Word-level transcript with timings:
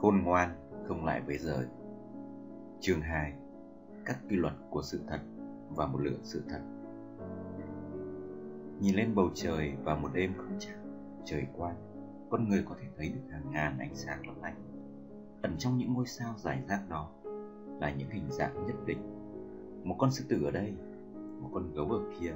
Khôn 0.00 0.22
ngoan 0.24 0.50
không 0.88 1.04
lại 1.04 1.20
với 1.26 1.38
rời 1.38 1.66
Chương 2.80 3.00
2 3.00 3.32
Các 4.04 4.18
quy 4.28 4.36
luật 4.36 4.54
của 4.70 4.82
sự 4.82 5.00
thật 5.08 5.20
và 5.68 5.86
một 5.86 5.98
lượng 6.00 6.20
sự 6.22 6.42
thật 6.48 6.60
Nhìn 8.80 8.94
lên 8.94 9.14
bầu 9.14 9.30
trời 9.34 9.72
vào 9.84 9.96
một 9.96 10.08
đêm 10.14 10.32
không 10.36 10.56
trăng, 10.58 11.10
trời 11.24 11.46
quang, 11.56 11.76
con 12.30 12.48
người 12.48 12.64
có 12.68 12.74
thể 12.80 12.86
thấy 12.96 13.08
được 13.08 13.20
hàng 13.32 13.52
ngàn 13.52 13.78
ánh 13.78 13.94
sáng 13.94 14.26
lấp 14.26 14.36
lánh. 14.42 14.56
Ẩn 15.42 15.54
trong 15.58 15.78
những 15.78 15.94
ngôi 15.94 16.06
sao 16.06 16.34
giải 16.38 16.62
rác 16.68 16.80
đó 16.88 17.10
là 17.80 17.94
những 17.94 18.10
hình 18.10 18.26
dạng 18.30 18.66
nhất 18.66 18.76
định. 18.86 18.98
Một 19.84 19.96
con 19.98 20.10
sư 20.10 20.24
tử 20.28 20.44
ở 20.44 20.50
đây, 20.50 20.74
một 21.40 21.50
con 21.52 21.72
gấu 21.74 21.90
ở 21.90 22.00
kia. 22.20 22.32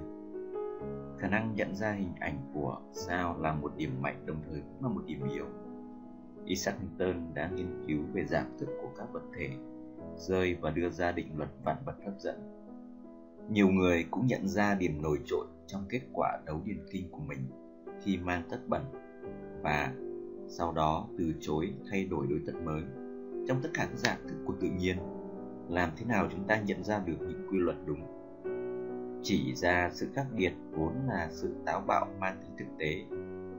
Khả 1.19 1.29
năng 1.29 1.55
nhận 1.55 1.75
ra 1.75 1.93
hình 1.93 2.13
ảnh 2.21 2.39
của 2.55 2.81
sao 2.93 3.39
là 3.41 3.55
một 3.55 3.73
điểm 3.77 4.03
mạnh 4.03 4.27
đồng 4.27 4.43
thời 4.51 4.61
cũng 4.61 4.83
là 4.83 4.89
một 4.89 5.03
điểm 5.07 5.29
yếu. 5.29 5.47
Isaac 6.47 6.75
Newton 6.81 7.35
đã 7.35 7.51
nghiên 7.55 7.85
cứu 7.87 8.03
về 8.13 8.25
dạng 8.25 8.57
thức 8.59 8.69
của 8.83 8.91
các 8.99 9.13
vật 9.13 9.23
thể, 9.37 9.51
rơi 10.17 10.57
và 10.61 10.71
đưa 10.71 10.91
ra 10.91 11.13
định 11.13 11.29
luật 11.37 11.51
vạn 11.65 11.77
vật 11.85 11.95
hấp 12.05 12.21
dẫn. 12.21 12.37
Nhiều 13.51 13.69
người 13.69 14.07
cũng 14.11 14.27
nhận 14.27 14.49
ra 14.49 14.75
điểm 14.75 15.03
nổi 15.03 15.19
trội 15.27 15.47
trong 15.67 15.85
kết 15.89 16.01
quả 16.13 16.39
đấu 16.47 16.61
điền 16.65 16.79
kinh 16.91 17.11
của 17.11 17.23
mình 17.27 17.41
khi 18.03 18.17
mang 18.17 18.43
tất 18.51 18.59
bẩn 18.69 18.83
và 19.63 19.93
sau 20.49 20.73
đó 20.73 21.09
từ 21.19 21.35
chối 21.41 21.73
thay 21.91 22.05
đổi 22.05 22.27
đối 22.31 22.41
tất 22.47 22.53
mới. 22.65 22.83
Trong 23.49 23.63
tất 23.63 23.69
cả 23.75 23.87
các 23.91 23.99
dạng 23.99 24.29
thức 24.29 24.37
của 24.47 24.55
tự 24.61 24.69
nhiên, 24.79 24.97
làm 25.69 25.91
thế 25.97 26.05
nào 26.05 26.29
chúng 26.31 26.45
ta 26.47 26.61
nhận 26.61 26.85
ra 26.85 27.03
được 27.07 27.17
những 27.21 27.47
quy 27.51 27.59
luật 27.59 27.77
đúng? 27.87 28.01
Chỉ 29.23 29.55
ra 29.55 29.91
sự 29.93 30.09
khác 30.15 30.27
biệt 30.37 30.53
vốn 30.71 30.93
là 31.09 31.29
sự 31.31 31.55
táo 31.67 31.81
bạo 31.87 32.07
mang 32.21 32.37
tính 32.43 32.51
thực 32.59 32.79
tế, 32.79 33.05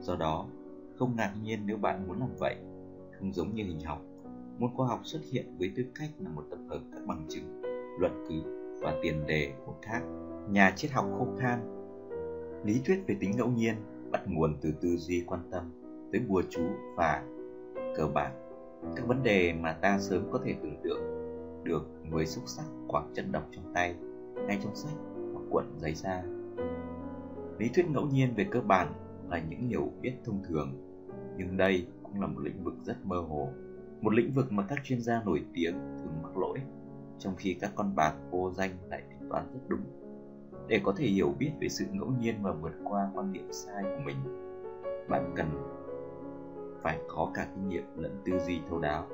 do 0.02 0.16
đó 0.16 0.48
không 0.96 1.16
ngạc 1.16 1.34
nhiên 1.44 1.60
nếu 1.66 1.78
bạn 1.78 2.08
muốn 2.08 2.20
làm 2.20 2.30
vậy 2.40 2.56
không 3.20 3.34
giống 3.34 3.56
như 3.56 3.64
hình 3.64 3.80
học. 3.80 4.02
Môn 4.60 4.70
khoa 4.76 4.88
học 4.88 5.00
xuất 5.04 5.20
hiện 5.32 5.46
với 5.60 5.72
tư 5.76 5.84
cách 5.96 6.10
là 6.20 6.30
một 6.30 6.44
tập 6.50 6.60
hợp 6.70 6.80
các 6.94 7.02
bằng 7.06 7.26
chứng, 7.30 7.62
luận 8.00 8.26
cứ 8.30 8.42
và 8.82 9.00
tiền 9.04 9.26
đề 9.28 9.54
của 9.66 9.74
các 9.82 10.04
nhà 10.50 10.74
triết 10.76 10.92
học 10.92 11.06
khô 11.18 11.28
khan. 11.40 11.60
Lý 12.66 12.82
thuyết 12.86 13.04
về 13.08 13.16
tính 13.20 13.32
ngẫu 13.38 13.50
nhiên 13.50 13.76
bắt 14.12 14.22
nguồn 14.28 14.56
từ 14.62 14.72
tư 14.82 14.98
duy 14.98 15.24
quan 15.28 15.40
tâm 15.52 15.64
tới 16.12 16.22
bùa 16.28 16.44
chú 16.50 16.62
và 16.96 17.24
cơ 17.98 18.08
bản. 18.08 18.32
Các 18.96 19.08
vấn 19.08 19.24
đề 19.24 19.54
mà 19.54 19.74
ta 19.74 20.00
sớm 20.00 20.24
có 20.32 20.40
thể 20.46 20.56
tưởng 20.64 20.82
tượng 20.84 21.02
được 21.64 21.90
với 22.10 22.26
xúc 22.26 22.44
sắc 22.48 22.66
hoặc 22.88 23.06
chân 23.14 23.32
đọc 23.32 23.44
trong 23.52 23.74
tay, 23.74 23.96
ngay 24.48 24.60
trong 24.64 24.76
sách 24.76 24.98
hoặc 25.34 25.44
cuộn 25.50 25.66
giấy 25.78 25.94
ra. 25.94 26.24
Lý 27.60 27.70
thuyết 27.74 27.90
ngẫu 27.90 28.06
nhiên 28.06 28.34
về 28.36 28.46
cơ 28.52 28.62
bản 28.62 28.94
là 29.30 29.42
những 29.50 29.68
hiểu 29.68 29.92
biết 30.02 30.14
thông 30.26 30.44
thường, 30.48 30.70
nhưng 31.38 31.58
đây 31.58 31.88
cũng 32.16 32.22
là 32.22 32.28
một 32.28 32.40
lĩnh 32.44 32.64
vực 32.64 32.74
rất 32.84 33.06
mơ 33.06 33.18
hồ, 33.18 33.50
một 34.02 34.14
lĩnh 34.14 34.32
vực 34.32 34.52
mà 34.52 34.66
các 34.70 34.80
chuyên 34.84 35.02
gia 35.02 35.24
nổi 35.24 35.46
tiếng 35.54 35.74
thường 35.74 36.22
mắc 36.24 36.38
lỗi, 36.38 36.60
trong 37.20 37.36
khi 37.38 37.54
các 37.54 37.72
con 37.76 37.96
bạc 37.96 38.14
vô 38.32 38.52
danh 38.52 38.72
lại 38.90 39.02
tính 39.10 39.30
toán 39.30 39.46
rất 39.54 39.60
đúng. 39.68 39.82
Để 40.68 40.82
có 40.84 40.94
thể 40.98 41.06
hiểu 41.06 41.34
biết 41.40 41.52
về 41.62 41.70
sự 41.70 41.86
ngẫu 41.92 42.14
nhiên 42.22 42.36
và 42.42 42.52
vượt 42.52 42.74
qua 42.84 43.12
quan 43.16 43.34
điểm 43.34 43.48
sai 43.52 43.84
của 43.84 44.04
mình, 44.06 44.18
bạn 45.10 45.34
cần 45.36 45.48
phải 46.82 47.00
có 47.08 47.32
cả 47.34 47.48
kinh 47.56 47.70
nghiệm 47.70 47.86
lẫn 47.96 48.22
tư 48.26 48.40
duy 48.40 48.60
thấu 48.70 48.80
đáo. 48.80 49.08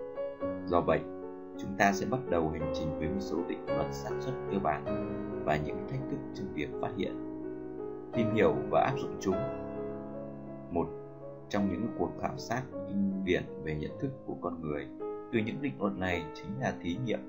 Do 0.66 0.82
vậy, 0.82 1.00
chúng 1.58 1.76
ta 1.78 1.94
sẽ 1.94 2.06
bắt 2.06 2.20
đầu 2.30 2.50
hành 2.50 2.74
trình 2.76 3.00
với 3.00 3.10
một 3.10 3.20
số 3.20 3.38
định 3.48 3.66
luật 3.66 3.94
xác 3.94 4.12
suất 4.20 4.34
cơ 4.52 4.60
bản 4.60 4.86
và 5.46 5.58
những 5.58 5.88
thách 5.90 6.02
thức 6.10 6.18
trong 6.34 6.54
việc 6.54 6.70
phát 6.82 6.92
hiện, 6.98 7.14
tìm 8.14 8.34
hiểu 8.36 8.56
và 8.70 8.82
áp 8.82 8.96
dụng 9.02 9.18
chúng 9.20 9.36
trong 11.52 11.72
những 11.72 11.88
cuộc 11.98 12.12
khảo 12.22 12.38
sát 12.38 12.62
kinh 12.88 13.26
điển 13.26 13.44
về 13.64 13.76
nhận 13.76 13.92
thức 14.00 14.12
của 14.26 14.36
con 14.42 14.62
người 14.62 14.88
từ 15.34 15.40
những 15.40 15.62
định 15.62 15.74
luật 15.80 15.94
này 15.94 16.26
chính 16.34 16.60
là 16.60 16.74
thí 16.82 16.98
nghiệm 17.06 17.20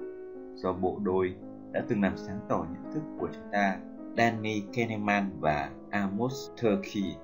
do 0.54 0.72
bộ 0.72 0.98
đôi 1.02 1.34
đã 1.72 1.84
từng 1.88 2.02
làm 2.02 2.16
sáng 2.16 2.40
tỏ 2.48 2.66
nhận 2.72 2.92
thức 2.92 3.02
của 3.18 3.28
chúng 3.32 3.52
ta 3.52 3.78
Danny 4.16 4.62
Kahneman 4.72 5.30
và 5.40 5.70
Amos 5.90 6.50
Tversky. 6.60 7.14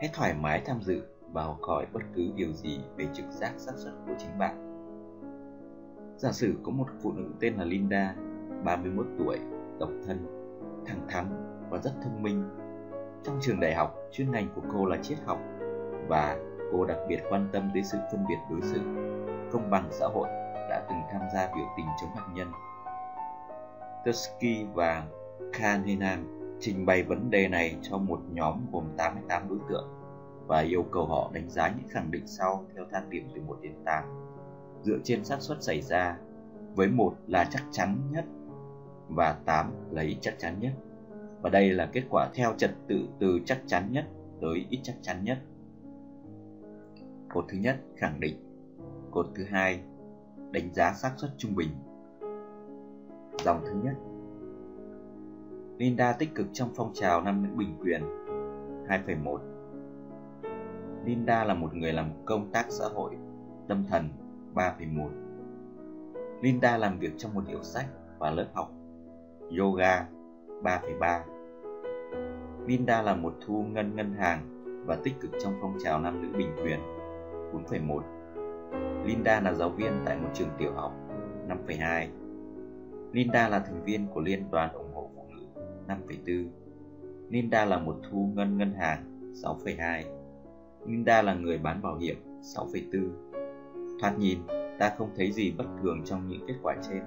Hãy 0.00 0.10
thoải 0.12 0.34
mái 0.34 0.62
tham 0.66 0.82
dự 0.82 1.02
và 1.32 1.42
học 1.42 1.58
hỏi 1.62 1.86
bất 1.92 2.00
cứ 2.14 2.22
điều 2.36 2.52
gì 2.52 2.80
về 2.96 3.06
trực 3.14 3.26
giác 3.30 3.52
xác 3.56 3.72
suất 3.76 3.92
của 4.06 4.14
chính 4.18 4.38
bạn. 4.38 4.64
Giả 6.16 6.32
sử 6.32 6.54
có 6.62 6.72
một 6.72 6.86
phụ 7.02 7.12
nữ 7.12 7.24
tên 7.40 7.54
là 7.54 7.64
Linda, 7.64 8.14
31 8.64 9.06
tuổi, 9.18 9.38
độc 9.80 9.90
thân, 10.06 10.26
thẳng 10.86 11.06
thắn 11.08 11.26
và 11.70 11.78
rất 11.78 11.92
thông 12.02 12.22
minh. 12.22 12.44
Trong 13.24 13.38
trường 13.40 13.60
đại 13.60 13.74
học, 13.74 13.94
chuyên 14.12 14.30
ngành 14.30 14.48
của 14.54 14.62
cô 14.72 14.86
là 14.86 14.96
triết 15.02 15.18
học 15.24 15.38
và 16.08 16.36
cô 16.72 16.84
đặc 16.84 16.98
biệt 17.08 17.20
quan 17.30 17.48
tâm 17.52 17.70
đến 17.74 17.84
sự 17.84 17.98
phân 18.12 18.24
biệt 18.28 18.38
đối 18.50 18.60
xử, 18.62 18.80
công 19.52 19.70
bằng 19.70 19.88
xã 19.90 20.06
hội 20.06 20.28
đã 20.70 20.86
từng 20.88 20.98
tham 21.12 21.20
gia 21.34 21.46
biểu 21.54 21.66
tình 21.76 21.86
chống 22.00 22.10
hạt 22.16 22.26
nhân. 22.34 22.52
Tursky 24.04 24.64
và 24.74 25.04
Kahneman 25.52 26.38
trình 26.60 26.86
bày 26.86 27.02
vấn 27.02 27.30
đề 27.30 27.48
này 27.48 27.76
cho 27.82 27.98
một 27.98 28.20
nhóm 28.32 28.66
gồm 28.72 28.84
88 28.96 29.48
đối 29.48 29.58
tượng 29.68 29.88
và 30.46 30.60
yêu 30.60 30.82
cầu 30.92 31.06
họ 31.06 31.30
đánh 31.32 31.50
giá 31.50 31.68
những 31.68 31.88
khẳng 31.88 32.10
định 32.10 32.26
sau 32.26 32.64
theo 32.74 32.84
thang 32.92 33.10
điểm 33.10 33.28
từ 33.34 33.40
1 33.42 33.58
đến 33.62 33.72
8 33.84 34.04
dựa 34.82 34.98
trên 35.04 35.24
xác 35.24 35.40
suất 35.40 35.62
xảy 35.62 35.82
ra 35.82 36.16
với 36.74 36.88
một 36.88 37.14
là 37.26 37.48
chắc 37.50 37.62
chắn 37.70 37.98
nhất 38.10 38.24
và 39.08 39.36
8 39.44 39.72
lấy 39.90 40.16
chắc 40.20 40.34
chắn 40.38 40.60
nhất. 40.60 40.72
Và 41.42 41.50
đây 41.50 41.70
là 41.70 41.88
kết 41.92 42.02
quả 42.10 42.28
theo 42.34 42.54
trật 42.58 42.70
tự 42.88 43.08
từ 43.18 43.40
chắc 43.46 43.60
chắn 43.66 43.92
nhất 43.92 44.04
tới 44.40 44.66
ít 44.70 44.80
chắc 44.82 44.96
chắn 45.02 45.24
nhất. 45.24 45.38
Cột 47.28 47.44
thứ 47.48 47.58
nhất 47.58 47.76
khẳng 47.96 48.20
định. 48.20 48.36
Cột 49.10 49.26
thứ 49.34 49.44
hai 49.44 49.82
đánh 50.50 50.74
giá 50.74 50.92
xác 50.92 51.12
suất 51.16 51.30
trung 51.38 51.54
bình. 51.54 51.68
Dòng 53.44 53.60
thứ 53.64 53.80
nhất. 53.82 53.94
Linda 55.78 56.12
tích 56.12 56.34
cực 56.34 56.46
trong 56.52 56.70
phong 56.76 56.90
trào 56.94 57.22
nam 57.22 57.42
nữ 57.42 57.48
bình 57.56 57.76
quyền. 57.82 58.02
2,1 58.88 59.38
Linda 61.04 61.44
là 61.44 61.54
một 61.54 61.74
người 61.74 61.92
làm 61.92 62.10
công 62.24 62.50
tác 62.52 62.66
xã 62.68 62.84
hội 62.94 63.16
tâm 63.68 63.84
thần 63.88 64.08
3,1 64.54 65.08
Linda 66.42 66.76
làm 66.76 66.98
việc 66.98 67.12
trong 67.18 67.34
một 67.34 67.44
hiệu 67.48 67.62
sách 67.62 67.86
và 68.18 68.30
lớp 68.30 68.46
học. 68.54 68.72
Yoga 69.58 70.06
3,3 70.62 71.20
Linda 72.66 73.02
là 73.02 73.14
một 73.14 73.34
thu 73.46 73.62
ngân 73.62 73.96
ngân 73.96 74.14
hàng 74.14 74.64
và 74.86 74.96
tích 75.04 75.14
cực 75.20 75.30
trong 75.42 75.54
phong 75.60 75.76
trào 75.84 76.00
nam 76.00 76.22
nữ 76.22 76.38
bình 76.38 76.56
quyền. 76.62 76.97
4,1 77.52 78.00
Linda 79.04 79.40
là 79.40 79.52
giáo 79.52 79.70
viên 79.70 79.92
tại 80.04 80.16
một 80.16 80.28
trường 80.34 80.48
tiểu 80.58 80.72
học 80.74 80.92
5,2 81.48 82.06
Linda 83.12 83.48
là 83.48 83.58
thành 83.58 83.84
viên 83.84 84.06
của 84.06 84.20
Liên 84.20 84.50
đoàn 84.50 84.72
ủng 84.72 84.94
hộ 84.94 85.10
5,4 85.88 86.48
Linda 87.28 87.64
là 87.64 87.78
một 87.78 87.96
thu 88.10 88.30
ngân 88.34 88.58
ngân 88.58 88.74
hàng 88.74 89.32
6,2 89.34 90.02
Linda 90.86 91.22
là 91.22 91.34
người 91.34 91.58
bán 91.58 91.82
bảo 91.82 91.96
hiểm 91.96 92.16
6,4 92.42 93.28
Thoạt 94.00 94.18
nhìn, 94.18 94.38
ta 94.78 94.92
không 94.98 95.10
thấy 95.16 95.32
gì 95.32 95.52
bất 95.58 95.64
thường 95.82 96.02
trong 96.04 96.28
những 96.28 96.40
kết 96.48 96.54
quả 96.62 96.76
trên. 96.82 97.02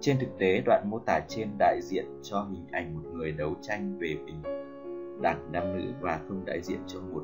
Trên 0.00 0.18
thực 0.20 0.38
tế, 0.38 0.62
đoạn 0.66 0.90
mô 0.90 0.98
tả 0.98 1.20
trên 1.28 1.48
đại 1.58 1.80
diện 1.82 2.04
cho 2.22 2.42
hình 2.42 2.66
ảnh 2.70 2.94
một 2.94 3.08
người 3.14 3.32
đấu 3.32 3.54
tranh 3.62 3.98
về 3.98 4.16
bình 4.26 4.42
đẳng 5.22 5.52
nam 5.52 5.76
nữ 5.76 5.92
và 6.00 6.20
không 6.28 6.44
đại 6.46 6.60
diện 6.62 6.78
cho 6.86 7.00
một 7.00 7.22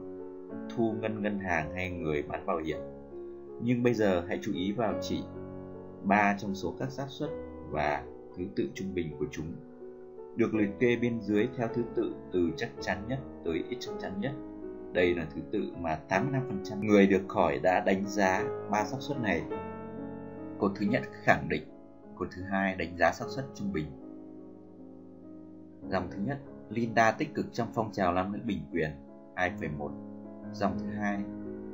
thu 0.76 0.92
ngân 1.00 1.22
ngân 1.22 1.38
hàng 1.38 1.74
hay 1.74 1.90
người 1.90 2.22
bán 2.22 2.46
bảo 2.46 2.58
hiểm. 2.58 2.78
Nhưng 3.62 3.82
bây 3.82 3.94
giờ 3.94 4.24
hãy 4.28 4.38
chú 4.42 4.52
ý 4.54 4.72
vào 4.72 4.94
chỉ 5.00 5.22
ba 6.02 6.36
trong 6.38 6.54
số 6.54 6.74
các 6.78 6.90
xác 6.90 7.06
suất 7.08 7.30
và 7.70 8.04
thứ 8.36 8.44
tự 8.56 8.68
trung 8.74 8.94
bình 8.94 9.16
của 9.18 9.26
chúng 9.30 9.46
được 10.36 10.54
liệt 10.54 10.70
kê 10.78 10.96
bên 10.96 11.20
dưới 11.20 11.48
theo 11.56 11.68
thứ 11.74 11.82
tự 11.94 12.14
từ 12.32 12.50
chắc 12.56 12.70
chắn 12.80 12.98
nhất 13.08 13.18
tới 13.44 13.64
ít 13.68 13.76
chắc 13.80 13.92
chắn 14.00 14.20
nhất. 14.20 14.32
Đây 14.92 15.14
là 15.14 15.26
thứ 15.34 15.40
tự 15.52 15.72
mà 15.80 15.98
85% 16.08 16.84
người 16.84 17.06
được 17.06 17.22
hỏi 17.28 17.60
đã 17.62 17.80
đánh 17.80 18.06
giá 18.06 18.44
ba 18.70 18.84
xác 18.84 18.96
suất 19.00 19.20
này. 19.20 19.42
Cột 20.58 20.72
thứ 20.74 20.86
nhất 20.86 21.02
khẳng 21.22 21.48
định, 21.48 21.62
cột 22.14 22.28
thứ 22.36 22.42
hai 22.42 22.74
đánh 22.74 22.96
giá 22.98 23.12
xác 23.12 23.24
suất 23.28 23.44
trung 23.54 23.72
bình. 23.72 23.86
Dòng 25.88 26.08
thứ 26.10 26.18
nhất, 26.26 26.38
Linda 26.70 27.10
tích 27.10 27.34
cực 27.34 27.46
trong 27.52 27.68
phong 27.74 27.92
trào 27.92 28.12
làm 28.12 28.32
nữ 28.32 28.38
bình 28.44 28.58
quyền 28.72 28.90
2,1. 29.36 30.13
Dòng 30.54 30.78
thứ 30.78 30.86
hai, 30.86 31.18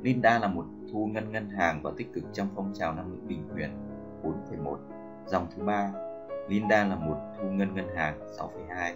Linda 0.01 0.39
là 0.39 0.47
một 0.47 0.65
thu 0.91 1.05
ngân 1.05 1.31
ngân 1.31 1.49
hàng 1.49 1.81
và 1.83 1.91
tích 1.97 2.13
cực 2.13 2.23
trong 2.33 2.47
phong 2.55 2.73
trào 2.73 2.93
năng 2.93 3.11
lượng 3.11 3.27
bình 3.27 3.43
quyền 3.55 3.69
4,1. 4.23 4.77
Dòng 5.27 5.47
thứ 5.55 5.63
ba, 5.63 5.93
Linda 6.47 6.85
là 6.85 6.95
một 6.95 7.17
thu 7.37 7.49
ngân 7.49 7.75
ngân 7.75 7.87
hàng 7.95 8.19
6,2. 8.37 8.93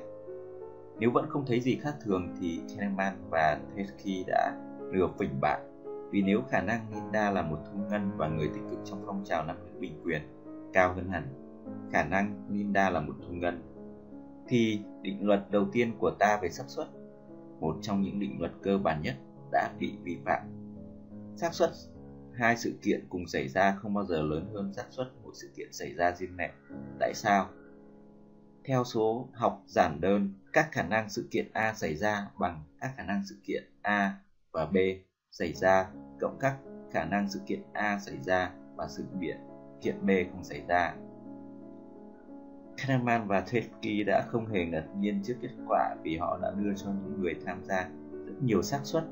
Nếu 1.00 1.12
vẫn 1.12 1.26
không 1.30 1.46
thấy 1.48 1.62
gì 1.62 1.76
khác 1.76 1.96
thường 2.02 2.36
thì 2.40 2.62
Kahneman 2.70 3.14
và 3.30 3.60
Tversky 3.74 4.24
đã 4.28 4.52
lừa 4.92 5.08
phỉnh 5.20 5.42
bạn 5.42 5.62
vì 6.12 6.22
nếu 6.22 6.42
khả 6.50 6.62
năng 6.62 6.86
Linda 6.94 7.32
là 7.32 7.42
một 7.42 7.58
thu 7.66 7.80
ngân 7.90 8.12
và 8.18 8.28
người 8.28 8.50
tích 8.54 8.64
cực 8.70 8.80
trong 8.86 9.04
phong 9.06 9.24
trào 9.26 9.46
năng 9.46 9.58
lượng 9.66 9.80
bình 9.80 10.02
quyền 10.04 10.22
cao 10.74 10.94
hơn 10.94 11.10
hẳn 11.10 11.24
khả 11.92 12.04
năng 12.04 12.46
Linda 12.50 12.90
là 12.90 13.00
một 13.00 13.14
thu 13.28 13.34
ngân 13.34 13.62
thì 14.48 14.80
định 15.02 15.28
luật 15.28 15.46
đầu 15.52 15.66
tiên 15.72 15.92
của 16.00 16.12
ta 16.20 16.40
về 16.42 16.50
xác 16.50 16.64
suất 16.68 16.88
một 17.60 17.78
trong 17.82 18.02
những 18.02 18.20
định 18.20 18.36
luật 18.40 18.52
cơ 18.62 18.78
bản 18.78 19.02
nhất 19.02 19.16
đã 19.52 19.72
bị 19.80 19.98
vi 20.04 20.18
phạm 20.26 20.42
xác 21.36 21.54
suất 21.54 21.70
hai 22.34 22.58
sự 22.58 22.74
kiện 22.82 23.06
cùng 23.10 23.28
xảy 23.28 23.48
ra 23.48 23.76
không 23.82 23.94
bao 23.94 24.06
giờ 24.06 24.22
lớn 24.22 24.52
hơn 24.54 24.74
xác 24.74 24.86
suất 24.90 25.08
một 25.24 25.32
sự 25.34 25.50
kiện 25.56 25.74
xảy 25.74 25.94
ra 25.94 26.12
riêng 26.12 26.38
lẻ. 26.38 26.52
Tại 27.00 27.14
sao? 27.14 27.50
Theo 28.64 28.84
số 28.84 29.30
học 29.34 29.64
giản 29.68 30.02
đơn, 30.02 30.34
các 30.54 30.70
khả 30.72 30.84
năng 30.84 31.10
sự 31.10 31.28
kiện 31.32 31.46
A 31.54 31.74
xảy 31.74 31.96
ra 31.96 32.28
bằng 32.40 32.64
các 32.82 32.92
khả 32.98 33.04
năng 33.04 33.24
sự 33.26 33.36
kiện 33.44 33.64
A 33.82 34.18
và 34.52 34.66
B 34.66 34.78
xảy 35.32 35.54
ra 35.54 35.90
cộng 36.20 36.38
các 36.40 36.58
khả 36.92 37.06
năng 37.06 37.30
sự 37.30 37.40
kiện 37.46 37.60
A 37.74 38.00
xảy 38.00 38.18
ra 38.22 38.52
và 38.76 38.88
sự 38.88 39.04
kiện 39.82 40.06
B 40.06 40.10
không 40.32 40.44
xảy 40.44 40.62
ra. 40.68 40.96
Kahneman 42.78 43.28
và 43.28 43.42
Tversky 43.42 44.04
đã 44.04 44.26
không 44.28 44.48
hề 44.48 44.66
ngạc 44.66 44.86
nhiên 44.98 45.22
trước 45.24 45.36
kết 45.42 45.50
quả 45.68 45.96
vì 46.04 46.18
họ 46.18 46.40
đã 46.42 46.52
đưa 46.58 46.74
cho 46.76 46.86
những 46.86 47.22
người 47.22 47.36
tham 47.46 47.64
gia 47.64 47.90
rất 48.26 48.34
nhiều 48.42 48.62
xác 48.62 48.80
suất 48.84 49.04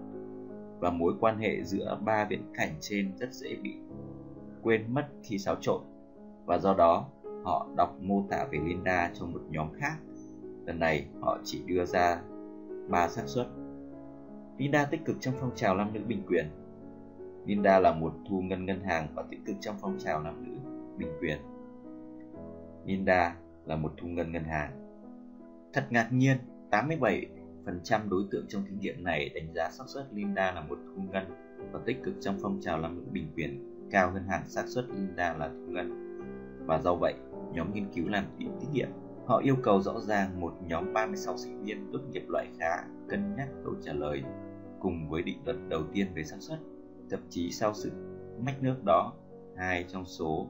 và 0.84 0.90
mối 0.90 1.14
quan 1.20 1.38
hệ 1.38 1.64
giữa 1.64 2.00
ba 2.06 2.26
viễn 2.30 2.44
cảnh 2.54 2.76
trên 2.80 3.12
rất 3.18 3.34
dễ 3.34 3.56
bị 3.56 3.76
quên 4.62 4.94
mất 4.94 5.08
khi 5.24 5.38
xáo 5.38 5.56
trộn 5.62 5.82
và 6.46 6.58
do 6.58 6.74
đó 6.74 7.10
họ 7.44 7.68
đọc 7.78 7.98
mô 8.02 8.26
tả 8.30 8.46
về 8.52 8.60
Linda 8.66 9.12
cho 9.14 9.26
một 9.26 9.42
nhóm 9.50 9.68
khác. 9.80 9.98
Lần 10.66 10.80
này 10.80 11.06
họ 11.22 11.38
chỉ 11.44 11.64
đưa 11.66 11.86
ra 11.86 12.22
ba 12.90 13.08
xác 13.08 13.24
suất. 13.26 13.48
Linda 14.58 14.86
tích 14.86 15.06
cực 15.06 15.16
trong 15.20 15.34
phong 15.40 15.56
trào 15.56 15.76
nam 15.76 15.94
nữ 15.94 16.00
bình 16.08 16.24
quyền. 16.28 16.46
Linda 17.46 17.80
là 17.80 17.94
một 17.94 18.14
thu 18.30 18.42
ngân 18.42 18.66
ngân 18.66 18.82
hàng 18.82 19.08
và 19.16 19.24
tích 19.30 19.40
cực 19.46 19.56
trong 19.62 19.76
phong 19.82 19.98
trào 20.00 20.22
nam 20.22 20.44
nữ 20.44 20.58
bình 20.98 21.12
quyền. 21.20 21.38
Linda 22.86 23.36
là 23.66 23.76
một 23.76 23.94
thu 23.98 24.08
ngân 24.08 24.32
ngân 24.32 24.44
hàng. 24.44 24.72
Thật 25.74 25.84
ngạc 25.90 26.10
nhiên, 26.12 26.38
87 26.72 27.28
phần 27.66 27.80
trăm 27.84 28.10
đối 28.10 28.24
tượng 28.32 28.46
trong 28.48 28.64
thí 28.66 28.76
nghiệm 28.80 29.04
này 29.04 29.30
đánh 29.30 29.54
giá 29.56 29.70
xác 29.72 29.84
suất 29.88 30.08
Linda 30.14 30.52
là 30.52 30.62
một 30.62 30.78
thu 30.86 31.02
ngân 31.12 31.24
và 31.72 31.80
tích 31.86 32.04
cực 32.04 32.14
trong 32.22 32.38
phong 32.42 32.60
trào 32.62 32.80
làm 32.80 32.96
nữ 32.96 33.04
bình 33.12 33.28
quyền 33.36 33.70
cao 33.92 34.12
hơn 34.12 34.24
hẳn 34.28 34.50
xác 34.50 34.64
suất 34.68 34.86
Linda 34.90 35.34
là 35.34 35.48
thu 35.48 35.72
ngân. 35.72 36.18
Và 36.66 36.82
do 36.82 36.96
vậy, 36.96 37.14
nhóm 37.54 37.74
nghiên 37.74 37.94
cứu 37.94 38.10
làm 38.10 38.26
thí 38.40 38.68
nghiệm 38.74 38.90
họ 39.26 39.38
yêu 39.38 39.56
cầu 39.64 39.82
rõ 39.82 40.00
ràng 40.00 40.40
một 40.40 40.54
nhóm 40.68 40.94
36 40.94 41.38
sinh 41.38 41.64
viên 41.64 41.90
tốt 41.94 42.00
nghiệp 42.12 42.24
loại 42.28 42.48
khá 42.60 42.84
cân 43.10 43.36
nhắc 43.36 43.50
câu 43.64 43.74
trả 43.82 43.94
lời 43.94 44.24
cùng 44.80 45.10
với 45.10 45.22
định 45.22 45.38
luật 45.46 45.58
đầu 45.70 45.84
tiên 45.94 46.08
về 46.16 46.24
xác 46.24 46.38
suất. 46.40 46.60
Thậm 47.10 47.20
chí 47.30 47.52
sau 47.52 47.74
sự 47.74 47.92
mách 48.46 48.64
nước 48.64 48.76
đó, 48.86 49.14
hai 49.58 49.86
trong 49.88 50.06
số 50.06 50.48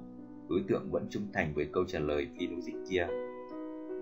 đối 0.49 0.63
tượng 0.67 0.91
vẫn 0.91 1.07
trung 1.09 1.27
thành 1.33 1.53
với 1.53 1.69
câu 1.73 1.83
trả 1.87 1.99
lời 1.99 2.27
phi 2.37 2.47
logic 2.47 2.73
kia 2.89 3.07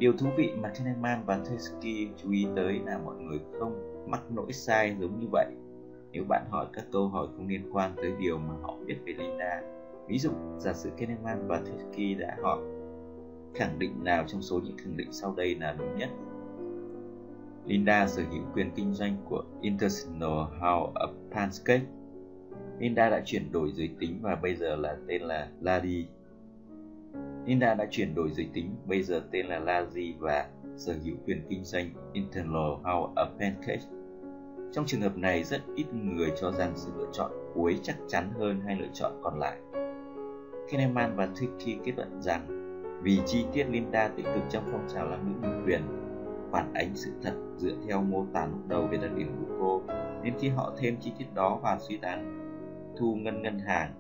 Điều 0.02 0.14
thú 0.14 0.28
vị 0.38 0.52
mà 0.58 0.72
Kahneman 0.76 1.24
và 1.26 1.38
Tversky 1.38 2.10
chú 2.18 2.32
ý 2.32 2.48
tới 2.56 2.80
là 2.86 2.98
mọi 2.98 3.16
người 3.16 3.40
không 3.60 4.04
mắc 4.08 4.22
lỗi 4.36 4.54
sai 4.54 4.96
giống 5.00 5.20
như 5.20 5.28
vậy. 5.32 5.46
Nếu 6.12 6.24
bạn 6.30 6.46
hỏi 6.50 6.66
các 6.74 6.86
câu 6.92 7.08
hỏi 7.08 7.28
không 7.36 7.48
liên 7.48 7.70
quan 7.74 7.94
tới 7.96 8.14
điều 8.20 8.38
mà 8.38 8.54
họ 8.62 8.76
biết 8.86 8.96
về 9.06 9.14
Linda, 9.14 9.62
ví 10.08 10.20
dụ 10.20 10.32
giả 10.58 10.74
sử 10.74 10.90
Kahneman 10.98 11.48
và 11.48 11.60
Tversky 11.60 12.14
đã 12.14 12.38
hỏi 12.42 12.60
khẳng 13.56 13.80
định 13.80 14.04
nào 14.04 14.24
trong 14.28 14.42
số 14.42 14.60
những 14.64 14.78
khẳng 14.78 14.98
định 14.98 15.08
sau 15.12 15.34
đây 15.38 15.56
là 15.56 15.76
đúng 15.80 15.96
nhất. 15.96 16.10
Linda 17.66 18.08
sở 18.08 18.24
hữu 18.32 18.44
quyền 18.54 18.72
kinh 18.76 18.94
doanh 18.94 19.18
của 19.30 19.44
International 19.62 20.46
House 20.62 20.94
of 20.94 21.14
Pancake. 21.32 21.86
Linda 22.80 23.10
đã 23.10 23.22
chuyển 23.26 23.52
đổi 23.52 23.72
giới 23.72 23.90
tính 24.00 24.20
và 24.22 24.36
bây 24.36 24.56
giờ 24.56 24.76
là 24.76 24.98
tên 25.08 25.22
là 25.22 25.50
Lady 25.62 26.08
Linda 27.46 27.74
đã 27.74 27.88
chuyển 27.92 28.16
đổi 28.16 28.30
giới 28.32 28.50
tính, 28.54 28.76
bây 28.86 29.04
giờ 29.04 29.22
tên 29.32 29.46
là 29.46 29.60
Lazy 29.60 30.14
và 30.20 30.50
sở 30.78 30.94
hữu 31.04 31.16
quyền 31.26 31.42
kinh 31.50 31.64
doanh 31.64 31.90
Internal 32.14 32.72
House 32.84 33.14
of 33.16 33.28
Pancake. 33.40 33.86
Trong 34.72 34.86
trường 34.86 35.02
hợp 35.02 35.18
này, 35.18 35.44
rất 35.44 35.62
ít 35.76 35.86
người 35.94 36.32
cho 36.42 36.52
rằng 36.52 36.72
sự 36.76 36.92
lựa 36.98 37.10
chọn 37.14 37.32
cuối 37.54 37.80
chắc 37.84 37.96
chắn 38.08 38.30
hơn 38.40 38.62
hai 38.66 38.76
lựa 38.76 38.90
chọn 38.94 39.12
còn 39.24 39.40
lại. 39.40 39.58
Kahneman 40.72 41.16
và 41.16 41.30
Tricky 41.36 41.78
kết 41.84 41.94
luận 41.98 42.22
rằng 42.22 42.62
vì 43.04 43.20
chi 43.26 43.46
tiết 43.54 43.66
Linda 43.70 44.08
tích 44.08 44.26
cực 44.26 44.44
trong 44.50 44.64
phong 44.72 44.88
trào 44.94 45.10
làm 45.10 45.20
nữ 45.26 45.40
nhân 45.42 45.64
quyền 45.66 45.82
phản 46.52 46.74
ánh 46.74 46.92
sự 46.96 47.12
thật 47.24 47.34
dựa 47.58 47.76
theo 47.88 48.02
mô 48.02 48.26
tả 48.34 48.46
lúc 48.46 48.68
đầu 48.68 48.88
về 48.88 48.98
đặc 48.98 49.12
điểm 49.16 49.28
của 49.40 49.56
cô 49.60 49.82
nên 50.24 50.34
khi 50.40 50.50
họ 50.50 50.74
thêm 50.78 50.98
chi 51.02 51.12
tiết 51.18 51.26
đó 51.34 51.60
vào 51.64 51.80
suy 51.80 51.98
đoán 51.98 52.38
thu 52.98 53.16
ngân 53.16 53.42
ngân 53.42 53.60
hàng 53.60 53.94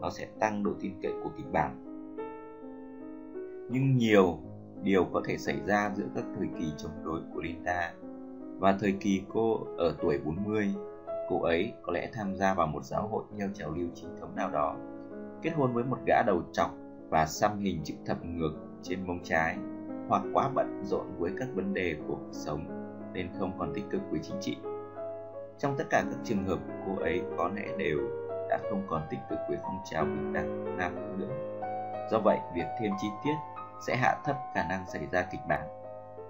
nó 0.00 0.10
sẽ 0.10 0.26
tăng 0.38 0.62
độ 0.62 0.70
tin 0.80 0.92
cậy 1.02 1.12
của 1.22 1.30
kịch 1.36 1.52
bản 1.52 1.89
nhưng 3.70 3.96
nhiều 3.96 4.38
điều 4.82 5.04
có 5.04 5.22
thể 5.24 5.38
xảy 5.38 5.60
ra 5.66 5.92
giữa 5.94 6.06
các 6.14 6.24
thời 6.36 6.48
kỳ 6.58 6.72
chống 6.76 7.04
đối 7.04 7.20
của 7.34 7.40
Linda. 7.40 7.92
Và 8.58 8.76
thời 8.80 8.92
kỳ 9.00 9.22
cô 9.34 9.60
ở 9.78 9.94
tuổi 10.02 10.18
40, 10.18 10.74
cô 11.28 11.42
ấy 11.42 11.72
có 11.82 11.92
lẽ 11.92 12.10
tham 12.12 12.36
gia 12.36 12.54
vào 12.54 12.66
một 12.66 12.84
giáo 12.84 13.08
hội 13.08 13.24
theo 13.38 13.48
trào 13.54 13.70
lưu 13.70 13.88
chính 13.94 14.16
thống 14.20 14.36
nào 14.36 14.50
đó, 14.50 14.76
kết 15.42 15.50
hôn 15.56 15.72
với 15.72 15.84
một 15.84 15.98
gã 16.06 16.22
đầu 16.26 16.42
trọc 16.52 16.70
và 17.10 17.26
xăm 17.26 17.58
hình 17.58 17.80
chữ 17.84 17.94
thập 18.06 18.24
ngược 18.24 18.52
trên 18.82 19.06
mông 19.06 19.20
trái, 19.24 19.56
hoặc 20.08 20.22
quá 20.34 20.50
bận 20.54 20.82
rộn 20.84 21.06
với 21.18 21.30
các 21.38 21.48
vấn 21.54 21.74
đề 21.74 21.96
của 22.08 22.14
cuộc 22.14 22.32
sống 22.32 22.64
nên 23.12 23.28
không 23.38 23.52
còn 23.58 23.72
tích 23.74 23.84
cực 23.90 24.00
với 24.10 24.20
chính 24.22 24.36
trị. 24.40 24.56
Trong 25.58 25.74
tất 25.78 25.84
cả 25.90 26.02
các 26.10 26.18
trường 26.24 26.44
hợp, 26.44 26.58
cô 26.86 27.02
ấy 27.02 27.22
có 27.38 27.50
lẽ 27.56 27.64
đều 27.78 27.98
đã 28.50 28.58
không 28.70 28.82
còn 28.88 29.02
tích 29.10 29.20
cực 29.30 29.38
với 29.48 29.58
phong 29.62 29.78
trào 29.84 30.04
bình 30.04 30.32
đẳng 30.32 30.76
nam 30.76 30.94
nữ 30.94 31.26
nữa. 31.26 31.34
Do 32.10 32.18
vậy, 32.24 32.38
việc 32.54 32.66
thêm 32.80 32.90
chi 33.00 33.08
tiết 33.24 33.34
sẽ 33.86 33.96
hạ 33.96 34.16
thấp 34.24 34.36
khả 34.54 34.68
năng 34.68 34.86
xảy 34.86 35.06
ra 35.12 35.22
kịch 35.22 35.40
bản, 35.48 35.68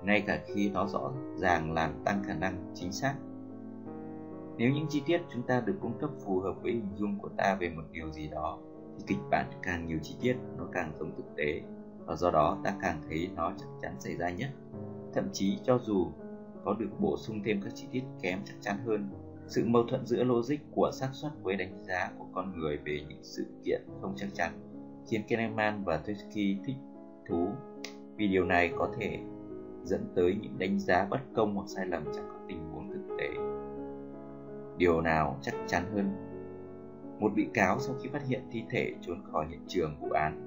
ngay 0.02 0.20
cả 0.26 0.40
khi 0.46 0.70
nó 0.70 0.86
rõ 0.86 1.12
ràng 1.36 1.72
làm 1.72 2.04
tăng 2.04 2.22
khả 2.24 2.34
năng 2.34 2.72
chính 2.74 2.92
xác. 2.92 3.14
Nếu 4.56 4.70
những 4.70 4.86
chi 4.88 5.02
tiết 5.06 5.22
chúng 5.32 5.42
ta 5.42 5.60
được 5.60 5.76
cung 5.80 5.98
cấp 5.98 6.10
phù 6.24 6.40
hợp 6.40 6.54
với 6.62 6.72
hình 6.72 6.88
dung 6.96 7.18
của 7.18 7.28
ta 7.36 7.56
về 7.60 7.68
một 7.68 7.82
điều 7.92 8.10
gì 8.12 8.28
đó, 8.28 8.58
thì 8.98 9.04
kịch 9.06 9.18
bản 9.30 9.46
càng 9.62 9.86
nhiều 9.86 9.98
chi 10.02 10.16
tiết 10.20 10.36
nó 10.58 10.64
càng 10.72 10.92
giống 10.98 11.16
thực 11.16 11.36
tế 11.36 11.60
và 12.06 12.16
do 12.16 12.30
đó 12.30 12.58
ta 12.64 12.74
càng 12.82 13.02
thấy 13.08 13.30
nó 13.36 13.52
chắc 13.58 13.68
chắn 13.82 14.00
xảy 14.00 14.16
ra 14.16 14.30
nhất. 14.30 14.50
Thậm 15.14 15.28
chí 15.32 15.58
cho 15.64 15.78
dù 15.78 16.06
có 16.64 16.74
được 16.74 16.90
bổ 16.98 17.16
sung 17.16 17.40
thêm 17.44 17.60
các 17.64 17.72
chi 17.74 17.86
tiết 17.90 18.02
kém 18.22 18.38
chắc 18.44 18.54
chắn 18.60 18.76
hơn, 18.86 19.08
sự 19.46 19.64
mâu 19.66 19.84
thuẫn 19.84 20.06
giữa 20.06 20.24
logic 20.24 20.56
của 20.74 20.90
xác 20.92 21.08
suất 21.12 21.32
với 21.42 21.56
đánh 21.56 21.84
giá 21.84 22.10
của 22.18 22.26
con 22.32 22.58
người 22.58 22.78
về 22.84 23.04
những 23.08 23.22
sự 23.22 23.46
kiện 23.64 23.82
không 24.00 24.14
chắc 24.16 24.28
chắn 24.34 24.52
khiến 25.08 25.22
Kahneman 25.28 25.84
và 25.84 25.96
Tversky 25.96 26.58
thích 26.64 26.76
thú. 27.30 27.48
Vì 28.16 28.28
điều 28.28 28.44
này 28.44 28.72
có 28.78 28.88
thể 28.98 29.18
dẫn 29.84 30.12
tới 30.14 30.38
những 30.42 30.58
đánh 30.58 30.78
giá 30.78 31.06
bất 31.10 31.20
công 31.34 31.54
hoặc 31.54 31.68
sai 31.68 31.86
lầm 31.86 32.04
trong 32.04 32.28
các 32.28 32.40
tình 32.48 32.70
huống 32.72 32.88
thực 32.92 33.16
tế. 33.18 33.28
Điều 34.76 35.00
nào 35.00 35.38
chắc 35.42 35.54
chắn 35.66 35.82
hơn? 35.94 36.10
Một 37.20 37.32
bị 37.34 37.48
cáo 37.54 37.78
sau 37.80 37.94
khi 38.02 38.08
phát 38.08 38.26
hiện 38.26 38.42
thi 38.50 38.64
thể 38.70 38.94
trốn 39.00 39.22
khỏi 39.32 39.46
hiện 39.50 39.60
trường 39.68 39.96
vụ 40.00 40.08
án, 40.10 40.46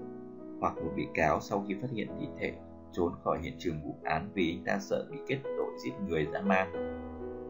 hoặc 0.61 0.75
một 0.75 0.91
bị 0.95 1.07
cáo 1.13 1.39
sau 1.41 1.65
khi 1.67 1.75
phát 1.81 1.91
hiện 1.91 2.07
thi 2.19 2.27
thể 2.39 2.53
trốn 2.91 3.13
khỏi 3.23 3.39
hiện 3.41 3.53
trường 3.57 3.81
vụ 3.85 3.95
án 4.03 4.29
vì 4.33 4.57
anh 4.57 4.63
ta 4.65 4.79
sợ 4.79 5.07
bị 5.11 5.17
kết 5.27 5.39
tội 5.43 5.71
giết 5.83 5.91
người 6.07 6.27
dã 6.33 6.41
man. 6.41 6.73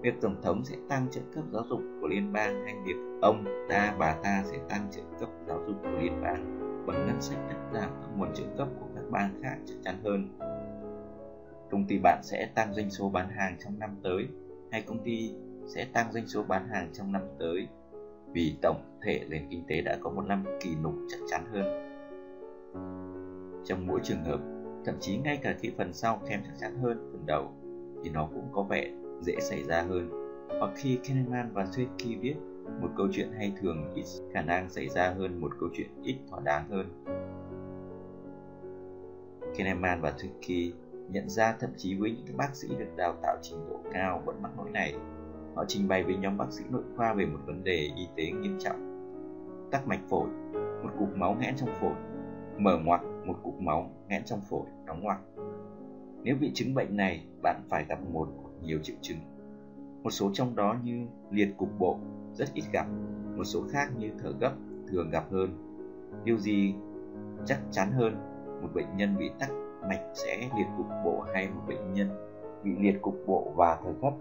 Việc 0.02 0.14
tổng 0.22 0.42
thống 0.42 0.64
sẽ 0.64 0.76
tăng 0.90 1.08
trợ 1.12 1.22
cấp 1.36 1.44
giáo 1.52 1.64
dục 1.70 1.80
của 2.02 2.08
liên 2.08 2.34
bang 2.34 2.66
hay 2.66 2.76
việc 2.86 2.96
ông 3.22 3.46
ta, 3.70 3.96
bà 4.00 4.16
ta 4.24 4.44
sẽ 4.46 4.58
tăng 4.70 4.88
trợ 4.92 5.02
cấp 5.20 5.30
giáo 5.48 5.60
dục 5.68 5.76
của 5.84 6.02
liên 6.02 6.22
bang 6.22 6.60
bằng 6.88 7.08
ngân 7.08 7.22
sách 7.22 7.38
cắt 7.50 7.58
giảm 7.74 7.90
các 8.02 8.10
nguồn 8.18 8.34
trợ 8.34 8.44
cấp 8.58 8.68
của 8.80 8.88
các 9.04 9.12
bang 9.12 9.42
khác 9.44 9.58
chắc 9.66 9.76
chắn 9.84 9.96
hơn. 10.04 10.28
Công 11.72 11.86
ty 11.88 12.00
bạn 12.04 12.20
sẽ 12.24 12.50
tăng 12.56 12.74
doanh 12.74 12.90
số 12.90 13.10
bán 13.10 13.30
hàng 13.30 13.58
trong 13.64 13.80
năm 13.80 13.90
tới 14.04 14.28
hay 14.72 14.82
công 14.82 15.04
ty 15.04 15.34
sẽ 15.68 15.86
tăng 15.94 16.12
doanh 16.14 16.28
số 16.28 16.44
bán 16.44 16.68
hàng 16.68 16.90
trong 16.94 17.12
năm 17.12 17.22
tới 17.40 17.68
vì 18.34 18.56
tổng 18.62 19.00
thể 19.02 19.26
nền 19.30 19.48
kinh 19.50 19.64
tế 19.68 19.82
đã 19.82 19.98
có 20.02 20.10
một 20.10 20.22
năm 20.28 20.46
kỳ 20.60 20.76
lục 20.84 20.94
chắc 21.10 21.20
chắn 21.30 21.46
hơn. 21.52 21.66
Trong 23.66 23.88
mỗi 23.88 24.00
trường 24.04 24.24
hợp, 24.24 24.40
thậm 24.86 24.96
chí 25.00 25.18
ngay 25.18 25.38
cả 25.38 25.56
khi 25.60 25.72
phần 25.78 25.94
sau 25.94 26.22
kém 26.30 26.42
chắc 26.44 26.54
chắn 26.60 26.78
hơn 26.82 27.10
phần 27.12 27.26
đầu 27.26 27.52
thì 28.04 28.10
nó 28.10 28.30
cũng 28.34 28.50
có 28.52 28.64
vẻ 28.64 28.92
dễ 29.22 29.36
xảy 29.40 29.64
ra 29.64 29.82
hơn. 29.82 30.10
Hoặc 30.60 30.72
khi 30.76 31.00
Kahneman 31.04 31.50
và 31.54 31.66
Tversky 31.66 32.16
viết 32.16 32.36
một 32.82 32.90
câu 32.98 33.08
chuyện 33.12 33.32
hay 33.38 33.54
thường 33.62 33.94
ít 33.96 34.06
khả 34.34 34.42
năng 34.42 34.70
xảy 34.70 34.90
ra 34.90 35.14
hơn 35.18 35.42
một 35.42 35.52
câu 35.60 35.70
chuyện 35.74 35.88
ít 36.04 36.16
thỏa 36.30 36.40
đáng 36.40 36.70
hơn. 36.70 37.04
Kahneman 39.58 40.02
và 40.02 40.12
Tukey 40.12 40.74
nhận 41.10 41.30
ra 41.30 41.56
thậm 41.60 41.70
chí 41.78 41.96
với 41.96 42.18
những 42.26 42.38
bác 42.38 42.56
sĩ 42.56 42.68
được 42.80 42.96
đào 42.98 43.16
tạo 43.22 43.38
trình 43.42 43.58
độ 43.70 43.80
cao 43.94 44.22
vẫn 44.26 44.42
mắc 44.42 44.52
lỗi 44.58 44.70
này. 44.70 44.96
Họ 45.56 45.66
trình 45.68 45.88
bày 45.88 46.04
với 46.04 46.16
nhóm 46.16 46.38
bác 46.38 46.52
sĩ 46.52 46.64
nội 46.70 46.84
khoa 46.98 47.14
về 47.14 47.26
một 47.26 47.40
vấn 47.46 47.64
đề 47.64 47.90
y 47.96 48.08
tế 48.16 48.32
nghiêm 48.32 48.58
trọng. 48.60 48.94
Tắc 49.72 49.88
mạch 49.88 50.02
phổi, 50.10 50.28
một 50.84 50.90
cục 51.00 51.16
máu 51.16 51.38
nghẽn 51.40 51.56
trong 51.56 51.70
phổi, 51.80 51.94
mở 52.58 52.78
ngoặc 52.84 53.02
một 53.26 53.36
cục 53.44 53.62
máu 53.62 53.90
nghẽn 54.10 54.24
trong 54.26 54.42
phổi, 54.42 54.66
đóng 54.86 55.04
ngoặc. 55.04 55.20
Nếu 56.24 56.36
bị 56.42 56.52
chứng 56.54 56.74
bệnh 56.74 56.98
này, 56.98 57.26
bạn 57.42 57.62
phải 57.70 57.86
gặp 57.90 58.00
một 58.14 58.28
hoặc 58.42 58.52
nhiều 58.62 58.80
triệu 58.84 58.96
chứng. 59.02 59.18
Một 60.04 60.10
số 60.10 60.30
trong 60.34 60.56
đó 60.56 60.76
như 60.84 61.08
liệt 61.32 61.50
cục 61.58 61.70
bộ, 61.80 62.00
rất 62.34 62.54
ít 62.54 62.64
gặp, 62.72 62.88
một 63.36 63.44
số 63.44 63.64
khác 63.72 63.90
như 63.98 64.12
thở 64.20 64.34
gấp 64.40 64.54
thường 64.88 65.10
gặp 65.10 65.26
hơn. 65.32 65.58
Điều 66.24 66.38
gì 66.38 66.74
chắc 67.46 67.60
chắn 67.72 67.92
hơn, 67.92 68.33
một 68.64 68.70
bệnh 68.74 68.98
nhân 68.98 69.18
bị 69.18 69.32
tắc 69.40 69.50
mạch 69.90 70.02
sẽ 70.14 70.38
liệt 70.38 70.68
cục 70.78 70.88
bộ 71.06 71.26
hay 71.34 71.50
một 71.50 71.62
bệnh 71.68 71.94
nhân 71.94 72.10
bị 72.64 72.72
liệt 72.80 73.02
cục 73.02 73.16
bộ 73.28 73.54
và 73.56 73.80
thời 73.84 73.94
gấp. 74.02 74.12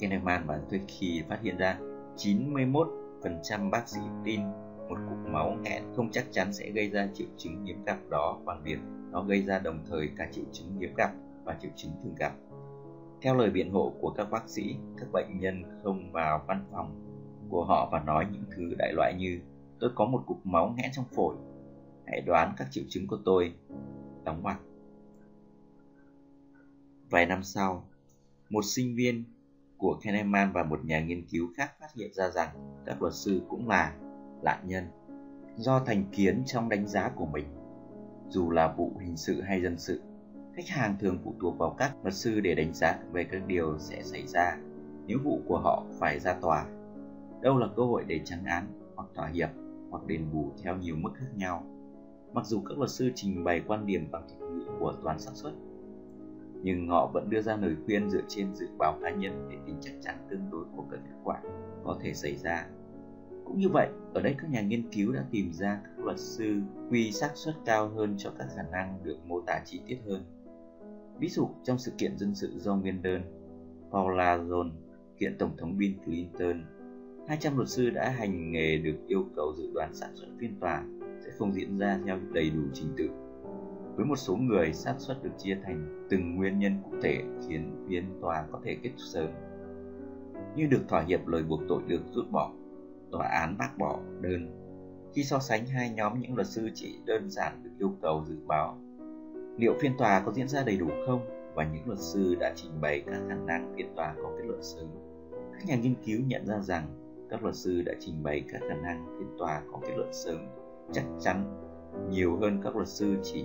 Kahneman 0.00 0.42
và 0.46 0.60
khi 0.88 1.22
phát 1.28 1.38
hiện 1.42 1.56
ra 1.56 1.78
91% 2.16 3.70
bác 3.70 3.88
sĩ 3.88 4.00
tin 4.24 4.40
một 4.88 4.96
cục 5.08 5.18
máu 5.32 5.56
nghẹn 5.62 5.82
không 5.96 6.10
chắc 6.10 6.24
chắn 6.30 6.52
sẽ 6.52 6.70
gây 6.70 6.90
ra 6.90 7.08
triệu 7.14 7.26
chứng 7.36 7.64
hiếm 7.64 7.84
gặp 7.84 7.98
đó 8.10 8.38
bằng 8.44 8.62
việc 8.64 8.78
nó 9.10 9.22
gây 9.22 9.42
ra 9.42 9.58
đồng 9.58 9.78
thời 9.90 10.10
cả 10.16 10.28
triệu 10.32 10.44
chứng 10.52 10.78
hiếm 10.80 10.94
gặp 10.96 11.10
và 11.44 11.56
triệu 11.60 11.70
chứng 11.76 11.92
thường 12.02 12.14
gặp. 12.18 12.32
Theo 13.22 13.34
lời 13.34 13.50
biện 13.50 13.72
hộ 13.72 13.92
của 14.00 14.10
các 14.10 14.30
bác 14.30 14.48
sĩ, 14.48 14.76
các 14.96 15.08
bệnh 15.12 15.40
nhân 15.40 15.62
không 15.82 16.12
vào 16.12 16.44
văn 16.46 16.64
phòng 16.72 17.08
của 17.50 17.64
họ 17.64 17.88
và 17.92 18.00
nói 18.00 18.26
những 18.32 18.44
thứ 18.56 18.74
đại 18.78 18.92
loại 18.92 19.14
như 19.18 19.40
tôi 19.80 19.90
có 19.94 20.04
một 20.04 20.22
cục 20.26 20.46
máu 20.46 20.74
nghẽn 20.76 20.90
trong 20.92 21.04
phổi. 21.16 21.34
Hãy 22.10 22.20
đoán 22.20 22.54
các 22.56 22.68
triệu 22.70 22.84
chứng 22.88 23.06
của 23.06 23.18
tôi. 23.24 23.54
Đóng 24.24 24.42
ngoặc. 24.42 24.60
Vài 27.10 27.26
năm 27.26 27.42
sau, 27.42 27.88
một 28.50 28.64
sinh 28.64 28.96
viên 28.96 29.24
của 29.76 29.98
Kahneman 30.02 30.52
và 30.52 30.62
một 30.62 30.84
nhà 30.84 31.00
nghiên 31.00 31.26
cứu 31.30 31.48
khác 31.56 31.72
phát 31.80 31.88
hiện 31.94 32.12
ra 32.14 32.30
rằng 32.30 32.48
các 32.86 33.02
luật 33.02 33.14
sư 33.14 33.42
cũng 33.48 33.68
là 33.68 33.94
nạn 34.42 34.58
nhân 34.66 34.84
do 35.56 35.80
thành 35.80 36.04
kiến 36.12 36.42
trong 36.46 36.68
đánh 36.68 36.88
giá 36.88 37.10
của 37.16 37.26
mình. 37.26 37.46
Dù 38.28 38.50
là 38.50 38.74
vụ 38.76 38.92
hình 39.00 39.16
sự 39.16 39.40
hay 39.40 39.62
dân 39.62 39.78
sự, 39.78 40.02
khách 40.56 40.68
hàng 40.68 40.96
thường 41.00 41.18
phụ 41.24 41.34
thuộc 41.40 41.58
vào 41.58 41.74
các 41.78 41.96
luật 42.02 42.14
sư 42.14 42.40
để 42.40 42.54
đánh 42.54 42.74
giá 42.74 42.98
về 43.12 43.24
các 43.24 43.46
điều 43.46 43.78
sẽ 43.78 44.02
xảy 44.02 44.26
ra 44.26 44.58
nếu 45.06 45.18
vụ 45.24 45.40
của 45.46 45.58
họ 45.58 45.84
phải 45.98 46.20
ra 46.20 46.34
tòa. 46.34 46.66
Đâu 47.42 47.58
là 47.58 47.66
cơ 47.76 47.82
hội 47.82 48.04
để 48.06 48.20
trắng 48.24 48.44
án 48.44 48.66
hoặc 48.96 49.08
thỏa 49.14 49.28
hiệp 49.28 49.48
hoặc 49.90 50.06
đền 50.06 50.32
bù 50.32 50.52
theo 50.62 50.76
nhiều 50.76 50.96
mức 50.96 51.10
khác 51.14 51.28
nhau. 51.36 51.77
Mặc 52.38 52.46
dù 52.46 52.60
các 52.60 52.78
luật 52.78 52.90
sư 52.90 53.10
trình 53.14 53.44
bày 53.44 53.62
quan 53.66 53.86
điểm 53.86 54.08
bằng 54.10 54.28
thuật 54.28 54.50
ngữ 54.50 54.64
của 54.80 54.94
toàn 55.02 55.18
xác 55.18 55.30
suất, 55.34 55.52
nhưng 56.62 56.88
họ 56.88 57.10
vẫn 57.14 57.30
đưa 57.30 57.40
ra 57.40 57.56
lời 57.56 57.76
khuyên 57.86 58.10
dựa 58.10 58.22
trên 58.28 58.54
dự 58.54 58.66
báo 58.78 58.98
cá 59.02 59.10
nhân 59.10 59.48
về 59.48 59.56
tính 59.66 59.76
chắc 59.80 59.92
chắn 60.00 60.26
tương 60.30 60.50
đối 60.50 60.64
của 60.76 60.84
các 60.90 61.00
kết 61.04 61.16
quả 61.24 61.42
có 61.84 61.98
thể 62.00 62.14
xảy 62.14 62.36
ra. 62.36 62.66
Cũng 63.44 63.58
như 63.58 63.68
vậy, 63.68 63.88
ở 64.14 64.20
đây 64.20 64.34
các 64.38 64.50
nhà 64.50 64.60
nghiên 64.60 64.90
cứu 64.92 65.12
đã 65.12 65.24
tìm 65.30 65.52
ra 65.52 65.80
các 65.84 66.04
luật 66.04 66.18
sư 66.18 66.60
quy 66.90 67.12
xác 67.12 67.30
suất 67.34 67.54
cao 67.64 67.88
hơn 67.88 68.14
cho 68.18 68.30
các 68.38 68.48
khả 68.56 68.62
năng 68.72 68.98
được 69.04 69.16
mô 69.26 69.40
tả 69.40 69.62
chi 69.64 69.80
tiết 69.86 69.98
hơn. 70.06 70.22
Ví 71.18 71.28
dụ, 71.28 71.48
trong 71.64 71.78
sự 71.78 71.92
kiện 71.98 72.18
dân 72.18 72.34
sự 72.34 72.52
do 72.58 72.76
nguyên 72.76 73.02
đơn, 73.02 73.22
Paula 73.92 74.38
Jones 74.38 74.70
kiện 75.18 75.38
Tổng 75.38 75.56
thống 75.56 75.78
Bill 75.78 75.94
Clinton, 76.04 76.64
200 77.28 77.56
luật 77.56 77.68
sư 77.68 77.90
đã 77.90 78.10
hành 78.10 78.52
nghề 78.52 78.76
được 78.76 78.96
yêu 79.06 79.24
cầu 79.36 79.54
dự 79.56 79.70
đoán 79.74 79.94
sản 79.94 80.10
xuất 80.14 80.28
phiên 80.40 80.60
tòa 80.60 80.84
không 81.38 81.52
diễn 81.52 81.78
ra 81.78 82.00
theo 82.06 82.18
đầy 82.32 82.50
đủ 82.50 82.62
trình 82.72 82.88
tự 82.96 83.08
với 83.98 84.06
một 84.06 84.16
số 84.16 84.36
người, 84.36 84.72
xác 84.72 84.94
suất 84.98 85.22
được 85.22 85.30
chia 85.38 85.58
thành 85.64 86.06
từng 86.10 86.36
nguyên 86.36 86.58
nhân 86.58 86.72
cụ 86.84 86.96
thể 87.02 87.22
khiến 87.48 87.86
phiên 87.88 88.04
tòa 88.20 88.44
có 88.52 88.60
thể 88.64 88.76
kết 88.82 88.90
thúc 88.90 89.00
sớm. 89.12 89.30
Như 90.56 90.66
được 90.66 90.88
thỏa 90.88 91.02
hiệp 91.02 91.26
lời 91.26 91.42
buộc 91.42 91.60
tội 91.68 91.82
được 91.86 92.00
rút 92.12 92.30
bỏ, 92.30 92.52
tòa 93.12 93.28
án 93.28 93.56
bác 93.58 93.78
bỏ 93.78 94.00
đơn. 94.20 94.54
Khi 95.14 95.24
so 95.24 95.38
sánh 95.38 95.66
hai 95.66 95.90
nhóm 95.90 96.20
những 96.20 96.34
luật 96.34 96.46
sư 96.46 96.70
chỉ 96.74 96.98
đơn 97.06 97.30
giản 97.30 97.62
được 97.64 97.70
yêu 97.78 97.92
cầu 98.02 98.24
dự 98.28 98.36
báo 98.46 98.78
liệu 99.56 99.74
phiên 99.80 99.92
tòa 99.98 100.22
có 100.26 100.32
diễn 100.32 100.48
ra 100.48 100.62
đầy 100.64 100.76
đủ 100.76 100.86
không 101.06 101.20
và 101.54 101.64
những 101.64 101.86
luật 101.86 101.98
sư 101.98 102.36
đã 102.40 102.52
trình 102.56 102.80
bày 102.80 103.02
các 103.06 103.20
khả 103.28 103.34
năng 103.34 103.74
phiên 103.76 103.86
tòa 103.96 104.14
có 104.22 104.30
kết 104.38 104.44
luận 104.46 104.62
sớm. 104.62 104.86
Các 105.52 105.66
nhà 105.66 105.76
nghiên 105.76 105.94
cứu 106.06 106.20
nhận 106.26 106.46
ra 106.46 106.60
rằng 106.60 106.84
các 107.30 107.42
luật 107.42 107.54
sư 107.54 107.82
đã 107.86 107.92
trình 108.00 108.22
bày 108.22 108.44
các 108.52 108.60
khả 108.60 108.74
năng 108.74 109.06
phiên 109.18 109.28
tòa 109.38 109.62
có 109.72 109.78
kết 109.82 109.92
luận 109.96 110.08
sớm 110.12 110.38
chắc 110.92 111.04
chắn 111.20 111.44
nhiều 112.10 112.36
hơn 112.36 112.60
các 112.64 112.76
luật 112.76 112.88
sư 112.88 113.16
chỉ 113.22 113.44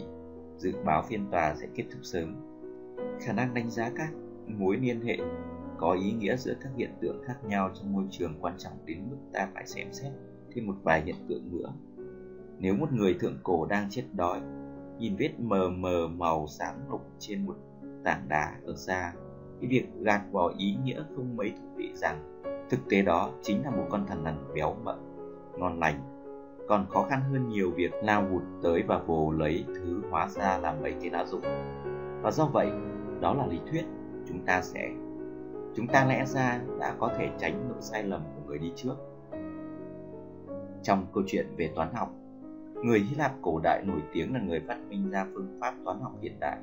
dự 0.57 0.73
báo 0.85 1.03
phiên 1.07 1.31
tòa 1.31 1.55
sẽ 1.55 1.67
kết 1.75 1.83
thúc 1.91 2.00
sớm. 2.03 2.35
Khả 3.19 3.33
năng 3.33 3.53
đánh 3.53 3.69
giá 3.69 3.91
các 3.95 4.09
mối 4.47 4.77
liên 4.77 5.01
hệ 5.01 5.17
có 5.77 5.93
ý 5.93 6.12
nghĩa 6.12 6.35
giữa 6.38 6.53
các 6.62 6.69
hiện 6.75 6.91
tượng 7.01 7.23
khác 7.23 7.35
nhau 7.45 7.69
trong 7.73 7.93
môi 7.93 8.03
trường 8.12 8.33
quan 8.41 8.53
trọng 8.57 8.73
đến 8.85 9.09
mức 9.09 9.17
ta 9.33 9.50
phải 9.53 9.67
xem 9.67 9.88
xét 9.91 10.12
thêm 10.55 10.67
một 10.67 10.75
vài 10.83 11.01
hiện 11.01 11.15
tượng 11.29 11.51
nữa. 11.51 11.73
Nếu 12.59 12.75
một 12.75 12.93
người 12.93 13.13
thượng 13.19 13.38
cổ 13.43 13.65
đang 13.65 13.89
chết 13.89 14.03
đói, 14.13 14.41
nhìn 15.00 15.15
vết 15.15 15.31
mờ 15.39 15.69
mờ 15.69 16.07
màu 16.07 16.47
xám 16.47 16.75
lục 16.89 17.01
trên 17.19 17.45
một 17.45 17.55
tảng 18.03 18.25
đá 18.27 18.59
ở 18.65 18.75
xa, 18.75 19.13
cái 19.62 19.69
việc 19.69 19.85
gạt 20.01 20.21
bỏ 20.31 20.53
ý 20.57 20.75
nghĩa 20.83 21.03
không 21.15 21.38
mấy 21.38 21.50
thú 21.50 21.67
vị 21.75 21.91
rằng 21.95 22.41
thực 22.69 22.79
tế 22.89 23.01
đó 23.01 23.31
chính 23.41 23.63
là 23.63 23.71
một 23.71 23.85
con 23.89 24.05
thần 24.07 24.23
lằn 24.23 24.53
béo 24.55 24.75
mập, 24.83 24.97
ngon 25.57 25.79
lành 25.79 26.12
còn 26.67 26.86
khó 26.89 27.05
khăn 27.10 27.22
hơn 27.32 27.50
nhiều 27.50 27.72
việc 27.72 27.91
lao 28.03 28.25
vụt 28.32 28.41
tới 28.63 28.84
và 28.88 28.98
vồ 28.98 29.32
lấy 29.32 29.65
thứ 29.67 30.01
hóa 30.12 30.27
ra 30.29 30.58
là 30.58 30.75
mấy 30.82 30.93
cái 31.01 31.10
lá 31.10 31.25
dụng 31.25 31.43
và 32.22 32.32
do 32.32 32.46
vậy, 32.46 32.72
đó 33.22 33.34
là 33.34 33.46
lý 33.46 33.60
thuyết 33.72 33.86
chúng 34.27 34.46
ta 34.46 34.62
sẽ, 34.62 34.89
chúng 35.75 35.88
ta 35.88 36.05
lẽ 36.05 36.25
ra 36.25 36.62
đã 36.79 36.96
có 37.00 37.12
thể 37.17 37.29
tránh 37.39 37.67
những 37.67 37.82
sai 37.82 38.03
lầm 38.03 38.22
của 38.36 38.41
người 38.48 38.58
đi 38.58 38.72
trước. 38.75 38.96
Trong 40.84 41.05
câu 41.13 41.24
chuyện 41.27 41.48
về 41.58 41.72
toán 41.75 41.93
học, 41.93 42.10
người 42.84 43.00
hy 43.00 43.15
lạp 43.15 43.32
cổ 43.41 43.60
đại 43.63 43.84
nổi 43.86 44.01
tiếng 44.13 44.34
là 44.34 44.39
người 44.39 44.62
phát 44.67 44.77
minh 44.89 45.10
ra 45.10 45.27
phương 45.34 45.58
pháp 45.62 45.74
toán 45.86 46.00
học 46.00 46.12
hiện 46.22 46.39
đại 46.39 46.58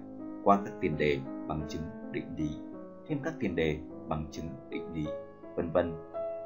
qua 0.45 0.59
các 0.65 0.73
tiền 0.81 0.99
đề 0.99 1.19
bằng 1.47 1.61
chứng 1.69 1.83
định 2.13 2.27
lý, 2.37 2.49
thêm 3.09 3.19
các 3.25 3.35
tiền 3.41 3.57
đề 3.57 3.79
bằng 4.09 4.25
chứng 4.31 4.47
định 4.71 4.93
lý, 4.95 5.07
vân 5.57 5.71
vân. 5.73 5.93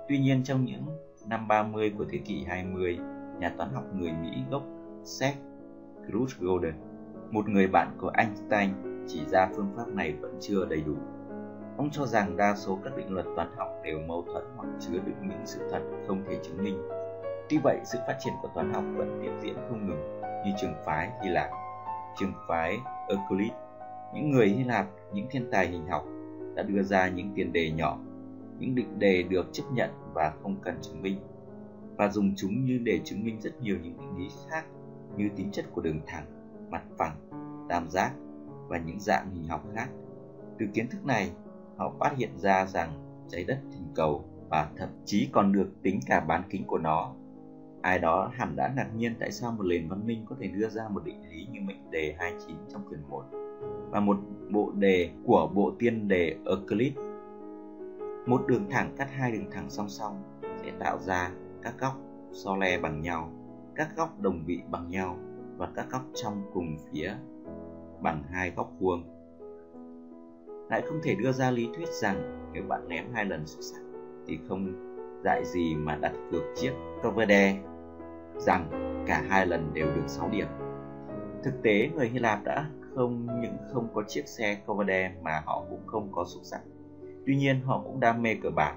Tuy 0.08 0.18
nhiên 0.18 0.44
trong 0.44 0.64
những 0.64 0.84
năm 1.28 1.48
30 1.48 1.94
của 1.98 2.04
thế 2.10 2.18
kỷ 2.18 2.44
20 2.44 2.98
nhà 3.44 3.52
toán 3.56 3.70
học 3.74 3.84
người 3.94 4.12
Mỹ 4.12 4.42
gốc 4.50 4.62
Seth 5.04 5.38
Krugolden, 6.06 6.74
một 7.30 7.48
người 7.48 7.66
bạn 7.66 7.96
của 8.00 8.10
Einstein 8.14 8.70
chỉ 9.06 9.24
ra 9.26 9.48
phương 9.56 9.72
pháp 9.76 9.88
này 9.88 10.12
vẫn 10.12 10.36
chưa 10.40 10.64
đầy 10.64 10.80
đủ. 10.80 10.94
Ông 11.76 11.90
cho 11.90 12.06
rằng 12.06 12.36
đa 12.36 12.54
số 12.54 12.78
các 12.84 12.96
định 12.96 13.10
luật 13.10 13.26
toán 13.36 13.48
học 13.56 13.68
đều 13.84 13.98
mâu 14.08 14.22
thuẫn 14.22 14.44
hoặc 14.56 14.68
chứa 14.80 14.98
đựng 15.06 15.28
những 15.28 15.46
sự 15.46 15.68
thật 15.70 15.80
không 16.06 16.24
thể 16.28 16.38
chứng 16.42 16.64
minh. 16.64 16.82
Tuy 17.48 17.58
vậy, 17.64 17.78
sự 17.84 17.98
phát 18.06 18.16
triển 18.20 18.34
của 18.42 18.48
toán 18.54 18.72
học 18.74 18.84
vẫn 18.96 19.20
tiếp 19.22 19.30
diễn 19.42 19.54
không 19.68 19.86
ngừng 19.88 20.20
như 20.44 20.52
trường 20.60 20.74
phái 20.84 21.10
Hy 21.22 21.30
Lạp, 21.30 21.50
trường 22.20 22.32
phái 22.48 22.78
Euclid. 23.08 23.52
Những 24.14 24.30
người 24.30 24.48
Hy 24.48 24.64
Lạp, 24.64 24.86
những 25.12 25.26
thiên 25.30 25.50
tài 25.50 25.66
hình 25.66 25.86
học 25.86 26.04
đã 26.54 26.62
đưa 26.62 26.82
ra 26.82 27.08
những 27.08 27.32
tiền 27.34 27.52
đề 27.52 27.70
nhỏ, 27.70 27.98
những 28.58 28.74
định 28.74 28.98
đề 28.98 29.22
được 29.22 29.46
chấp 29.52 29.64
nhận 29.72 29.90
và 30.14 30.32
không 30.42 30.56
cần 30.62 30.78
chứng 30.82 31.02
minh 31.02 31.20
và 31.96 32.08
dùng 32.08 32.32
chúng 32.36 32.64
như 32.64 32.78
để 32.78 33.00
chứng 33.04 33.24
minh 33.24 33.40
rất 33.40 33.62
nhiều 33.62 33.76
những 33.82 33.96
định 34.00 34.16
lý 34.18 34.28
khác 34.50 34.64
như 35.16 35.28
tính 35.36 35.50
chất 35.52 35.64
của 35.72 35.80
đường 35.80 36.00
thẳng, 36.06 36.26
mặt 36.70 36.82
phẳng, 36.98 37.16
tam 37.68 37.90
giác 37.90 38.12
và 38.68 38.78
những 38.78 39.00
dạng 39.00 39.30
hình 39.30 39.48
học 39.48 39.64
khác. 39.74 39.88
Từ 40.58 40.66
kiến 40.74 40.88
thức 40.88 41.04
này, 41.04 41.30
họ 41.76 41.92
phát 42.00 42.14
hiện 42.16 42.30
ra 42.38 42.66
rằng 42.66 42.92
trái 43.28 43.44
đất 43.44 43.58
hình 43.70 43.88
cầu 43.94 44.24
và 44.50 44.70
thậm 44.76 44.88
chí 45.04 45.28
còn 45.32 45.52
được 45.52 45.68
tính 45.82 46.00
cả 46.06 46.20
bán 46.20 46.42
kính 46.50 46.64
của 46.66 46.78
nó. 46.78 47.14
Ai 47.82 47.98
đó 47.98 48.30
hẳn 48.34 48.56
đã 48.56 48.72
ngạc 48.76 48.88
nhiên 48.96 49.14
tại 49.20 49.32
sao 49.32 49.52
một 49.52 49.64
nền 49.66 49.88
văn 49.88 50.06
minh 50.06 50.24
có 50.28 50.36
thể 50.40 50.48
đưa 50.48 50.68
ra 50.68 50.88
một 50.88 51.04
định 51.04 51.30
lý 51.30 51.46
như 51.52 51.60
mệnh 51.60 51.90
đề 51.90 52.14
29 52.18 52.56
trong 52.68 52.88
quyển 52.88 53.00
1 53.08 53.24
và 53.90 54.00
một 54.00 54.16
bộ 54.50 54.72
đề 54.78 55.10
của 55.26 55.50
bộ 55.54 55.72
tiên 55.78 56.08
đề 56.08 56.36
Euclid. 56.46 56.92
Một 58.26 58.44
đường 58.46 58.70
thẳng 58.70 58.94
cắt 58.98 59.08
hai 59.12 59.32
đường 59.32 59.50
thẳng 59.50 59.70
song 59.70 59.88
song 59.88 60.22
sẽ 60.62 60.72
tạo 60.80 60.98
ra 60.98 61.30
các 61.64 61.74
góc 61.78 61.92
so 62.32 62.56
le 62.56 62.78
bằng 62.78 63.00
nhau, 63.00 63.30
các 63.74 63.88
góc 63.96 64.20
đồng 64.20 64.44
vị 64.46 64.60
bằng 64.70 64.90
nhau 64.90 65.18
và 65.56 65.68
các 65.74 65.86
góc 65.90 66.02
trong 66.14 66.42
cùng 66.54 66.76
phía 66.90 67.12
bằng 68.00 68.22
hai 68.30 68.50
góc 68.50 68.72
vuông. 68.80 69.04
Lại 70.70 70.82
không 70.86 71.00
thể 71.02 71.14
đưa 71.14 71.32
ra 71.32 71.50
lý 71.50 71.68
thuyết 71.76 71.88
rằng 71.88 72.50
nếu 72.52 72.62
bạn 72.68 72.88
ném 72.88 73.04
hai 73.12 73.24
lần 73.24 73.46
xuất 73.46 73.60
sắc 73.60 73.80
thì 74.26 74.38
không 74.48 74.72
dại 75.24 75.44
gì 75.44 75.74
mà 75.74 75.96
đặt 75.96 76.12
cược 76.32 76.42
chiếc 76.56 76.72
Coverde 77.02 77.56
rằng 78.38 78.68
cả 79.06 79.24
hai 79.28 79.46
lần 79.46 79.70
đều 79.74 79.86
được 79.86 80.06
6 80.06 80.28
điểm. 80.32 80.46
Thực 81.44 81.62
tế, 81.62 81.90
người 81.94 82.08
Hy 82.08 82.18
Lạp 82.18 82.44
đã 82.44 82.70
không 82.94 83.26
những 83.40 83.56
không 83.72 83.88
có 83.94 84.02
chiếc 84.08 84.28
xe 84.28 84.62
Coverde 84.66 85.14
mà 85.22 85.42
họ 85.46 85.64
cũng 85.70 85.86
không 85.86 86.08
có 86.12 86.24
xúc 86.24 86.42
sắc. 86.44 86.60
Tuy 87.26 87.36
nhiên, 87.36 87.60
họ 87.60 87.82
cũng 87.84 88.00
đam 88.00 88.22
mê 88.22 88.34
cờ 88.42 88.50
bạc. 88.50 88.76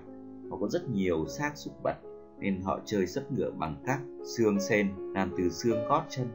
Họ 0.50 0.58
có 0.62 0.68
rất 0.68 0.90
nhiều 0.90 1.26
xác 1.28 1.52
súc 1.56 1.74
vật 1.84 1.96
nên 2.40 2.62
họ 2.62 2.80
chơi 2.86 3.08
sấp 3.08 3.32
ngựa 3.32 3.52
bằng 3.52 3.76
các 3.86 4.00
xương 4.24 4.60
sen 4.60 4.92
làm 5.14 5.32
từ 5.38 5.50
xương 5.50 5.88
gót 5.90 6.04
chân. 6.10 6.28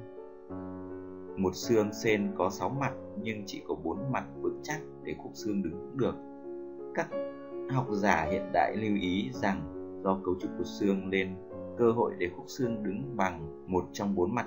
Một 1.37 1.55
xương 1.55 1.93
sen 1.93 2.33
có 2.39 2.51
6 2.51 2.69
mặt, 2.69 2.93
nhưng 3.23 3.43
chỉ 3.47 3.63
có 3.69 3.75
4 3.75 4.13
mặt 4.13 4.25
vững 4.41 4.61
chắc 4.63 4.81
để 5.05 5.15
khúc 5.19 5.33
xương 5.35 5.63
đứng 5.63 5.97
được. 5.97 6.15
Các 6.95 7.09
học 7.71 7.87
giả 7.91 8.29
hiện 8.31 8.51
đại 8.53 8.77
lưu 8.77 8.97
ý 8.97 9.31
rằng 9.33 9.63
do 10.05 10.21
cấu 10.25 10.35
trúc 10.41 10.51
của 10.59 10.65
xương 10.65 11.11
nên 11.11 11.35
cơ 11.79 11.93
hội 11.93 12.13
để 12.19 12.31
khúc 12.37 12.45
xương 12.49 12.83
đứng 12.83 13.17
bằng 13.17 13.65
một 13.67 13.85
trong 13.93 14.15
bốn 14.15 14.35
mặt 14.35 14.47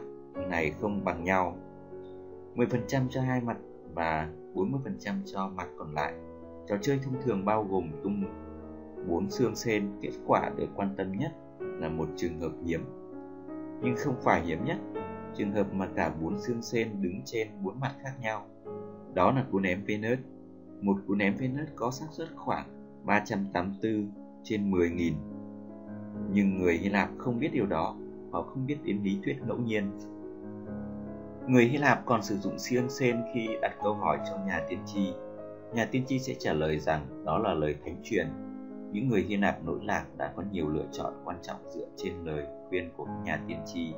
này 0.50 0.72
không 0.82 1.04
bằng 1.06 1.24
nhau. 1.24 1.58
10% 2.56 3.08
cho 3.10 3.22
hai 3.22 3.42
mặt 3.42 3.58
và 3.94 4.30
40% 4.54 5.22
cho 5.26 5.48
mặt 5.48 5.68
còn 5.78 5.94
lại. 5.94 6.14
Trò 6.68 6.78
chơi 6.82 7.00
thông 7.04 7.22
thường 7.22 7.46
bao 7.46 7.68
gồm 7.70 7.92
tung 8.04 8.24
bốn 9.08 9.30
xương 9.30 9.56
sen, 9.56 9.92
kết 10.02 10.12
quả 10.28 10.52
được 10.58 10.68
quan 10.76 10.90
tâm 10.98 11.12
nhất 11.12 11.32
là 11.80 11.90
một 11.90 12.08
trường 12.16 12.40
hợp 12.40 12.52
hiếm 12.66 12.82
nhưng 13.82 13.96
không 13.98 14.16
phải 14.22 14.42
hiếm 14.46 14.66
nhất 14.66 14.78
trường 15.34 15.52
hợp 15.52 15.74
mà 15.74 15.88
cả 15.96 16.14
bốn 16.22 16.40
xương 16.40 16.62
sen 16.62 17.02
đứng 17.02 17.22
trên 17.26 17.48
bốn 17.64 17.80
mặt 17.80 17.96
khác 18.04 18.14
nhau 18.22 18.48
đó 19.14 19.32
là 19.32 19.46
cú 19.52 19.60
ném 19.60 19.84
Venus 19.86 20.20
một 20.82 20.98
cú 21.08 21.16
ném 21.16 21.36
Venus 21.36 21.70
có 21.76 21.92
xác 21.92 22.06
suất 22.12 22.28
khoảng 22.36 22.68
384 23.06 24.12
trên 24.44 24.72
10.000 24.72 25.14
Nhưng 26.32 26.58
người 26.58 26.78
Hy 26.78 26.90
Lạp 26.90 27.10
không 27.18 27.40
biết 27.40 27.50
điều 27.54 27.66
đó, 27.66 27.96
họ 28.32 28.42
không 28.42 28.66
biết 28.66 28.78
đến 28.84 29.04
lý 29.04 29.20
thuyết 29.24 29.38
ngẫu 29.48 29.58
nhiên. 29.58 29.92
Người 31.48 31.66
Hy 31.66 31.78
Lạp 31.78 32.06
còn 32.06 32.24
sử 32.24 32.38
dụng 32.38 32.60
siêng 32.60 32.90
sen 32.90 33.22
khi 33.34 33.48
đặt 33.62 33.76
câu 33.84 33.94
hỏi 33.94 34.20
cho 34.30 34.38
nhà 34.48 34.66
tiên 34.70 34.80
tri. 34.86 35.14
Nhà 35.74 35.86
tiên 35.92 36.04
tri 36.08 36.20
sẽ 36.20 36.34
trả 36.40 36.54
lời 36.54 36.80
rằng 36.80 37.24
đó 37.26 37.38
là 37.38 37.54
lời 37.54 37.76
thánh 37.86 37.96
truyền. 38.04 38.28
Những 38.96 39.08
người 39.10 39.26
Hy 39.30 39.38
Lạp 39.38 39.64
nỗi 39.66 39.80
lạc 39.84 40.06
đã 40.18 40.34
có 40.36 40.44
nhiều 40.52 40.70
lựa 40.70 40.86
chọn 40.92 41.14
quan 41.26 41.38
trọng 41.42 41.72
dựa 41.74 41.88
trên 41.98 42.14
lời 42.24 42.46
khuyên 42.70 42.90
của 42.98 43.08
nhà 43.26 43.44
tiên 43.48 43.60
tri, 43.66 43.94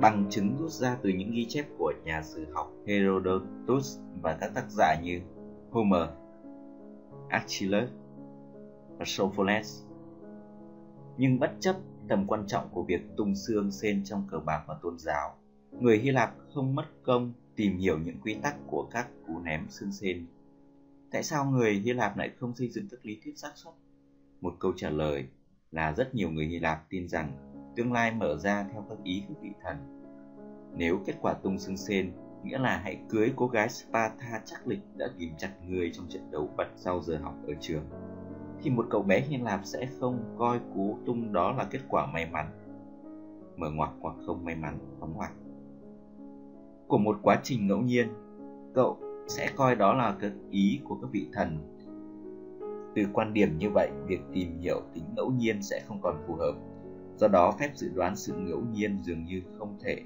bằng 0.00 0.26
chứng 0.30 0.56
rút 0.58 0.70
ra 0.70 0.96
từ 1.02 1.10
những 1.10 1.30
ghi 1.30 1.46
chép 1.48 1.66
của 1.78 1.92
nhà 2.04 2.22
sử 2.22 2.46
học 2.52 2.72
Herodotus 2.86 3.98
và 4.22 4.38
các 4.40 4.50
tác 4.54 4.70
giả 4.70 5.00
như 5.02 5.20
Homer, 5.70 6.08
Achilles 7.28 7.88
và 8.98 9.04
Sophocles. 9.04 9.82
Nhưng 11.16 11.38
bất 11.38 11.52
chấp 11.60 11.76
tầm 12.08 12.26
quan 12.26 12.44
trọng 12.46 12.68
của 12.72 12.82
việc 12.82 13.00
tung 13.16 13.34
xương 13.34 13.70
sen 13.70 14.04
trong 14.04 14.26
cờ 14.30 14.38
bạc 14.38 14.64
và 14.66 14.74
tôn 14.82 14.98
giáo, 14.98 15.36
người 15.80 15.98
Hy 15.98 16.10
Lạp 16.10 16.34
không 16.54 16.74
mất 16.74 16.86
công 17.02 17.32
tìm 17.56 17.78
hiểu 17.78 17.98
những 17.98 18.20
quy 18.24 18.34
tắc 18.34 18.56
của 18.66 18.88
các 18.90 19.08
cú 19.26 19.38
ném 19.38 19.66
xương 19.68 19.92
sen. 19.92 20.26
Tại 21.10 21.22
sao 21.22 21.44
người 21.44 21.74
Hy 21.74 21.92
Lạp 21.92 22.16
lại 22.16 22.30
không 22.40 22.54
xây 22.54 22.68
dựng 22.68 22.88
các 22.90 23.06
lý 23.06 23.20
thuyết 23.24 23.38
xác 23.38 23.52
suất? 23.54 23.74
Một 24.42 24.54
câu 24.58 24.72
trả 24.76 24.90
lời 24.90 25.26
là 25.70 25.92
rất 25.92 26.14
nhiều 26.14 26.30
người 26.30 26.46
Hy 26.46 26.58
Lạp 26.58 26.90
tin 26.90 27.08
rằng 27.08 27.32
tương 27.76 27.92
lai 27.92 28.12
mở 28.12 28.36
ra 28.38 28.66
theo 28.72 28.84
các 28.88 28.98
ý 29.04 29.22
của 29.28 29.34
vị 29.42 29.50
thần. 29.62 29.76
Nếu 30.76 31.00
kết 31.06 31.14
quả 31.20 31.34
tung 31.34 31.58
xương 31.58 31.76
sen 31.76 32.12
nghĩa 32.44 32.58
là 32.58 32.80
hãy 32.84 32.98
cưới 33.08 33.32
cô 33.36 33.46
gái 33.46 33.68
Sparta 33.68 34.40
chắc 34.44 34.66
lịch 34.66 34.80
đã 34.96 35.06
ghim 35.18 35.30
chặt 35.38 35.52
người 35.68 35.90
trong 35.94 36.08
trận 36.08 36.30
đấu 36.30 36.48
bật 36.56 36.68
sau 36.76 37.02
giờ 37.02 37.18
học 37.22 37.34
ở 37.46 37.54
trường, 37.60 37.84
thì 38.62 38.70
một 38.70 38.86
cậu 38.90 39.02
bé 39.02 39.20
Hy 39.20 39.36
Lạp 39.36 39.60
sẽ 39.64 39.88
không 40.00 40.34
coi 40.38 40.60
cú 40.74 40.98
tung 41.06 41.32
đó 41.32 41.52
là 41.52 41.64
kết 41.64 41.80
quả 41.88 42.06
may 42.06 42.26
mắn. 42.26 42.46
Mở 43.56 43.70
ngoặc 43.70 43.90
hoặc 44.00 44.16
không 44.26 44.44
may 44.44 44.54
mắn 44.54 44.78
đóng 45.00 45.14
ngoặc. 45.14 45.32
Của 46.86 46.98
một 46.98 47.18
quá 47.22 47.40
trình 47.42 47.66
ngẫu 47.66 47.80
nhiên, 47.80 48.08
cậu 48.74 48.98
sẽ 49.28 49.50
coi 49.56 49.76
đó 49.76 49.94
là 49.94 50.16
cái 50.20 50.30
ý 50.50 50.80
của 50.84 50.94
các 51.02 51.08
vị 51.12 51.28
thần 51.32 51.71
từ 52.94 53.02
quan 53.12 53.34
điểm 53.34 53.58
như 53.58 53.70
vậy 53.70 53.90
việc 54.06 54.20
tìm 54.32 54.58
hiểu 54.60 54.82
tính 54.94 55.04
ngẫu 55.16 55.30
nhiên 55.30 55.62
sẽ 55.62 55.82
không 55.88 56.00
còn 56.02 56.22
phù 56.26 56.34
hợp 56.34 56.54
do 57.16 57.28
đó 57.28 57.56
phép 57.60 57.70
dự 57.74 57.88
đoán 57.94 58.16
sự 58.16 58.32
ngẫu 58.36 58.60
nhiên 58.72 58.98
dường 59.02 59.24
như 59.24 59.42
không 59.58 59.78
thể 59.84 60.02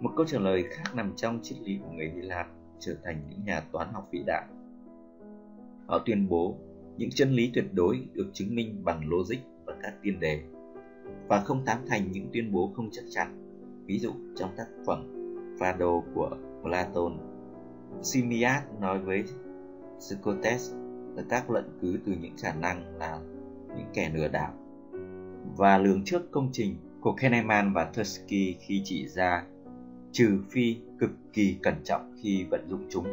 một 0.00 0.10
câu 0.16 0.26
trả 0.26 0.38
lời 0.38 0.64
khác 0.70 0.94
nằm 0.94 1.12
trong 1.16 1.38
triết 1.42 1.58
lý 1.60 1.78
của 1.78 1.90
người 1.92 2.12
Hy 2.14 2.20
Lạp 2.22 2.46
trở 2.78 2.96
thành 3.04 3.22
những 3.30 3.44
nhà 3.44 3.60
toán 3.72 3.88
học 3.92 4.08
vĩ 4.10 4.22
đại. 4.26 4.44
Họ 5.86 5.98
tuyên 6.06 6.28
bố 6.28 6.56
những 6.96 7.10
chân 7.10 7.30
lý 7.30 7.50
tuyệt 7.54 7.64
đối 7.72 8.00
được 8.12 8.30
chứng 8.32 8.54
minh 8.54 8.84
bằng 8.84 9.08
logic 9.08 9.38
và 9.64 9.74
các 9.82 9.94
tiên 10.02 10.20
đề 10.20 10.42
và 11.28 11.40
không 11.40 11.64
tán 11.64 11.78
thành 11.88 12.12
những 12.12 12.28
tuyên 12.32 12.52
bố 12.52 12.72
không 12.76 12.88
chắc 12.92 13.04
chắn. 13.10 13.42
Ví 13.86 13.98
dụ 13.98 14.10
trong 14.36 14.50
tác 14.56 14.66
phẩm 14.86 15.12
Phaedo 15.60 16.00
của 16.14 16.36
Platon, 16.62 17.18
Simias 18.02 18.62
nói 18.80 18.98
với 18.98 19.24
Socrates 19.98 20.74
là 21.16 21.22
các 21.28 21.50
luận 21.50 21.78
cứ 21.82 21.98
từ 22.06 22.12
những 22.20 22.34
khả 22.38 22.52
năng 22.54 22.98
là 22.98 23.18
những 23.76 23.86
kẻ 23.94 24.10
lừa 24.14 24.28
đảo. 24.28 24.52
Và 25.56 25.78
lường 25.78 26.04
trước 26.04 26.30
công 26.30 26.48
trình 26.52 26.76
của 27.00 27.12
Kahneman 27.12 27.72
và 27.72 27.84
Tversky 27.84 28.56
khi 28.60 28.82
chỉ 28.84 29.08
ra, 29.08 29.44
trừ 30.12 30.38
phi 30.50 30.76
cực 30.98 31.10
kỳ 31.32 31.56
cẩn 31.62 31.74
trọng 31.84 32.16
khi 32.22 32.44
vận 32.50 32.68
dụng 32.68 32.86
chúng 32.90 33.06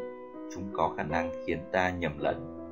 chúng 0.53 0.63
có 0.74 0.93
khả 0.98 1.03
năng 1.03 1.31
khiến 1.45 1.60
ta 1.72 1.89
nhầm 1.89 2.19
lẫn. 2.19 2.67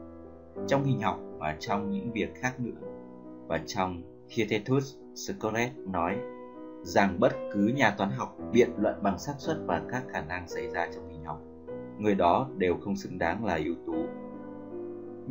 Trong 0.67 0.83
hình 0.83 1.01
học 1.01 1.19
và 1.37 1.55
trong 1.59 1.91
những 1.91 2.11
việc 2.11 2.35
khác 2.35 2.59
nữa, 2.59 2.87
và 3.47 3.59
trong 3.65 4.01
Theaetetus 4.29 4.95
Socrates 5.15 5.77
nói 5.77 6.17
rằng 6.83 7.19
bất 7.19 7.31
cứ 7.53 7.71
nhà 7.75 7.95
toán 7.97 8.09
học 8.11 8.37
biện 8.53 8.69
luận 8.77 8.95
bằng 9.03 9.19
xác 9.19 9.33
suất 9.37 9.57
và 9.65 9.81
các 9.91 10.03
khả 10.11 10.21
năng 10.21 10.47
xảy 10.47 10.67
ra 10.67 10.87
trong 10.95 11.09
hình 11.09 11.23
học, 11.25 11.41
người 11.97 12.15
đó 12.15 12.49
đều 12.57 12.77
không 12.77 12.95
xứng 12.95 13.17
đáng 13.17 13.45
là 13.45 13.55
ưu 13.55 13.75
tú 13.85 14.05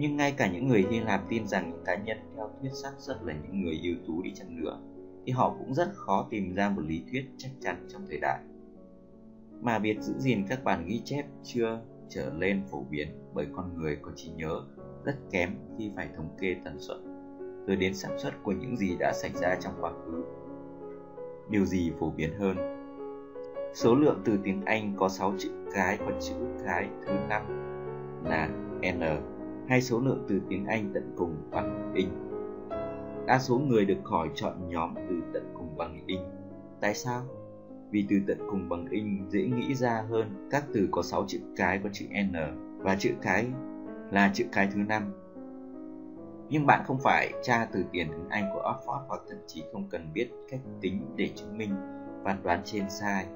nhưng 0.01 0.17
ngay 0.17 0.35
cả 0.37 0.51
những 0.53 0.69
người 0.69 0.87
Hy 0.91 1.01
Lạp 1.01 1.23
tin 1.29 1.47
rằng 1.49 1.71
những 1.71 1.85
cá 1.85 1.97
nhân 1.97 2.19
theo 2.37 2.51
thuyết 2.61 2.71
xác 2.83 2.93
suất 2.99 3.17
là 3.23 3.35
những 3.43 3.63
người 3.63 3.81
ưu 3.83 3.95
tú 4.07 4.23
đi 4.23 4.33
chăng 4.35 4.63
nữa, 4.63 4.81
thì 5.27 5.33
họ 5.33 5.57
cũng 5.59 5.75
rất 5.75 5.89
khó 5.95 6.27
tìm 6.31 6.55
ra 6.55 6.69
một 6.69 6.83
lý 6.87 7.03
thuyết 7.11 7.25
chắc 7.37 7.51
chắn 7.61 7.87
trong 7.89 8.07
thời 8.09 8.19
đại 8.21 8.41
mà 9.63 9.79
việc 9.79 10.01
giữ 10.01 10.15
gìn 10.19 10.47
các 10.49 10.65
bản 10.65 10.87
ghi 10.87 11.01
chép 11.05 11.25
chưa 11.45 11.81
trở 12.09 12.33
lên 12.39 12.63
phổ 12.71 12.85
biến 12.91 13.09
bởi 13.35 13.47
con 13.57 13.79
người 13.79 13.97
có 14.03 14.11
trí 14.17 14.31
nhớ 14.31 14.61
rất 15.05 15.15
kém 15.31 15.55
khi 15.79 15.91
phải 15.97 16.09
thống 16.17 16.37
kê 16.41 16.57
tần 16.65 16.77
suất 16.81 16.97
rồi 17.67 17.77
đến 17.77 17.95
sản 17.95 18.19
xuất 18.19 18.43
của 18.43 18.53
những 18.53 18.77
gì 18.77 18.97
đã 18.99 19.13
xảy 19.15 19.31
ra 19.35 19.57
trong 19.61 19.73
quá 19.81 19.93
khứ. 19.93 20.25
Điều 21.51 21.65
gì 21.65 21.93
phổ 22.01 22.11
biến 22.11 22.31
hơn? 22.39 22.57
Số 23.75 23.95
lượng 23.95 24.21
từ 24.25 24.39
tiếng 24.45 24.65
Anh 24.65 24.95
có 24.99 25.09
6 25.09 25.35
chữ 25.39 25.51
cái 25.75 25.99
và 25.99 26.13
chữ 26.21 26.35
cái 26.65 26.89
thứ 27.07 27.13
năm 27.29 27.43
là 28.25 28.49
N 28.93 29.01
hay 29.71 29.83
số 29.83 30.01
lượng 30.01 30.25
từ 30.29 30.41
tiếng 30.49 30.67
Anh 30.67 30.91
tận 30.95 31.13
cùng 31.17 31.51
bằng 31.51 31.93
in. 31.95 32.09
Đa 33.27 33.39
số 33.39 33.59
người 33.59 33.85
được 33.85 34.01
hỏi 34.05 34.29
chọn 34.35 34.69
nhóm 34.69 34.95
từ 34.95 35.17
tận 35.33 35.53
cùng 35.55 35.77
bằng 35.77 36.07
in. 36.07 36.21
Tại 36.81 36.95
sao? 36.95 37.23
vì 37.91 38.07
từ 38.09 38.17
tận 38.27 38.39
cùng 38.51 38.69
bằng 38.69 38.87
in 38.91 39.31
dễ 39.31 39.47
nghĩ 39.47 39.75
ra 39.75 40.05
hơn 40.09 40.49
các 40.51 40.65
từ 40.75 40.89
có 40.91 41.03
6 41.03 41.25
chữ 41.29 41.39
cái 41.57 41.81
có 41.83 41.89
chữ 41.93 42.07
N 42.07 42.35
và 42.79 42.97
chữ 42.99 43.11
cái 43.23 43.47
là 44.11 44.31
chữ 44.35 44.45
cái 44.53 44.69
thứ 44.75 44.79
năm. 44.89 45.13
Nhưng 46.49 46.67
bạn 46.67 46.85
không 46.87 46.99
phải 46.99 47.33
tra 47.43 47.69
từ 47.73 47.85
điển 47.93 48.09
tiếng 48.09 48.29
Anh 48.29 48.45
của 48.55 48.63
Oxford 48.63 49.07
hoặc 49.09 49.21
thậm 49.29 49.39
chí 49.47 49.65
không 49.73 49.89
cần 49.91 50.11
biết 50.15 50.31
cách 50.51 50.61
tính 50.81 51.01
để 51.17 51.31
chứng 51.35 51.59
minh 51.59 51.75
phán 52.25 52.43
đoán 52.43 52.61
trên 52.65 52.91
sai. 52.91 53.27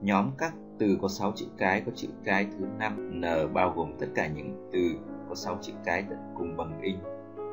Nhóm 0.00 0.30
các 0.38 0.52
từ 0.80 0.98
có 1.02 1.08
6 1.08 1.32
chữ 1.36 1.46
cái, 1.58 1.82
có 1.86 1.92
chữ 1.94 2.08
cái 2.24 2.46
thứ 2.58 2.66
năm, 2.78 3.20
N 3.20 3.54
bao 3.54 3.72
gồm 3.76 3.92
tất 3.98 4.06
cả 4.14 4.26
những 4.26 4.68
từ 4.72 4.80
có 5.28 5.34
6 5.34 5.58
chữ 5.62 5.72
cái 5.84 6.04
tận 6.10 6.18
cùng 6.38 6.56
bằng 6.56 6.80
in. 6.82 6.96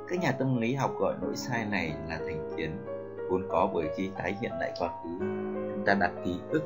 Các 0.08 0.20
nhà 0.20 0.32
tâm 0.32 0.62
lý 0.62 0.74
học 0.74 0.92
gọi 1.00 1.16
nỗi 1.22 1.36
sai 1.36 1.66
này 1.66 1.96
là 2.10 2.18
thành 2.18 2.50
kiến, 2.58 2.72
vốn 3.30 3.44
có 3.50 3.72
bởi 3.74 3.88
khi 3.98 4.10
tái 4.18 4.36
hiện 4.42 4.52
lại 4.52 4.74
quá 4.80 4.90
khứ. 5.04 5.10
Chúng 5.76 5.84
ta 5.86 5.94
đặt 5.94 6.12
ký 6.26 6.40
ức, 6.50 6.64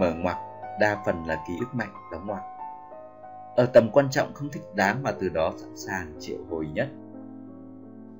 mở 0.00 0.14
ngoặc, 0.14 0.36
đa 0.80 1.02
phần 1.06 1.24
là 1.26 1.44
ký 1.48 1.54
ức 1.60 1.74
mạnh, 1.74 1.92
đóng 2.12 2.26
ngoặc. 2.26 2.42
Ở 3.56 3.66
tầm 3.66 3.88
quan 3.92 4.10
trọng 4.10 4.34
không 4.34 4.48
thích 4.52 4.62
đáng 4.74 5.02
mà 5.02 5.12
từ 5.20 5.28
đó 5.28 5.52
sẵn 5.56 5.76
sàng 5.76 6.12
triệu 6.20 6.38
hồi 6.50 6.66
nhất. 6.74 6.88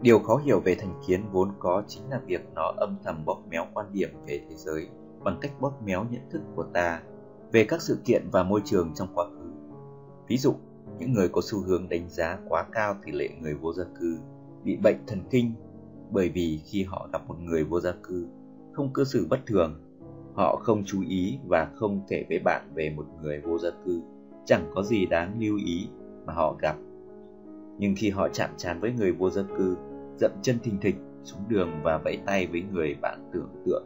Điều 0.00 0.18
khó 0.18 0.36
hiểu 0.36 0.60
về 0.60 0.74
thành 0.74 0.94
kiến 1.06 1.24
vốn 1.32 1.52
có 1.58 1.82
chính 1.88 2.10
là 2.10 2.20
việc 2.26 2.48
nó 2.54 2.72
âm 2.76 2.96
thầm 3.04 3.24
bóp 3.24 3.38
méo 3.50 3.66
quan 3.74 3.86
điểm 3.92 4.08
về 4.26 4.40
thế 4.48 4.54
giới 4.56 4.88
bằng 5.24 5.38
cách 5.40 5.52
bóp 5.60 5.72
méo 5.84 6.04
nhận 6.10 6.30
thức 6.30 6.42
của 6.56 6.64
ta 6.72 7.00
về 7.52 7.64
các 7.64 7.82
sự 7.82 7.98
kiện 8.04 8.22
và 8.32 8.42
môi 8.42 8.60
trường 8.64 8.92
trong 8.94 9.08
quá 9.14 9.24
khứ. 9.24 9.50
Ví 10.28 10.36
dụ, 10.36 10.54
những 10.98 11.12
người 11.12 11.28
có 11.28 11.40
xu 11.44 11.60
hướng 11.60 11.88
đánh 11.88 12.08
giá 12.08 12.38
quá 12.48 12.66
cao 12.72 12.96
tỷ 13.04 13.12
lệ 13.12 13.28
người 13.40 13.54
vô 13.54 13.72
gia 13.72 13.84
cư 14.00 14.18
bị 14.64 14.76
bệnh 14.76 14.96
thần 15.06 15.22
kinh 15.30 15.52
bởi 16.10 16.28
vì 16.28 16.60
khi 16.64 16.84
họ 16.84 17.08
gặp 17.12 17.28
một 17.28 17.36
người 17.40 17.64
vô 17.64 17.80
gia 17.80 17.92
cư 18.02 18.26
không 18.72 18.92
cư 18.92 19.04
xử 19.04 19.26
bất 19.30 19.40
thường, 19.46 19.80
họ 20.34 20.56
không 20.56 20.84
chú 20.84 21.02
ý 21.08 21.38
và 21.48 21.70
không 21.74 22.00
kể 22.08 22.24
với 22.28 22.38
bạn 22.38 22.70
về 22.74 22.90
một 22.96 23.06
người 23.22 23.40
vô 23.40 23.58
gia 23.58 23.70
cư 23.84 24.02
chẳng 24.44 24.70
có 24.74 24.82
gì 24.82 25.06
đáng 25.06 25.36
lưu 25.40 25.56
ý 25.66 25.88
mà 26.26 26.32
họ 26.32 26.56
gặp. 26.60 26.76
Nhưng 27.78 27.94
khi 27.96 28.10
họ 28.10 28.28
chạm 28.28 28.50
trán 28.56 28.80
với 28.80 28.92
người 28.92 29.12
vô 29.12 29.30
gia 29.30 29.42
cư, 29.42 29.76
dậm 30.16 30.30
chân 30.42 30.58
thình 30.62 30.80
thịch 30.80 30.96
xuống 31.22 31.40
đường 31.48 31.70
và 31.82 31.98
vẫy 31.98 32.18
tay 32.26 32.46
với 32.46 32.62
người 32.72 32.96
bạn 33.02 33.30
tưởng 33.32 33.62
tượng, 33.66 33.84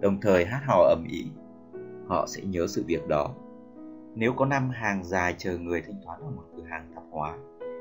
đồng 0.00 0.20
thời 0.20 0.44
hát 0.44 0.60
hò 0.66 0.82
ầm 0.88 1.04
ĩ 1.10 1.24
họ 2.06 2.26
sẽ 2.28 2.42
nhớ 2.42 2.66
sự 2.66 2.84
việc 2.86 3.08
đó. 3.08 3.34
Nếu 4.14 4.32
có 4.32 4.44
năm 4.44 4.70
hàng 4.70 5.04
dài 5.04 5.34
chờ 5.38 5.58
người 5.58 5.82
thanh 5.82 6.00
toán 6.04 6.20
ở 6.20 6.30
một 6.30 6.42
cửa 6.56 6.62
hàng 6.62 6.92
tạp 6.94 7.04
hóa, 7.10 7.38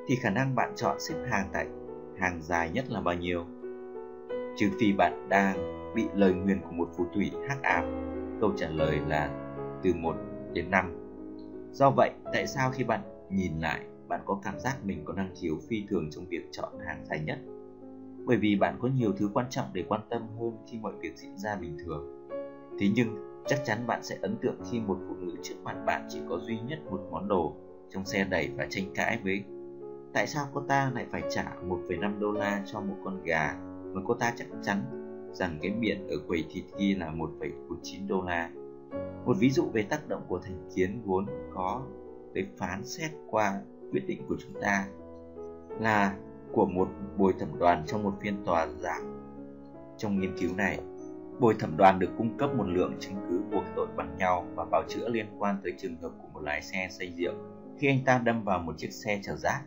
thì 0.08 0.16
khả 0.16 0.30
năng 0.30 0.56
bạn 0.56 0.74
chọn 0.76 0.98
xếp 1.00 1.16
hàng 1.30 1.50
tại 1.54 1.68
hàng 2.20 2.42
dài 2.42 2.70
nhất 2.70 2.86
là 2.90 3.02
bao 3.02 3.16
nhiêu? 3.16 3.46
Trừ 4.58 4.70
phi 4.80 4.94
bạn 4.94 5.30
đang 5.30 5.58
bị 5.96 6.06
lời 6.16 6.34
nguyền 6.34 6.62
của 6.62 6.72
một 6.72 6.90
phù 6.98 7.06
thủy 7.14 7.32
hắc 7.50 7.62
ám, 7.62 7.86
câu 8.42 8.52
trả 8.58 8.70
lời 8.70 9.00
là 9.08 9.30
từ 9.84 9.94
1 9.94 10.16
đến 10.54 10.72
5 10.72 11.06
do 11.76 11.90
vậy, 11.90 12.12
tại 12.34 12.48
sao 12.48 12.72
khi 12.72 12.84
bạn 12.84 13.02
nhìn 13.30 13.60
lại, 13.60 13.82
bạn 14.08 14.22
có 14.26 14.40
cảm 14.44 14.60
giác 14.60 14.78
mình 14.86 15.02
có 15.06 15.14
năng 15.14 15.30
khiếu 15.42 15.56
phi 15.70 15.84
thường 15.90 16.08
trong 16.12 16.26
việc 16.26 16.42
chọn 16.52 16.80
hàng 16.86 17.06
dài 17.06 17.20
nhất? 17.26 17.40
Bởi 18.26 18.38
vì 18.38 18.56
bạn 18.56 18.78
có 18.82 18.88
nhiều 18.88 19.14
thứ 19.18 19.30
quan 19.34 19.46
trọng 19.50 19.66
để 19.74 19.84
quan 19.88 20.02
tâm 20.10 20.22
hơn 20.40 20.58
khi 20.68 20.80
mọi 20.82 20.94
việc 21.02 21.18
diễn 21.18 21.38
ra 21.38 21.56
bình 21.56 21.78
thường. 21.86 22.28
Thế 22.80 22.88
nhưng 22.96 23.35
chắc 23.48 23.60
chắn 23.66 23.88
bạn 23.88 24.04
sẽ 24.04 24.18
ấn 24.22 24.36
tượng 24.42 24.60
khi 24.72 24.80
một 24.80 24.98
phụ 25.08 25.16
nữ 25.20 25.36
trước 25.42 25.56
mặt 25.64 25.76
bạn 25.86 26.08
chỉ 26.10 26.20
có 26.30 26.40
duy 26.40 26.60
nhất 26.60 26.80
một 26.92 27.00
món 27.12 27.28
đồ 27.28 27.56
trong 27.90 28.06
xe 28.06 28.24
đẩy 28.24 28.50
và 28.58 28.68
tranh 28.70 28.86
cãi 28.96 29.20
với 29.24 29.44
tại 30.14 30.28
sao 30.28 30.46
cô 30.54 30.62
ta 30.62 30.92
lại 30.96 31.06
phải 31.12 31.24
trả 31.30 31.56
1,5 31.68 32.20
đô 32.20 32.32
la 32.32 32.64
cho 32.66 32.80
một 32.80 32.96
con 33.04 33.24
gà 33.24 33.56
mà 33.94 34.02
cô 34.08 34.14
ta 34.14 34.34
chắc 34.36 34.48
chắn 34.64 34.82
rằng 35.34 35.58
cái 35.62 35.72
miệng 35.72 36.08
ở 36.08 36.16
quầy 36.28 36.46
thịt 36.50 36.64
ghi 36.78 36.96
là 36.96 37.12
1,49 37.12 38.08
đô 38.08 38.22
la. 38.22 38.50
Một 39.26 39.38
ví 39.40 39.50
dụ 39.50 39.64
về 39.74 39.82
tác 39.90 40.08
động 40.08 40.22
của 40.28 40.40
thành 40.40 40.70
kiến 40.76 41.02
vốn 41.06 41.26
có 41.54 41.82
tới 42.34 42.48
phán 42.58 42.86
xét 42.86 43.12
qua 43.30 43.62
quyết 43.92 44.08
định 44.08 44.22
của 44.30 44.36
chúng 44.40 44.62
ta 44.62 44.88
là 45.80 46.16
của 46.52 46.66
một 46.66 46.88
bồi 47.18 47.34
thẩm 47.40 47.60
đoàn 47.60 47.84
trong 47.88 48.04
một 48.04 48.14
phiên 48.22 48.46
tòa 48.46 48.68
giảm. 48.80 49.02
Trong 49.98 50.20
nghiên 50.20 50.38
cứu 50.38 50.50
này, 50.58 50.80
bồi 51.40 51.56
thẩm 51.60 51.78
đoàn 51.78 52.00
được 52.00 52.10
cung 52.18 52.38
cấp 52.38 52.50
một 52.56 52.68
lượng 52.68 52.94
chứng 53.00 53.16
cứ 53.30 53.42
buộc 53.52 53.64
tội 53.76 53.88
bằng 53.96 54.18
nhau 54.18 54.46
và 54.56 54.66
bào 54.66 54.84
chữa 54.88 55.10
liên 55.10 55.26
quan 55.40 55.58
tới 55.64 55.74
trường 55.78 55.96
hợp 56.02 56.12
của 56.22 56.28
một 56.34 56.42
lái 56.44 56.62
xe 56.62 56.88
say 56.92 57.14
rượu 57.18 57.34
khi 57.78 57.88
anh 57.88 58.00
ta 58.06 58.22
đâm 58.24 58.44
vào 58.44 58.60
một 58.60 58.78
chiếc 58.78 58.92
xe 58.92 59.20
chở 59.24 59.36
rác. 59.36 59.62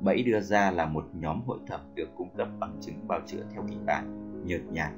Bẫy 0.00 0.22
đưa 0.22 0.40
ra 0.40 0.70
là 0.70 0.86
một 0.86 1.04
nhóm 1.12 1.42
hội 1.46 1.58
thẩm 1.66 1.80
được 1.94 2.08
cung 2.16 2.28
cấp 2.36 2.48
bằng 2.58 2.76
chứng 2.80 3.08
bào 3.08 3.20
chữa 3.26 3.42
theo 3.52 3.64
kịch 3.68 3.84
bản, 3.86 4.30
nhợt 4.44 4.60
nhạt. 4.70 4.92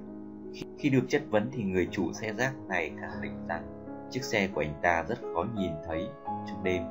Khi 0.79 0.91
được 0.91 1.05
chất 1.09 1.23
vấn 1.31 1.51
thì 1.53 1.63
người 1.63 1.89
chủ 1.91 2.13
xe 2.13 2.33
rác 2.33 2.55
này 2.69 2.93
khẳng 3.01 3.23
định 3.23 3.47
rằng 3.49 3.63
chiếc 4.11 4.25
xe 4.25 4.49
của 4.55 4.61
anh 4.61 4.75
ta 4.83 5.05
rất 5.09 5.19
khó 5.35 5.47
nhìn 5.55 5.73
thấy 5.87 6.07
trong 6.23 6.65
đêm 6.65 6.83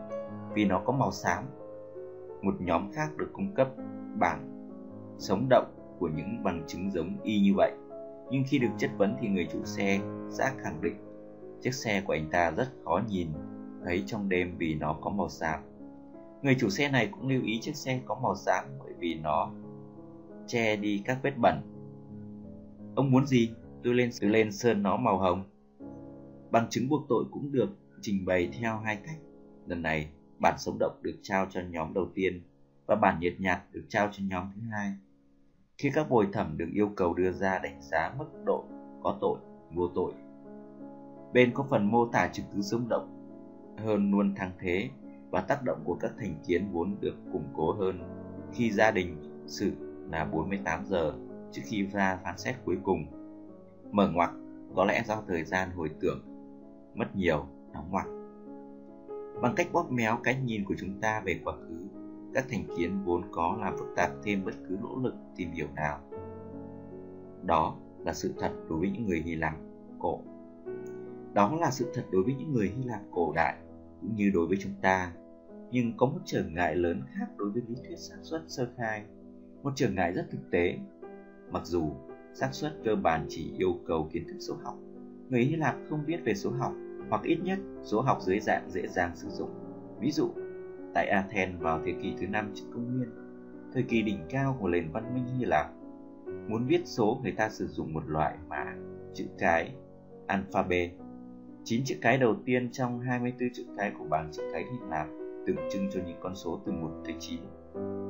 vì 0.54 0.66
nó 0.66 0.82
có 0.86 0.94
màu 0.94 1.12
xám. 1.12 1.44
Một 2.42 2.56
nhóm 2.60 2.92
khác 2.92 3.18
được 3.18 3.30
cung 3.34 3.56
cấp 3.56 3.68
bản 4.20 4.70
sống 5.18 5.48
động 5.50 5.96
của 6.00 6.10
những 6.16 6.44
bằng 6.44 6.64
chứng 6.68 6.92
giống 6.92 7.18
y 7.24 7.40
như 7.40 7.54
vậy. 7.58 7.72
Nhưng 8.32 8.44
khi 8.48 8.60
được 8.60 8.72
chất 8.78 8.92
vấn 8.98 9.16
thì 9.22 9.28
người 9.28 9.48
chủ 9.52 9.66
xe 9.66 10.00
giác 10.30 10.56
khẳng 10.64 10.82
định 10.82 10.96
chiếc 11.62 11.74
xe 11.74 12.02
của 12.02 12.14
anh 12.14 12.30
ta 12.32 12.52
rất 12.52 12.68
khó 12.86 13.02
nhìn 13.10 13.28
thấy 13.86 14.04
trong 14.08 14.30
đêm 14.30 14.58
vì 14.58 14.76
nó 14.76 14.94
có 15.02 15.10
màu 15.10 15.30
xám. 15.30 15.60
Người 16.42 16.56
chủ 16.60 16.70
xe 16.70 16.90
này 16.90 17.10
cũng 17.12 17.28
lưu 17.28 17.42
ý 17.44 17.60
chiếc 17.62 17.76
xe 17.76 18.02
có 18.06 18.20
màu 18.24 18.36
xám 18.36 18.66
bởi 18.80 18.94
vì 19.00 19.16
nó 19.16 19.52
che 20.48 20.76
đi 20.76 21.02
các 21.06 21.20
vết 21.24 21.38
bẩn. 21.38 21.62
Ông 22.96 23.12
muốn 23.12 23.28
gì? 23.28 23.52
Tôi 23.84 23.94
lên 23.94 24.10
tôi 24.22 24.30
lên 24.30 24.52
sơn 24.52 24.84
nó 24.84 24.98
màu 24.98 25.18
hồng. 25.18 25.44
Bằng 26.52 26.68
chứng 26.70 26.90
buộc 26.90 27.06
tội 27.10 27.26
cũng 27.32 27.52
được 27.52 27.70
trình 28.02 28.26
bày 28.26 28.50
theo 28.60 28.78
hai 28.78 28.96
cách. 28.96 29.18
Lần 29.68 29.82
này, 29.82 30.10
bản 30.40 30.56
sống 30.58 30.78
động 30.80 31.00
được 31.02 31.20
trao 31.22 31.48
cho 31.50 31.62
nhóm 31.62 31.94
đầu 31.94 32.08
tiên 32.16 32.42
và 32.86 32.96
bản 32.96 33.20
nhiệt 33.20 33.34
nhạt 33.40 33.62
được 33.72 33.86
trao 33.90 34.10
cho 34.12 34.24
nhóm 34.28 34.52
thứ 34.56 34.62
hai. 34.72 34.94
Khi 35.78 35.92
các 35.94 36.10
bồi 36.10 36.28
thẩm 36.34 36.58
được 36.58 36.70
yêu 36.74 36.90
cầu 36.96 37.14
đưa 37.14 37.32
ra 37.32 37.60
đánh 37.60 37.82
giá 37.82 38.14
mức 38.18 38.26
độ 38.46 38.64
có 39.04 39.18
tội, 39.22 39.38
vô 39.74 39.88
tội, 39.96 40.14
bên 41.34 41.52
có 41.54 41.66
phần 41.70 41.92
mô 41.92 42.06
tả 42.06 42.30
chứng 42.34 42.46
cứ 42.56 42.62
sống 42.62 42.90
động 42.90 43.10
hơn 43.78 44.12
luôn 44.12 44.36
thăng 44.36 44.52
thế 44.60 44.90
và 45.30 45.42
tác 45.42 45.64
động 45.64 45.82
của 45.84 45.96
các 45.96 46.12
thành 46.20 46.36
kiến 46.48 46.68
vốn 46.72 46.96
được 47.02 47.16
củng 47.32 47.48
cố 47.54 47.72
hơn 47.72 48.00
khi 48.54 48.72
gia 48.72 48.92
đình 48.92 49.18
xử 49.48 49.72
là 50.12 50.26
48 50.26 50.86
giờ 50.86 51.14
trước 51.52 51.62
khi 51.66 51.86
ra 51.86 52.20
phán 52.24 52.38
xét 52.38 52.56
cuối 52.66 52.78
cùng. 52.84 53.06
Mở 53.92 54.10
ngoặc 54.10 54.32
có 54.76 54.86
lẽ 54.86 55.04
do 55.08 55.24
thời 55.28 55.44
gian 55.44 55.72
hồi 55.72 55.90
tưởng 56.00 56.22
mất 56.96 57.16
nhiều 57.16 57.46
đóng 57.74 57.88
ngoặc. 57.92 58.08
Bằng 59.42 59.54
cách 59.56 59.68
bóp 59.74 59.92
méo 59.92 60.18
cái 60.24 60.36
nhìn 60.46 60.66
của 60.66 60.76
chúng 60.78 61.02
ta 61.02 61.22
về 61.26 61.40
quá 61.44 61.54
khứ, 61.54 61.88
các 62.34 62.46
thành 62.50 62.64
kiến 62.78 63.04
vốn 63.06 63.22
có 63.32 63.58
làm 63.60 63.78
phức 63.78 63.88
tạp 63.96 64.12
thêm 64.24 64.46
bất 64.46 64.54
cứ 64.70 64.78
nỗ 64.82 64.96
lực 65.04 65.16
tìm 65.36 65.52
hiểu 65.52 65.68
nào. 65.76 66.00
Đó 67.44 67.76
là 68.06 68.14
sự 68.14 68.34
thật 68.40 68.52
đối 68.70 68.80
với 68.80 68.90
những 68.92 69.06
người 69.06 69.22
Hy 69.26 69.36
Lạp 69.36 69.54
cổ. 70.00 70.20
Đó 71.34 71.58
là 71.62 71.72
sự 71.72 71.92
thật 71.94 72.06
đối 72.12 72.24
với 72.24 72.36
những 72.36 72.54
người 72.54 72.74
Hy 72.78 72.84
Lạp 72.84 73.02
cổ 73.12 73.34
đại, 73.36 73.56
cũng 74.02 74.16
như 74.16 74.32
đối 74.34 74.48
với 74.48 74.58
chúng 74.62 74.74
ta 74.82 75.14
nhưng 75.74 75.98
có 75.98 76.06
một 76.06 76.20
trở 76.26 76.44
ngại 76.44 76.76
lớn 76.76 77.02
khác 77.14 77.26
đối 77.38 77.50
với 77.50 77.62
lý 77.68 77.76
thuyết 77.88 77.98
xác 77.98 78.18
suất 78.22 78.42
sơ 78.48 78.68
khai 78.78 79.04
một 79.64 79.74
trở 79.76 79.90
ngại 79.90 80.14
rất 80.14 80.26
thực 80.32 80.52
tế 80.52 80.78
mặc 81.52 81.66
dù 81.66 81.92
xác 82.34 82.50
suất 82.52 82.74
cơ 82.86 82.96
bản 82.96 83.26
chỉ 83.30 83.54
yêu 83.58 83.80
cầu 83.88 84.10
kiến 84.14 84.24
thức 84.28 84.38
số 84.40 84.56
học, 84.64 84.76
người 85.30 85.44
hy 85.44 85.56
lạp 85.56 85.76
không 85.90 86.06
biết 86.06 86.18
về 86.26 86.34
số 86.34 86.52
học, 86.52 86.74
hoặc 87.10 87.24
ít 87.24 87.38
nhất 87.44 87.60
số 87.84 88.02
học 88.02 88.18
dưới 88.22 88.40
dạng 88.40 88.72
dễ 88.72 88.88
dàng 88.88 89.12
sử 89.16 89.30
dụng 89.30 89.50
ví 90.00 90.12
dụ 90.12 90.30
tại 90.94 91.08
athens 91.08 91.62
vào 91.62 91.82
thế 91.86 91.94
kỷ 92.02 92.14
thứ 92.20 92.28
năm 92.28 92.52
trước 92.56 92.66
công 92.74 92.98
nguyên 92.98 93.10
thời 93.74 93.84
kỳ 93.84 94.02
đỉnh 94.02 94.20
cao 94.30 94.58
của 94.60 94.68
nền 94.68 94.92
văn 94.92 95.14
minh 95.14 95.26
hy 95.38 95.46
lạp 95.46 95.68
muốn 96.48 96.66
viết 96.66 96.82
số 96.86 97.20
người 97.24 97.32
ta 97.32 97.50
sử 97.50 97.68
dụng 97.68 97.94
một 97.94 98.04
loại 98.08 98.36
mã 98.50 98.76
chữ 99.14 99.26
cái 99.38 99.72
alphabet 100.28 100.92
9 101.66 101.84
chữ 101.86 101.96
cái 102.02 102.18
đầu 102.18 102.36
tiên 102.46 102.70
trong 102.72 103.00
24 103.00 103.50
chữ 103.54 103.64
cái 103.78 103.92
của 104.00 104.06
bảng 104.10 104.32
chữ 104.32 104.44
cái 104.54 104.64
Hy 104.64 104.78
Lạp 104.90 105.08
tượng 105.48 105.56
trưng 105.72 105.90
cho 105.92 106.00
những 106.08 106.18
con 106.20 106.36
số 106.36 106.60
từ 106.66 106.72
1 106.72 106.90
tới 107.06 107.16
9. 107.20 107.40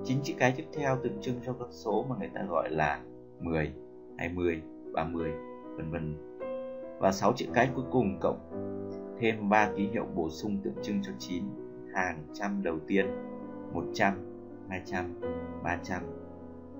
9 0.05 0.17
chữ 0.23 0.33
cái 0.37 0.53
tiếp 0.57 0.63
theo 0.73 0.97
tượng 1.03 1.21
trưng 1.21 1.35
cho 1.45 1.53
các 1.53 1.67
số 1.71 2.05
mà 2.09 2.15
người 2.19 2.29
ta 2.35 2.43
gọi 2.49 2.69
là 2.71 3.01
10, 3.39 3.73
20, 4.17 4.61
30, 4.93 5.31
vân 5.77 5.91
vân. 5.91 6.15
Và 6.99 7.11
6 7.11 7.33
chữ 7.35 7.45
cái 7.53 7.69
cuối 7.75 7.85
cùng 7.91 8.19
cộng 8.19 8.39
thêm 9.19 9.49
3 9.49 9.71
ký 9.77 9.87
hiệu 9.87 10.05
bổ 10.15 10.29
sung 10.29 10.57
tượng 10.63 10.75
trưng 10.81 11.01
cho 11.03 11.11
9 11.19 11.43
hàng 11.93 12.23
trăm 12.33 12.63
đầu 12.63 12.79
tiên, 12.87 13.05
100, 13.73 14.13
200, 14.69 15.21
300, 15.63 16.01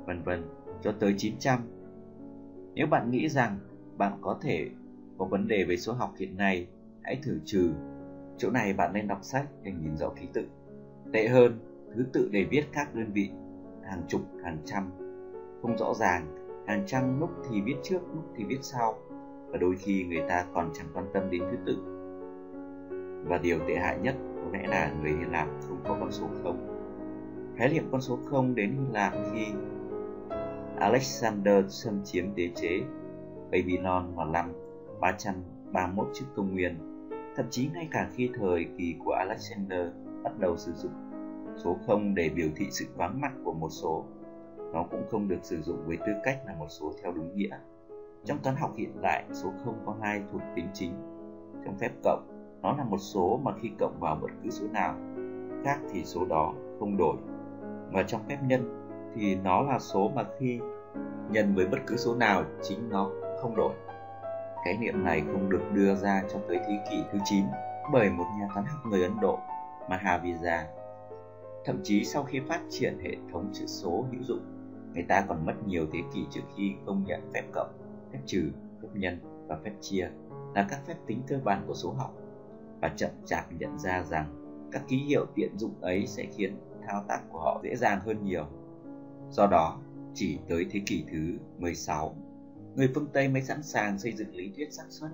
vân 0.06 0.24
vân 0.24 0.44
cho 0.82 0.92
tới 1.00 1.16
900. 1.18 1.60
Nếu 2.74 2.88
bạn 2.88 3.12
nghĩ 3.12 3.30
rằng 3.30 3.60
bạn 3.98 4.14
có 4.22 4.40
thể 4.42 4.70
có 5.18 5.26
vấn 5.26 5.48
đề 5.48 5.64
về 5.64 5.78
số 5.78 5.94
học 5.94 6.14
hiện 6.18 6.38
nay, 6.38 6.68
hãy 7.02 7.20
thử 7.24 7.40
trừ. 7.46 7.72
Chỗ 8.38 8.50
này 8.50 8.74
bạn 8.74 8.94
nên 8.94 9.08
đọc 9.08 9.20
sách 9.22 9.46
để 9.64 9.72
nhìn 9.72 9.98
rõ 9.98 10.10
ký 10.10 10.28
tự. 10.34 10.46
Tệ 11.14 11.28
hơn, 11.28 11.60
thứ 11.96 12.06
tự 12.14 12.30
để 12.32 12.44
viết 12.50 12.64
các 12.72 12.96
đơn 12.96 13.12
vị, 13.14 13.30
hàng 13.84 14.02
chục, 14.08 14.22
hàng 14.44 14.58
trăm. 14.66 14.92
Không 15.62 15.78
rõ 15.78 15.94
ràng, 15.94 16.28
hàng 16.68 16.84
trăm 16.86 17.20
lúc 17.20 17.30
thì 17.50 17.62
viết 17.62 17.76
trước, 17.84 18.00
lúc 18.16 18.24
thì 18.36 18.44
viết 18.44 18.60
sau. 18.62 18.96
Và 19.50 19.58
đôi 19.58 19.76
khi 19.76 20.04
người 20.04 20.24
ta 20.30 20.46
còn 20.54 20.72
chẳng 20.74 20.88
quan 20.94 21.06
tâm 21.14 21.30
đến 21.30 21.42
thứ 21.52 21.58
tự. 21.66 21.78
Và 23.26 23.38
điều 23.38 23.60
tệ 23.68 23.76
hại 23.76 24.00
nhất 24.00 24.16
có 24.44 24.58
lẽ 24.58 24.68
là 24.68 24.94
người 25.02 25.12
Hy 25.12 25.26
Lạp 25.32 25.48
không 25.68 25.78
có 25.84 25.98
con 26.00 26.12
số 26.12 26.28
không. 26.44 26.70
Khái 27.58 27.74
niệm 27.74 27.84
con 27.92 28.02
số 28.02 28.20
không 28.26 28.56
đến 28.56 28.72
Hy 28.72 28.94
Lạp 28.94 29.14
khi 29.34 29.46
Alexander 30.80 31.66
xâm 31.70 32.02
chiếm 32.04 32.36
đế 32.36 32.50
chế 32.56 32.82
Babylon 33.52 34.16
vào 34.16 34.26
năm 34.26 34.54
331 35.02 36.08
trước 36.14 36.26
công 36.36 36.54
nguyên, 36.54 36.78
thậm 37.36 37.46
chí 37.50 37.70
ngay 37.74 37.88
cả 37.92 38.10
khi 38.16 38.30
thời 38.34 38.66
kỳ 38.78 38.96
của 39.06 39.12
Alexander 39.12 39.88
bắt 40.24 40.40
đầu 40.40 40.58
sử 40.58 40.72
dụng 40.74 40.92
số 41.58 41.78
0 41.88 42.16
để 42.16 42.30
biểu 42.30 42.48
thị 42.56 42.66
sự 42.72 42.86
vắng 42.96 43.22
mặt 43.22 43.32
của 43.44 43.54
một 43.54 43.70
số, 43.70 44.06
nó 44.74 44.84
cũng 44.92 45.04
không 45.12 45.28
được 45.28 45.40
sử 45.44 45.62
dụng 45.62 45.78
với 45.86 45.98
tư 45.98 46.12
cách 46.24 46.40
là 46.46 46.56
một 46.60 46.68
số 46.70 46.94
theo 47.04 47.12
đúng 47.12 47.36
nghĩa. 47.36 47.58
Trong 48.26 48.38
toán 48.44 48.56
học 48.56 48.74
hiện 48.78 49.02
đại, 49.02 49.24
số 49.32 49.54
0 49.66 49.76
có 49.86 49.96
hai 50.02 50.22
thuộc 50.32 50.42
tính 50.56 50.68
chính. 50.74 50.92
Trong 51.66 51.78
phép 51.78 51.92
cộng, 52.04 52.33
nó 52.64 52.76
là 52.78 52.84
một 52.84 52.98
số 52.98 53.40
mà 53.44 53.52
khi 53.62 53.72
cộng 53.80 54.00
vào 54.00 54.18
bất 54.22 54.28
cứ 54.44 54.50
số 54.50 54.66
nào 54.72 54.96
khác 55.64 55.80
thì 55.92 56.06
số 56.06 56.26
đó 56.26 56.54
không 56.80 56.98
đổi. 56.98 57.16
Và 57.92 58.04
trong 58.04 58.22
phép 58.30 58.38
nhân 58.48 58.90
thì 59.16 59.36
nó 59.36 59.62
là 59.62 59.80
số 59.80 60.12
mà 60.16 60.24
khi 60.40 60.60
nhân 61.30 61.56
với 61.56 61.68
bất 61.68 61.78
cứ 61.88 61.98
số 61.98 62.16
nào 62.16 62.44
chính 62.62 62.90
nó 62.90 63.10
không 63.42 63.56
đổi. 63.56 63.74
Khái 64.66 64.78
niệm 64.78 65.04
này 65.04 65.24
không 65.34 65.50
được 65.50 65.62
đưa 65.74 65.96
ra 65.96 66.24
cho 66.34 66.40
tới 66.48 66.60
thế 66.68 66.80
kỷ 66.90 67.04
thứ 67.12 67.20
9 67.26 67.46
bởi 67.92 68.10
một 68.10 68.26
nhà 68.40 68.48
toán 68.54 68.66
học 68.66 68.86
người 68.86 69.04
Ấn 69.04 69.20
Độ, 69.22 69.40
Mahavira. 69.90 70.68
Thậm 71.66 71.80
chí 71.84 72.04
sau 72.04 72.24
khi 72.24 72.40
phát 72.40 72.62
triển 72.70 73.00
hệ 73.04 73.16
thống 73.32 73.50
chữ 73.54 73.66
số 73.68 74.06
hữu 74.12 74.22
dụng, 74.22 74.42
người 74.94 75.04
ta 75.04 75.26
còn 75.28 75.46
mất 75.46 75.54
nhiều 75.66 75.86
thế 75.94 76.00
kỷ 76.14 76.26
trước 76.30 76.42
khi 76.56 76.74
công 76.86 77.04
nhận 77.04 77.32
phép 77.34 77.44
cộng, 77.52 77.72
phép 78.12 78.20
trừ, 78.26 78.52
phép 78.82 78.88
nhân 78.94 79.20
và 79.48 79.58
phép 79.64 79.72
chia 79.82 80.10
là 80.56 80.68
các 80.70 80.80
phép 80.88 80.96
tính 81.08 81.22
cơ 81.28 81.40
bản 81.44 81.64
của 81.68 81.74
số 81.74 81.92
học 81.92 82.14
và 82.84 82.90
chậm 82.96 83.10
chạp 83.26 83.54
nhận 83.60 83.80
ra 83.80 84.04
rằng 84.04 84.26
các 84.72 84.84
ký 84.88 84.98
hiệu 84.98 85.26
tiện 85.36 85.58
dụng 85.58 85.82
ấy 85.82 86.08
sẽ 86.08 86.26
khiến 86.38 86.58
thao 86.88 87.04
tác 87.08 87.20
của 87.30 87.40
họ 87.40 87.62
dễ 87.64 87.76
dàng 87.76 88.00
hơn 88.06 88.24
nhiều. 88.24 88.46
Do 89.30 89.48
đó, 89.48 89.80
chỉ 90.14 90.40
tới 90.50 90.66
thế 90.72 90.82
kỷ 90.86 91.04
thứ 91.12 91.38
16 91.58 92.16
người 92.76 92.90
phương 92.96 93.08
Tây 93.14 93.28
mới 93.28 93.42
sẵn 93.42 93.64
sàng 93.64 94.00
xây 94.00 94.12
dựng 94.12 94.36
lý 94.36 94.52
thuyết 94.56 94.74
xác 94.74 94.84
suất. 94.90 95.12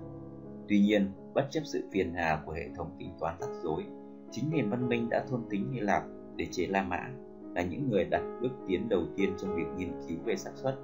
Tuy 0.68 0.80
nhiên, 0.80 1.10
bất 1.34 1.46
chấp 1.50 1.60
sự 1.64 1.88
phiền 1.92 2.14
hà 2.14 2.42
của 2.46 2.52
hệ 2.52 2.68
thống 2.76 2.90
tính 2.98 3.10
toán 3.20 3.34
rắc 3.40 3.50
rối, 3.62 3.84
chính 4.30 4.50
nền 4.50 4.70
văn 4.70 4.88
minh 4.88 5.08
đã 5.10 5.24
thôn 5.28 5.42
tính 5.50 5.72
Hy 5.72 5.80
Lạp 5.80 6.02
để 6.36 6.46
chế 6.50 6.66
La 6.66 6.82
Mã 6.82 7.10
là 7.54 7.62
những 7.62 7.90
người 7.90 8.04
đặt 8.04 8.22
bước 8.42 8.52
tiến 8.68 8.88
đầu 8.88 9.02
tiên 9.16 9.34
trong 9.38 9.56
việc 9.56 9.66
nghiên 9.76 9.92
cứu 10.08 10.18
về 10.24 10.36
xác 10.36 10.50
suất. 10.54 10.78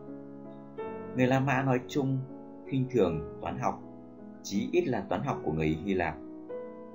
Người 1.17 1.27
La 1.27 1.41
Mã 1.41 1.63
nói 1.63 1.81
chung 1.89 2.19
khinh 2.67 2.87
thường 2.91 3.39
toán 3.43 3.59
học, 3.59 3.83
chí 4.43 4.69
ít 4.73 4.87
là 4.87 5.01
toán 5.01 5.23
học 5.23 5.41
của 5.45 5.53
người 5.53 5.79
Hy 5.85 5.95
Lạp. 5.95 6.17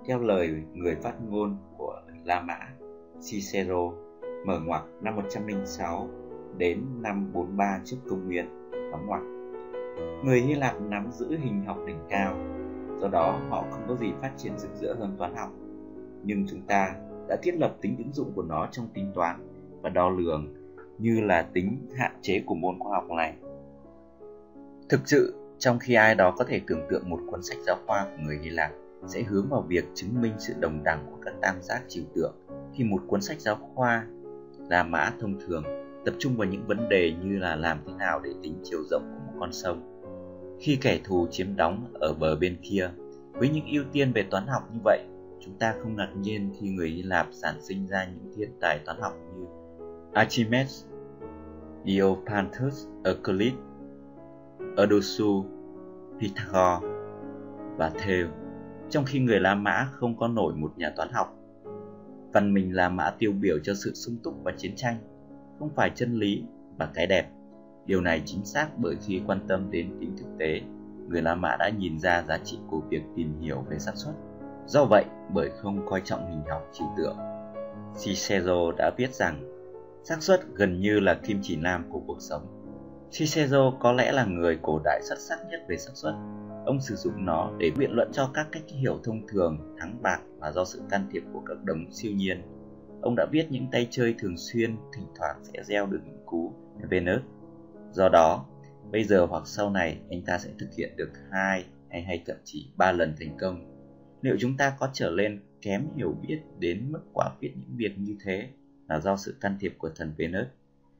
Theo 0.05 0.19
lời 0.19 0.63
người 0.73 0.95
phát 0.95 1.13
ngôn 1.29 1.57
của 1.77 2.01
La 2.25 2.41
Mã, 2.41 2.57
Cicero, 3.29 3.91
mở 4.45 4.59
ngoặc 4.59 4.83
năm 5.01 5.15
106 5.15 6.09
đến 6.57 6.85
năm 7.01 7.31
43 7.33 7.81
trước 7.85 7.97
công 8.09 8.27
nguyên, 8.27 8.71
đóng 8.91 9.05
ngoặc 9.07 9.21
Người 10.25 10.41
Hy 10.41 10.55
Lạp 10.55 10.81
nắm 10.81 11.11
giữ 11.11 11.37
hình 11.37 11.63
học 11.65 11.77
đỉnh 11.87 11.99
cao, 12.09 12.35
do 13.01 13.07
đó 13.07 13.39
họ 13.49 13.65
không 13.71 13.83
có 13.87 13.95
gì 13.95 14.11
phát 14.21 14.31
triển 14.37 14.57
rực 14.57 14.75
rỡ 14.75 14.93
hơn 14.93 15.15
toán 15.17 15.35
học. 15.35 15.49
Nhưng 16.23 16.47
chúng 16.47 16.61
ta 16.61 16.95
đã 17.27 17.37
thiết 17.41 17.55
lập 17.59 17.75
tính 17.81 17.97
ứng 17.97 18.13
dụng 18.13 18.31
của 18.35 18.43
nó 18.43 18.67
trong 18.71 18.87
tính 18.93 19.11
toán 19.15 19.35
và 19.81 19.89
đo 19.89 20.09
lường 20.09 20.53
như 20.97 21.21
là 21.21 21.47
tính 21.53 21.89
hạn 21.97 22.11
chế 22.21 22.43
của 22.45 22.55
môn 22.55 22.79
khoa 22.79 22.95
học 22.95 23.09
này. 23.09 23.35
Thực 24.89 25.01
sự, 25.05 25.35
trong 25.59 25.79
khi 25.79 25.93
ai 25.93 26.15
đó 26.15 26.35
có 26.37 26.45
thể 26.45 26.61
tưởng 26.67 26.81
tượng 26.89 27.09
một 27.09 27.19
cuốn 27.27 27.43
sách 27.43 27.57
giáo 27.65 27.77
khoa 27.87 28.05
của 28.05 28.23
người 28.23 28.39
Hy 28.43 28.49
Lạp 28.49 28.71
sẽ 29.07 29.23
hướng 29.23 29.49
vào 29.49 29.61
việc 29.61 29.85
chứng 29.93 30.21
minh 30.21 30.33
sự 30.39 30.53
đồng 30.59 30.83
đẳng 30.83 31.05
của 31.11 31.17
các 31.25 31.33
tam 31.41 31.55
giác 31.61 31.81
trừu 31.87 32.03
tượng 32.15 32.33
khi 32.73 32.83
một 32.83 33.01
cuốn 33.07 33.21
sách 33.21 33.41
giáo 33.41 33.55
khoa 33.55 34.05
La 34.69 34.83
Mã 34.83 35.13
thông 35.19 35.39
thường 35.39 35.63
tập 36.05 36.13
trung 36.19 36.37
vào 36.37 36.47
những 36.47 36.67
vấn 36.67 36.89
đề 36.89 37.13
như 37.23 37.37
là 37.37 37.55
làm 37.55 37.77
thế 37.85 37.93
nào 37.93 38.19
để 38.19 38.31
tính 38.43 38.55
chiều 38.63 38.83
rộng 38.89 39.01
của 39.01 39.19
một 39.19 39.39
con 39.39 39.53
sông. 39.53 39.87
Khi 40.59 40.77
kẻ 40.81 40.99
thù 41.03 41.27
chiếm 41.31 41.55
đóng 41.55 41.87
ở 41.93 42.13
bờ 42.13 42.35
bên 42.35 42.57
kia, 42.61 42.89
với 43.33 43.49
những 43.49 43.65
ưu 43.65 43.83
tiên 43.91 44.11
về 44.13 44.23
toán 44.23 44.47
học 44.47 44.63
như 44.73 44.79
vậy, 44.83 44.99
chúng 45.45 45.57
ta 45.59 45.75
không 45.81 45.95
ngạc 45.95 46.09
nhiên 46.21 46.53
khi 46.59 46.69
người 46.69 46.89
Hy 46.89 47.01
Lạp 47.01 47.27
sản 47.31 47.55
sinh 47.61 47.87
ra 47.87 48.05
những 48.05 48.33
thiên 48.35 48.49
tài 48.61 48.79
toán 48.85 49.01
học 49.01 49.13
như 49.35 49.45
Archimedes, 50.13 50.85
Diophantus 51.85 52.87
Euclid, 53.03 53.53
Odosu, 54.83 55.45
Pythagore 56.19 56.87
và 57.77 57.89
Theo, 57.89 58.27
trong 58.91 59.05
khi 59.05 59.19
người 59.19 59.39
La 59.39 59.55
Mã 59.55 59.87
không 59.91 60.17
có 60.17 60.27
nổi 60.27 60.53
một 60.55 60.73
nhà 60.77 60.93
toán 60.95 61.09
học. 61.11 61.35
Văn 62.33 62.53
minh 62.53 62.75
La 62.75 62.89
Mã 62.89 63.11
tiêu 63.19 63.31
biểu 63.31 63.59
cho 63.63 63.73
sự 63.73 63.93
sung 63.93 64.17
túc 64.23 64.33
và 64.43 64.51
chiến 64.57 64.73
tranh, 64.75 64.97
không 65.59 65.69
phải 65.75 65.91
chân 65.95 66.19
lý 66.19 66.43
và 66.77 66.89
cái 66.93 67.07
đẹp. 67.07 67.29
Điều 67.85 68.01
này 68.01 68.21
chính 68.25 68.45
xác 68.45 68.67
bởi 68.77 68.95
khi 69.05 69.21
quan 69.27 69.39
tâm 69.47 69.71
đến 69.71 69.97
tính 69.99 70.15
thực 70.17 70.27
tế, 70.39 70.61
người 71.09 71.21
La 71.21 71.35
Mã 71.35 71.55
đã 71.59 71.69
nhìn 71.69 71.99
ra 71.99 72.23
giá 72.27 72.37
trị 72.43 72.59
của 72.69 72.81
việc 72.89 73.01
tìm 73.15 73.39
hiểu 73.39 73.63
về 73.69 73.79
xác 73.79 73.95
suất. 73.95 74.15
Do 74.65 74.85
vậy, 74.85 75.05
bởi 75.33 75.49
không 75.57 75.85
coi 75.89 76.01
trọng 76.05 76.29
hình 76.29 76.43
học 76.49 76.67
chỉ 76.73 76.85
tượng, 76.97 77.17
Cicero 77.99 78.71
đã 78.77 78.91
viết 78.97 79.13
rằng 79.13 79.51
xác 80.03 80.23
suất 80.23 80.41
gần 80.53 80.81
như 80.81 80.99
là 80.99 81.13
kim 81.13 81.39
chỉ 81.41 81.55
nam 81.55 81.85
của 81.89 81.99
cuộc 82.07 82.17
sống. 82.19 82.41
Cicero 83.11 83.73
có 83.79 83.91
lẽ 83.91 84.11
là 84.11 84.25
người 84.25 84.59
cổ 84.61 84.81
đại 84.83 85.01
xuất 85.03 85.19
sắc 85.19 85.39
nhất 85.49 85.61
về 85.69 85.77
xác 85.77 85.91
suất. 85.93 86.13
Ông 86.65 86.81
sử 86.81 86.95
dụng 86.95 87.25
nó 87.25 87.51
để 87.57 87.71
biện 87.77 87.91
luận 87.91 88.09
cho 88.13 88.31
các 88.33 88.47
cách 88.51 88.63
hiểu 88.67 88.99
thông 89.03 89.27
thường 89.27 89.75
thắng 89.79 90.01
bạc 90.01 90.21
và 90.39 90.51
do 90.51 90.65
sự 90.65 90.81
can 90.89 91.07
thiệp 91.11 91.23
của 91.33 91.41
các 91.47 91.63
đấng 91.63 91.91
siêu 91.91 92.11
nhiên. 92.11 92.41
Ông 93.01 93.15
đã 93.15 93.25
viết 93.31 93.47
những 93.49 93.67
tay 93.71 93.87
chơi 93.91 94.15
thường 94.19 94.37
xuyên 94.37 94.75
thỉnh 94.93 95.05
thoảng 95.15 95.43
sẽ 95.43 95.63
gieo 95.63 95.85
được 95.85 95.99
những 96.05 96.23
cú 96.25 96.53
Venus. 96.89 97.21
Do 97.91 98.09
đó, 98.09 98.45
bây 98.91 99.03
giờ 99.03 99.25
hoặc 99.25 99.43
sau 99.47 99.69
này 99.69 99.97
anh 100.09 100.21
ta 100.21 100.37
sẽ 100.37 100.49
thực 100.59 100.69
hiện 100.77 100.97
được 100.97 101.11
hai 101.31 101.65
hay 101.89 102.01
hay 102.01 102.23
thậm 102.25 102.37
chí 102.43 102.71
ba 102.77 102.91
lần 102.91 103.15
thành 103.19 103.37
công. 103.39 103.67
Liệu 104.21 104.35
chúng 104.39 104.57
ta 104.57 104.75
có 104.79 104.89
trở 104.93 105.09
lên 105.09 105.41
kém 105.61 105.87
hiểu 105.95 106.15
biết 106.27 106.39
đến 106.59 106.91
mức 106.91 107.01
quả 107.13 107.29
viết 107.39 107.53
những 107.55 107.75
việc 107.75 107.97
như 107.97 108.15
thế 108.23 108.49
là 108.89 108.99
do 108.99 109.17
sự 109.17 109.37
can 109.41 109.57
thiệp 109.59 109.75
của 109.77 109.89
thần 109.95 110.13
Venus, 110.17 110.47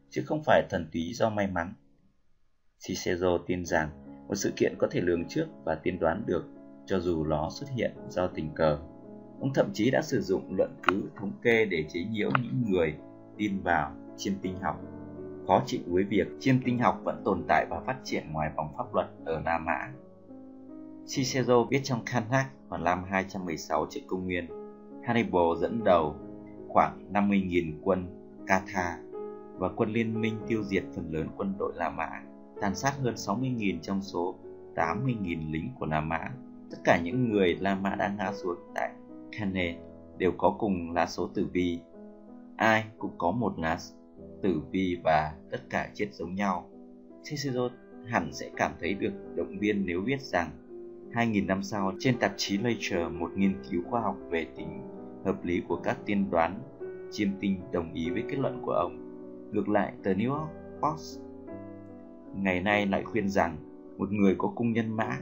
chứ 0.10 0.24
không 0.26 0.44
phải 0.46 0.64
thần 0.70 0.86
túy 0.94 1.14
do 1.14 1.30
may 1.30 1.48
mắn. 1.48 1.74
Cicero 2.88 3.38
tin 3.48 3.66
rằng 3.66 3.90
một 4.32 4.36
sự 4.36 4.54
kiện 4.56 4.76
có 4.78 4.88
thể 4.92 5.02
lường 5.02 5.26
trước 5.28 5.46
và 5.64 5.76
tiên 5.76 6.00
đoán 6.00 6.24
được 6.26 6.46
cho 6.86 7.00
dù 7.00 7.24
nó 7.24 7.50
xuất 7.50 7.70
hiện 7.76 7.92
do 8.10 8.28
tình 8.28 8.50
cờ. 8.56 8.78
Ông 9.40 9.54
thậm 9.54 9.70
chí 9.74 9.92
đã 9.92 10.02
sử 10.02 10.22
dụng 10.22 10.56
luận 10.58 10.72
cứ 10.84 11.04
thống 11.16 11.32
kê 11.42 11.66
để 11.66 11.86
chế 11.90 12.04
nhiễu 12.04 12.30
những 12.44 12.72
người 12.72 12.94
tin 13.38 13.62
vào 13.64 13.92
chiêm 14.18 14.34
tinh 14.42 14.60
học. 14.62 14.82
Khó 15.48 15.64
chịu 15.66 15.82
với 15.88 16.04
việc 16.04 16.28
chiêm 16.40 16.56
tinh 16.66 16.80
học 16.80 17.02
vẫn 17.04 17.22
tồn 17.26 17.44
tại 17.48 17.66
và 17.70 17.80
phát 17.86 17.96
triển 18.04 18.24
ngoài 18.32 18.52
vòng 18.56 18.74
pháp 18.78 18.96
luật 18.96 19.08
ở 19.26 19.42
La 19.46 19.58
Mã. 19.58 19.94
Cicero 21.08 21.64
viết 21.64 21.82
trong 21.84 22.06
Canhac 22.06 22.46
vào 22.70 22.80
năm 22.80 23.04
216 23.10 23.88
trước 23.90 24.02
công 24.08 24.26
nguyên, 24.26 24.48
Hannibal 25.04 25.58
dẫn 25.62 25.84
đầu 25.84 26.16
khoảng 26.68 27.14
50.000 27.14 27.74
quân 27.84 28.06
Catha 28.48 28.98
và 29.58 29.70
quân 29.76 29.90
liên 29.90 30.22
minh 30.22 30.40
tiêu 30.48 30.64
diệt 30.64 30.84
phần 30.96 31.14
lớn 31.14 31.28
quân 31.38 31.54
đội 31.60 31.74
La 31.76 31.90
Mã, 31.90 32.10
tàn 32.62 32.76
sát 32.76 32.94
hơn 33.04 33.16
60.000 33.16 33.80
trong 33.82 34.02
số 34.02 34.36
80.000 34.76 35.52
lính 35.52 35.70
của 35.80 35.86
La 35.86 36.02
Mã. 36.02 36.20
Tất 36.72 36.78
cả 36.84 37.00
những 37.04 37.30
người 37.30 37.56
La 37.56 37.76
Mã 37.76 37.96
đã 37.96 38.16
ngã 38.18 38.32
xuống 38.34 38.56
tại 38.76 38.92
Cannae 39.32 39.76
đều 40.18 40.32
có 40.38 40.56
cùng 40.60 40.92
lá 40.92 41.06
số 41.06 41.28
tử 41.28 41.48
vi. 41.54 41.80
Ai 42.56 42.86
cũng 42.98 43.12
có 43.18 43.32
một 43.32 43.60
lá 43.60 43.78
tử 44.42 44.62
vi 44.72 44.98
và 45.04 45.34
tất 45.52 45.70
cả 45.70 45.90
chết 45.94 46.08
giống 46.14 46.36
nhau. 46.36 46.70
Cicero 47.24 47.70
hẳn 48.06 48.34
sẽ 48.34 48.50
cảm 48.56 48.72
thấy 48.80 48.94
được 48.94 49.14
động 49.36 49.60
viên 49.60 49.86
nếu 49.86 50.02
viết 50.02 50.22
rằng 50.22 50.50
2.000 51.14 51.46
năm 51.46 51.64
sau 51.64 51.94
trên 52.00 52.20
tạp 52.20 52.34
chí 52.38 52.58
Nature 52.58 53.08
một 53.10 53.32
nghiên 53.36 53.64
cứu 53.70 53.82
khoa 53.90 54.02
học 54.02 54.18
về 54.30 54.48
tính 54.58 54.88
hợp 55.26 55.46
lý 55.46 55.62
của 55.68 55.76
các 55.76 55.98
tiên 56.06 56.30
đoán 56.32 56.60
chiêm 57.12 57.30
tinh 57.40 57.60
đồng 57.72 57.94
ý 57.94 58.10
với 58.10 58.24
kết 58.30 58.40
luận 58.40 58.62
của 58.66 58.72
ông. 58.72 58.98
Ngược 59.52 59.70
lại, 59.70 59.94
tờ 60.04 60.14
New 60.14 60.36
York 60.36 60.50
Post 60.82 61.20
ngày 62.36 62.60
nay 62.60 62.86
lại 62.86 63.04
khuyên 63.04 63.30
rằng 63.30 63.58
một 63.98 64.12
người 64.12 64.36
có 64.38 64.52
cung 64.56 64.74
nhân 64.74 64.98
mã, 64.98 65.20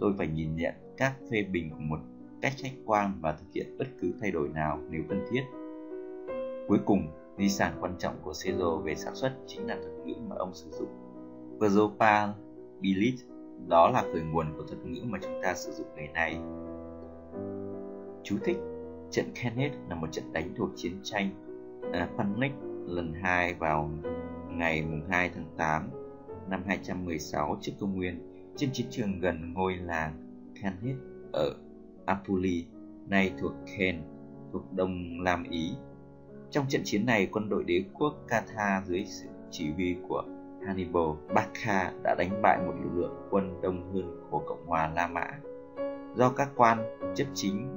tôi 0.00 0.14
phải 0.18 0.26
nhìn 0.26 0.56
nhận 0.56 0.74
các 0.96 1.14
phê 1.30 1.42
bình 1.42 1.70
của 1.70 1.80
một 1.80 1.98
cách 2.42 2.52
khách 2.62 2.74
quan 2.84 3.12
và 3.20 3.32
thực 3.32 3.46
hiện 3.54 3.78
bất 3.78 3.86
cứ 4.00 4.12
thay 4.20 4.30
đổi 4.30 4.48
nào 4.48 4.80
nếu 4.90 5.02
cần 5.08 5.24
thiết. 5.30 5.42
Cuối 6.68 6.78
cùng, 6.84 7.06
di 7.38 7.48
sản 7.48 7.72
quan 7.80 7.94
trọng 7.98 8.14
của 8.22 8.32
Caesar 8.44 8.84
về 8.84 8.94
xác 8.94 9.10
suất 9.14 9.32
chính 9.46 9.66
là 9.66 9.78
thuật 9.82 10.06
ngữ 10.06 10.14
mà 10.28 10.36
ông 10.36 10.54
sử 10.54 10.70
dụng. 10.70 10.88
Versopal 11.60 12.30
Bilit 12.80 13.14
đó 13.68 13.90
là 13.90 14.02
khởi 14.02 14.22
nguồn 14.22 14.46
của 14.56 14.62
thuật 14.62 14.86
ngữ 14.86 15.00
mà 15.04 15.18
chúng 15.22 15.40
ta 15.42 15.54
sử 15.54 15.72
dụng 15.72 15.86
ngày 15.96 16.08
nay. 16.14 16.38
Chú 18.22 18.36
thích 18.44 18.56
Trận 19.10 19.26
Kenneth 19.34 19.74
là 19.88 19.94
một 19.94 20.12
trận 20.12 20.32
đánh 20.32 20.54
thuộc 20.56 20.68
chiến 20.76 20.92
tranh 21.02 21.30
à, 21.92 22.08
Panic 22.16 22.52
lần 22.86 23.12
2 23.22 23.54
vào 23.54 23.90
ngày 24.48 24.84
2 25.08 25.30
tháng 25.34 25.46
8 25.56 25.90
năm 26.50 26.62
216 26.66 27.58
trước 27.60 27.72
công 27.80 27.96
nguyên 27.96 28.20
trên 28.56 28.70
chiến 28.72 28.86
trường 28.90 29.20
gần 29.20 29.52
ngôi 29.54 29.76
làng 29.76 30.12
Kenneth 30.62 30.98
ở 31.32 31.54
Apuli, 32.06 32.66
nay 33.08 33.32
thuộc 33.40 33.52
Ken, 33.78 34.02
thuộc 34.52 34.72
Đông 34.72 35.20
Lam 35.20 35.44
Ý. 35.50 35.72
Trong 36.50 36.64
trận 36.68 36.80
chiến 36.84 37.06
này, 37.06 37.28
quân 37.32 37.48
đội 37.48 37.64
đế 37.64 37.84
quốc 37.94 38.14
Katha 38.28 38.82
dưới 38.86 39.04
sự 39.06 39.28
chỉ 39.50 39.70
huy 39.70 39.96
của 40.08 40.24
Hannibal 40.66 41.08
Barca 41.34 41.92
đã 42.02 42.14
đánh 42.18 42.42
bại 42.42 42.58
một 42.66 42.74
lực 42.82 42.90
lượng 42.94 43.14
quân 43.30 43.60
đông 43.62 43.92
hơn 43.94 44.20
của 44.30 44.42
Cộng 44.46 44.66
hòa 44.66 44.92
La 44.94 45.06
Mã. 45.06 45.26
Do 46.14 46.30
các 46.30 46.48
quan 46.56 46.98
chấp 47.14 47.26
chính 47.34 47.68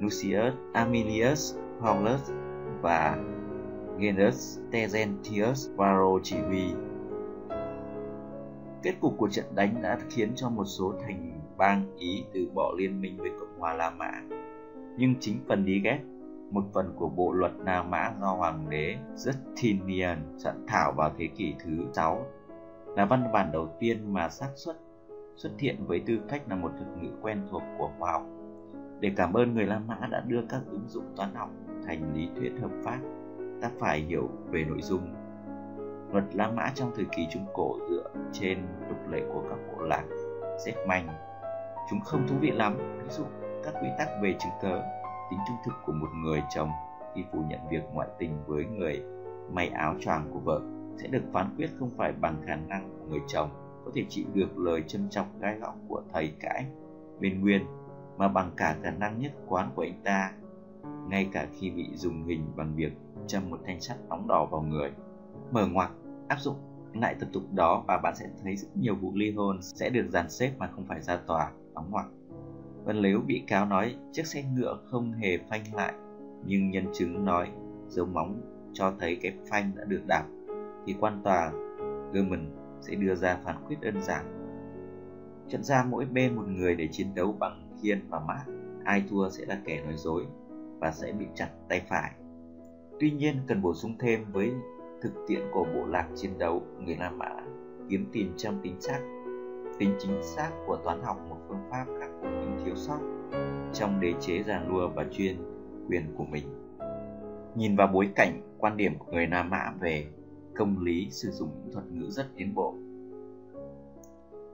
Lucius 0.00 0.54
Amilius 0.72 1.56
Paulus 1.80 2.30
và 2.82 3.18
Gaius 3.98 4.58
Terentius 4.72 5.70
Varro 5.76 6.18
chỉ 6.22 6.36
huy. 6.38 6.72
Kết 8.86 8.94
cục 9.00 9.14
của 9.18 9.28
trận 9.28 9.44
đánh 9.54 9.82
đã 9.82 9.98
khiến 10.10 10.32
cho 10.36 10.48
một 10.48 10.64
số 10.64 10.94
thành 11.02 11.40
bang 11.56 11.96
Ý 11.98 12.24
từ 12.32 12.48
bỏ 12.54 12.74
liên 12.78 13.00
minh 13.00 13.16
với 13.16 13.30
Cộng 13.40 13.58
hòa 13.58 13.74
La 13.74 13.90
Mã. 13.90 14.10
Nhưng 14.98 15.14
chính 15.20 15.38
phần 15.48 15.64
đi 15.64 15.80
ghét, 15.84 15.98
một 16.50 16.64
phần 16.74 16.92
của 16.96 17.08
bộ 17.08 17.32
luật 17.32 17.52
La 17.64 17.82
Mã 17.82 18.12
do 18.20 18.26
Hoàng 18.26 18.70
đế 18.70 18.96
Justinian 19.16 20.16
soạn 20.36 20.66
thảo 20.68 20.92
vào 20.92 21.12
thế 21.18 21.26
kỷ 21.26 21.54
thứ 21.64 21.70
6 21.92 22.26
là 22.96 23.04
văn 23.04 23.32
bản 23.32 23.52
đầu 23.52 23.68
tiên 23.80 24.12
mà 24.12 24.28
xác 24.28 24.50
suất 24.54 24.76
xuất 25.36 25.50
hiện 25.58 25.76
với 25.86 26.02
tư 26.06 26.18
cách 26.28 26.42
là 26.48 26.56
một 26.56 26.70
thuật 26.78 27.02
ngữ 27.02 27.08
quen 27.22 27.46
thuộc 27.50 27.62
của 27.78 27.90
khoa 27.98 28.12
học 28.12 28.22
để 29.00 29.12
cảm 29.16 29.32
ơn 29.32 29.54
người 29.54 29.66
La 29.66 29.78
Mã 29.78 30.08
đã 30.10 30.24
đưa 30.26 30.40
các 30.48 30.60
ứng 30.66 30.88
dụng 30.88 31.04
toán 31.16 31.34
học 31.34 31.50
thành 31.86 32.14
lý 32.14 32.28
thuyết 32.36 32.52
hợp 32.60 32.70
pháp, 32.84 32.98
ta 33.62 33.70
phải 33.78 34.00
hiểu 34.00 34.28
về 34.50 34.64
nội 34.64 34.82
dung. 34.82 35.25
Luật 36.12 36.24
La 36.32 36.50
Mã 36.50 36.72
trong 36.74 36.92
thời 36.96 37.04
kỳ 37.16 37.26
Trung 37.30 37.46
Cổ 37.54 37.78
dựa 37.90 38.10
trên 38.32 38.58
tục 38.88 38.98
lệ 39.10 39.22
của 39.32 39.42
các 39.50 39.58
bộ 39.72 39.82
lạc 39.82 40.04
German. 40.66 41.06
Chúng 41.90 42.00
không 42.00 42.28
thú 42.28 42.34
vị 42.40 42.50
lắm, 42.50 42.78
ví 43.02 43.08
dụ 43.10 43.24
các 43.64 43.74
quy 43.82 43.88
tắc 43.98 44.08
về 44.22 44.34
chứng 44.38 44.52
cớ, 44.62 44.82
tính 45.30 45.40
trung 45.46 45.56
thực 45.64 45.74
của 45.86 45.92
một 45.92 46.08
người 46.24 46.42
chồng 46.54 46.70
khi 47.14 47.24
phủ 47.32 47.38
nhận 47.48 47.60
việc 47.70 47.82
ngoại 47.92 48.08
tình 48.18 48.32
với 48.46 48.64
người 48.64 49.02
may 49.52 49.68
áo 49.68 49.94
choàng 50.00 50.30
của 50.32 50.38
vợ 50.38 50.60
sẽ 50.96 51.08
được 51.08 51.22
phán 51.32 51.54
quyết 51.56 51.70
không 51.78 51.90
phải 51.96 52.12
bằng 52.12 52.42
khả 52.46 52.56
năng 52.56 52.90
của 52.98 53.04
người 53.10 53.20
chồng 53.26 53.48
có 53.84 53.90
thể 53.94 54.04
chịu 54.08 54.24
được 54.34 54.58
lời 54.58 54.84
châm 54.86 55.08
chọc 55.10 55.26
gai 55.40 55.58
góc 55.58 55.76
của 55.88 56.02
thầy 56.12 56.32
cãi 56.40 56.66
bên 57.20 57.40
nguyên 57.40 57.66
mà 58.16 58.28
bằng 58.28 58.50
cả 58.56 58.76
khả 58.82 58.90
năng 58.90 59.18
nhất 59.18 59.32
quán 59.48 59.70
của 59.74 59.82
anh 59.82 60.00
ta 60.04 60.32
ngay 61.08 61.28
cả 61.32 61.46
khi 61.52 61.70
bị 61.70 61.88
dùng 61.94 62.24
hình 62.24 62.44
bằng 62.56 62.72
việc 62.76 62.92
châm 63.26 63.50
một 63.50 63.58
thanh 63.66 63.80
sắt 63.80 63.96
nóng 64.08 64.28
đỏ 64.28 64.44
vào 64.50 64.60
người 64.60 64.90
mở 65.50 65.66
ngoặc, 65.66 65.90
áp 66.28 66.40
dụng 66.40 66.56
lại 66.94 67.16
tập 67.20 67.28
tục 67.32 67.42
đó 67.54 67.84
và 67.86 67.98
bạn 67.98 68.16
sẽ 68.16 68.26
thấy 68.42 68.56
rất 68.56 68.68
nhiều 68.76 68.94
vụ 68.94 69.12
ly 69.14 69.30
hôn 69.30 69.62
sẽ 69.62 69.90
được 69.90 70.06
dàn 70.08 70.30
xếp 70.30 70.52
mà 70.58 70.66
không 70.66 70.84
phải 70.88 71.02
ra 71.02 71.16
tòa, 71.16 71.52
đóng 71.74 71.90
ngoặc. 71.90 72.06
Và 72.84 72.92
nếu 72.92 73.20
bị 73.26 73.44
cáo 73.46 73.66
nói 73.66 73.96
chiếc 74.12 74.26
xe 74.26 74.42
ngựa 74.42 74.78
không 74.90 75.12
hề 75.12 75.38
phanh 75.38 75.74
lại, 75.74 75.94
nhưng 76.46 76.70
nhân 76.70 76.84
chứng 76.94 77.24
nói 77.24 77.50
dấu 77.88 78.06
móng 78.06 78.40
cho 78.72 78.92
thấy 79.00 79.18
cái 79.22 79.32
phanh 79.50 79.72
đã 79.76 79.84
được 79.84 80.02
đạp 80.06 80.24
thì 80.86 80.94
quan 81.00 81.20
tòa 81.24 81.52
German 82.12 82.50
sẽ 82.80 82.94
đưa 82.94 83.14
ra 83.14 83.38
phán 83.44 83.56
quyết 83.66 83.76
đơn 83.80 84.02
giản. 84.02 84.24
Chọn 85.48 85.62
ra 85.62 85.86
mỗi 85.90 86.04
bên 86.04 86.36
một 86.36 86.48
người 86.48 86.74
để 86.74 86.88
chiến 86.92 87.06
đấu 87.14 87.32
bằng 87.38 87.68
khiên 87.82 88.00
và 88.08 88.20
mã, 88.20 88.44
ai 88.84 89.04
thua 89.10 89.30
sẽ 89.30 89.44
là 89.46 89.58
kẻ 89.64 89.82
nói 89.84 89.94
dối 89.96 90.26
và 90.78 90.92
sẽ 90.92 91.12
bị 91.12 91.26
chặt 91.34 91.48
tay 91.68 91.82
phải. 91.88 92.12
Tuy 93.00 93.10
nhiên 93.10 93.36
cần 93.46 93.62
bổ 93.62 93.74
sung 93.74 93.94
thêm 93.98 94.24
với 94.32 94.52
thực 95.02 95.12
tiễn 95.26 95.40
của 95.52 95.64
bộ 95.74 95.86
lạc 95.86 96.08
chiến 96.14 96.38
đấu 96.38 96.62
người 96.80 96.96
La 96.96 97.10
Mã, 97.10 97.30
kiếm 97.88 98.06
tìm 98.12 98.32
trong 98.36 98.60
tính 98.62 98.80
xác 98.80 99.00
tính 99.78 99.94
chính 99.98 100.22
xác 100.22 100.50
của 100.66 100.76
toán 100.76 101.02
học 101.02 101.16
một 101.28 101.36
phương 101.48 101.70
pháp 101.70 101.84
khắc 102.00 102.10
phục 102.20 102.30
những 102.30 102.56
thiếu 102.64 102.74
sót 102.76 102.98
trong 103.72 104.00
đế 104.00 104.14
chế 104.20 104.42
giàn 104.42 104.68
lua 104.68 104.88
và 104.88 105.04
chuyên 105.10 105.36
quyền 105.88 106.14
của 106.16 106.24
mình 106.24 106.44
nhìn 107.54 107.76
vào 107.76 107.86
bối 107.86 108.08
cảnh 108.14 108.40
quan 108.58 108.76
điểm 108.76 108.98
của 108.98 109.12
người 109.12 109.26
La 109.26 109.42
Mã 109.42 109.72
về 109.80 110.06
công 110.56 110.84
lý 110.84 111.08
sử 111.10 111.30
dụng 111.30 111.50
những 111.54 111.72
thuật 111.72 111.84
ngữ 111.92 112.06
rất 112.10 112.26
tiến 112.36 112.54
bộ. 112.54 112.74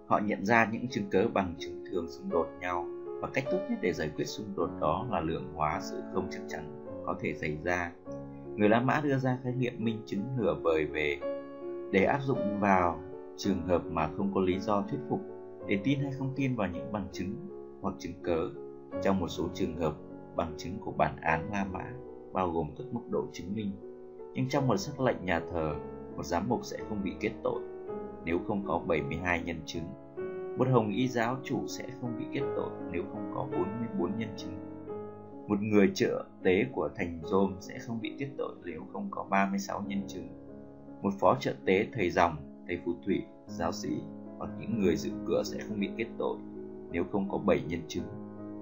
Họ 0.06 0.18
nhận 0.18 0.44
ra 0.44 0.68
những 0.72 0.88
chứng 0.88 1.10
cớ 1.10 1.26
bằng 1.34 1.54
chứng 1.58 1.84
thường 1.90 2.08
xung 2.08 2.30
đột 2.30 2.46
nhau 2.60 2.86
và 3.20 3.28
cách 3.34 3.44
tốt 3.50 3.58
nhất 3.70 3.78
để 3.82 3.92
giải 3.92 4.10
quyết 4.16 4.24
xung 4.24 4.46
đột 4.56 4.70
đó 4.80 5.06
là 5.10 5.20
lượng 5.20 5.52
hóa 5.54 5.80
sự 5.82 6.02
không 6.14 6.28
chắc 6.30 6.42
chắn 6.48 6.86
có 7.06 7.16
thể 7.20 7.34
xảy 7.34 7.58
ra. 7.64 7.92
Người 8.56 8.68
La 8.68 8.80
Mã 8.80 9.00
đưa 9.04 9.18
ra 9.18 9.38
khái 9.42 9.52
niệm 9.52 9.72
minh 9.78 10.02
chứng 10.06 10.22
nửa 10.36 10.54
vời 10.62 10.86
về 10.86 11.18
để 11.92 12.04
áp 12.04 12.18
dụng 12.22 12.60
vào 12.60 13.00
trường 13.36 13.62
hợp 13.66 13.82
mà 13.90 14.10
không 14.16 14.34
có 14.34 14.40
lý 14.40 14.58
do 14.58 14.84
thuyết 14.90 14.98
phục 15.08 15.20
để 15.66 15.78
tin 15.84 16.00
hay 16.00 16.12
không 16.18 16.32
tin 16.36 16.56
vào 16.56 16.68
những 16.68 16.92
bằng 16.92 17.06
chứng 17.12 17.34
hoặc 17.80 17.94
chứng 17.98 18.12
cớ. 18.22 18.48
Trong 19.02 19.20
một 19.20 19.28
số 19.28 19.48
trường 19.54 19.76
hợp, 19.76 19.94
bằng 20.36 20.54
chứng 20.56 20.78
của 20.78 20.92
bản 20.92 21.16
án 21.20 21.48
La 21.52 21.66
Mã 21.72 21.84
bao 22.32 22.50
gồm 22.50 22.70
các 22.78 22.84
mức 22.92 23.00
độ 23.10 23.26
chứng 23.32 23.54
minh. 23.54 23.70
Nhưng 24.34 24.48
trong 24.48 24.68
một 24.68 24.76
sắc 24.76 25.00
lệnh 25.00 25.24
nhà 25.24 25.40
thờ, 25.52 25.74
một 26.16 26.22
giám 26.24 26.48
mục 26.48 26.64
sẽ 26.64 26.78
không 26.88 27.02
bị 27.04 27.12
kết 27.20 27.32
tội 27.44 27.60
nếu 28.24 28.38
không 28.46 28.64
có 28.66 28.80
72 28.86 29.42
nhân 29.42 29.56
chứng. 29.66 29.84
Một 30.58 30.68
hồng 30.68 30.90
y 30.90 31.08
giáo 31.08 31.36
chủ 31.44 31.66
sẽ 31.66 31.84
không 32.00 32.16
bị 32.18 32.24
kết 32.32 32.46
tội 32.56 32.70
nếu 32.92 33.02
không 33.12 33.32
có 33.34 33.46
44 33.52 34.18
nhân 34.18 34.28
chứng. 34.36 34.71
Một 35.48 35.62
người 35.62 35.90
trợ 35.94 36.24
tế 36.42 36.64
của 36.72 36.88
thành 36.96 37.20
Rome 37.24 37.54
sẽ 37.60 37.78
không 37.78 38.00
bị 38.00 38.12
tiết 38.18 38.28
tội 38.38 38.54
nếu 38.64 38.82
không 38.92 39.08
có 39.10 39.24
36 39.30 39.84
nhân 39.86 40.02
chứng. 40.08 40.28
Một 41.02 41.10
phó 41.20 41.36
trợ 41.40 41.54
tế 41.64 41.86
thầy 41.92 42.10
dòng, 42.10 42.36
thầy 42.66 42.78
phù 42.84 42.92
thủy, 43.06 43.22
giáo 43.46 43.72
sĩ 43.72 43.90
hoặc 44.38 44.50
những 44.60 44.80
người 44.80 44.96
giữ 44.96 45.10
cửa 45.26 45.42
sẽ 45.44 45.58
không 45.68 45.80
bị 45.80 45.90
kết 45.96 46.06
tội 46.18 46.38
nếu 46.92 47.04
không 47.12 47.28
có 47.30 47.38
7 47.38 47.62
nhân 47.68 47.80
chứng. 47.88 48.04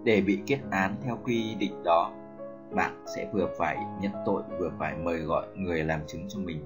Để 0.05 0.21
bị 0.21 0.39
kết 0.47 0.59
án 0.71 0.95
theo 1.03 1.19
quy 1.25 1.55
định 1.55 1.83
đó, 1.85 2.13
bạn 2.75 3.05
sẽ 3.17 3.31
vừa 3.33 3.49
phải 3.59 3.79
nhận 4.01 4.13
tội 4.27 4.43
vừa 4.59 4.71
phải 4.79 4.97
mời 4.97 5.19
gọi 5.19 5.47
người 5.57 5.85
làm 5.85 6.01
chứng 6.07 6.29
cho 6.29 6.41
mình. 6.41 6.63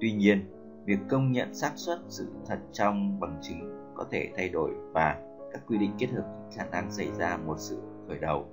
Tuy 0.00 0.12
nhiên, 0.12 0.44
việc 0.84 0.98
công 1.08 1.32
nhận 1.32 1.54
xác 1.54 1.72
suất 1.76 1.98
sự 2.08 2.26
thật 2.46 2.58
trong 2.72 3.20
bằng 3.20 3.38
chứng 3.42 3.92
có 3.94 4.06
thể 4.10 4.28
thay 4.36 4.48
đổi 4.48 4.70
và 4.92 5.20
các 5.52 5.62
quy 5.66 5.78
định 5.78 5.90
kết 5.98 6.06
hợp 6.06 6.24
khả 6.56 6.64
năng 6.64 6.92
xảy 6.92 7.10
ra 7.18 7.36
một 7.36 7.56
sự 7.58 7.78
khởi 8.08 8.18
đầu. 8.18 8.46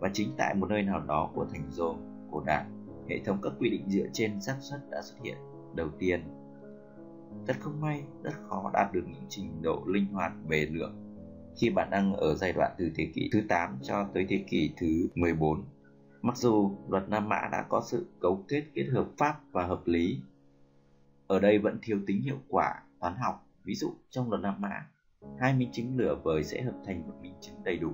Và 0.00 0.10
chính 0.12 0.32
tại 0.38 0.54
một 0.54 0.66
nơi 0.70 0.82
nào 0.82 1.00
đó 1.00 1.30
của 1.34 1.46
thành 1.52 1.70
Rome 1.70 2.00
cổ 2.30 2.42
đại, 2.46 2.64
hệ 3.08 3.18
thống 3.24 3.38
các 3.42 3.52
quy 3.58 3.70
định 3.70 3.84
dựa 3.88 4.06
trên 4.12 4.40
xác 4.40 4.56
suất 4.60 4.80
đã 4.90 5.02
xuất 5.02 5.16
hiện 5.24 5.36
đầu 5.74 5.88
tiên. 5.98 6.20
Rất 7.46 7.56
không 7.60 7.80
may, 7.80 8.02
rất 8.22 8.34
khó 8.48 8.70
đạt 8.74 8.92
được 8.92 9.04
những 9.06 9.24
trình 9.28 9.62
độ 9.62 9.82
linh 9.86 10.06
hoạt 10.06 10.32
về 10.48 10.66
lượng 10.70 11.10
khi 11.56 11.70
bạn 11.70 11.90
đang 11.90 12.14
ở 12.14 12.34
giai 12.34 12.52
đoạn 12.52 12.72
từ 12.78 12.90
thế 12.94 13.08
kỷ 13.14 13.30
thứ 13.32 13.40
8 13.48 13.78
cho 13.82 14.08
tới 14.14 14.26
thế 14.28 14.44
kỷ 14.48 14.72
thứ 14.76 15.08
14. 15.14 15.64
Mặc 16.22 16.36
dù 16.36 16.76
luật 16.88 17.08
Nam 17.08 17.28
Mã 17.28 17.48
đã 17.52 17.66
có 17.68 17.82
sự 17.86 18.06
cấu 18.20 18.44
kết 18.48 18.64
kết 18.74 18.84
hợp 18.84 19.06
pháp 19.18 19.40
và 19.52 19.66
hợp 19.66 19.82
lý, 19.84 20.20
ở 21.26 21.40
đây 21.40 21.58
vẫn 21.58 21.78
thiếu 21.82 21.98
tính 22.06 22.22
hiệu 22.22 22.38
quả 22.48 22.82
toán 23.00 23.14
học. 23.16 23.46
Ví 23.64 23.74
dụ 23.74 23.94
trong 24.10 24.30
luật 24.30 24.42
Nam 24.42 24.54
Mã, 24.60 24.86
hai 25.40 25.54
minh 25.54 25.70
chứng 25.72 25.96
lửa 25.96 26.20
vời 26.22 26.44
sẽ 26.44 26.62
hợp 26.62 26.76
thành 26.86 27.08
một 27.08 27.14
minh 27.22 27.34
chứng 27.40 27.64
đầy 27.64 27.78
đủ. 27.78 27.92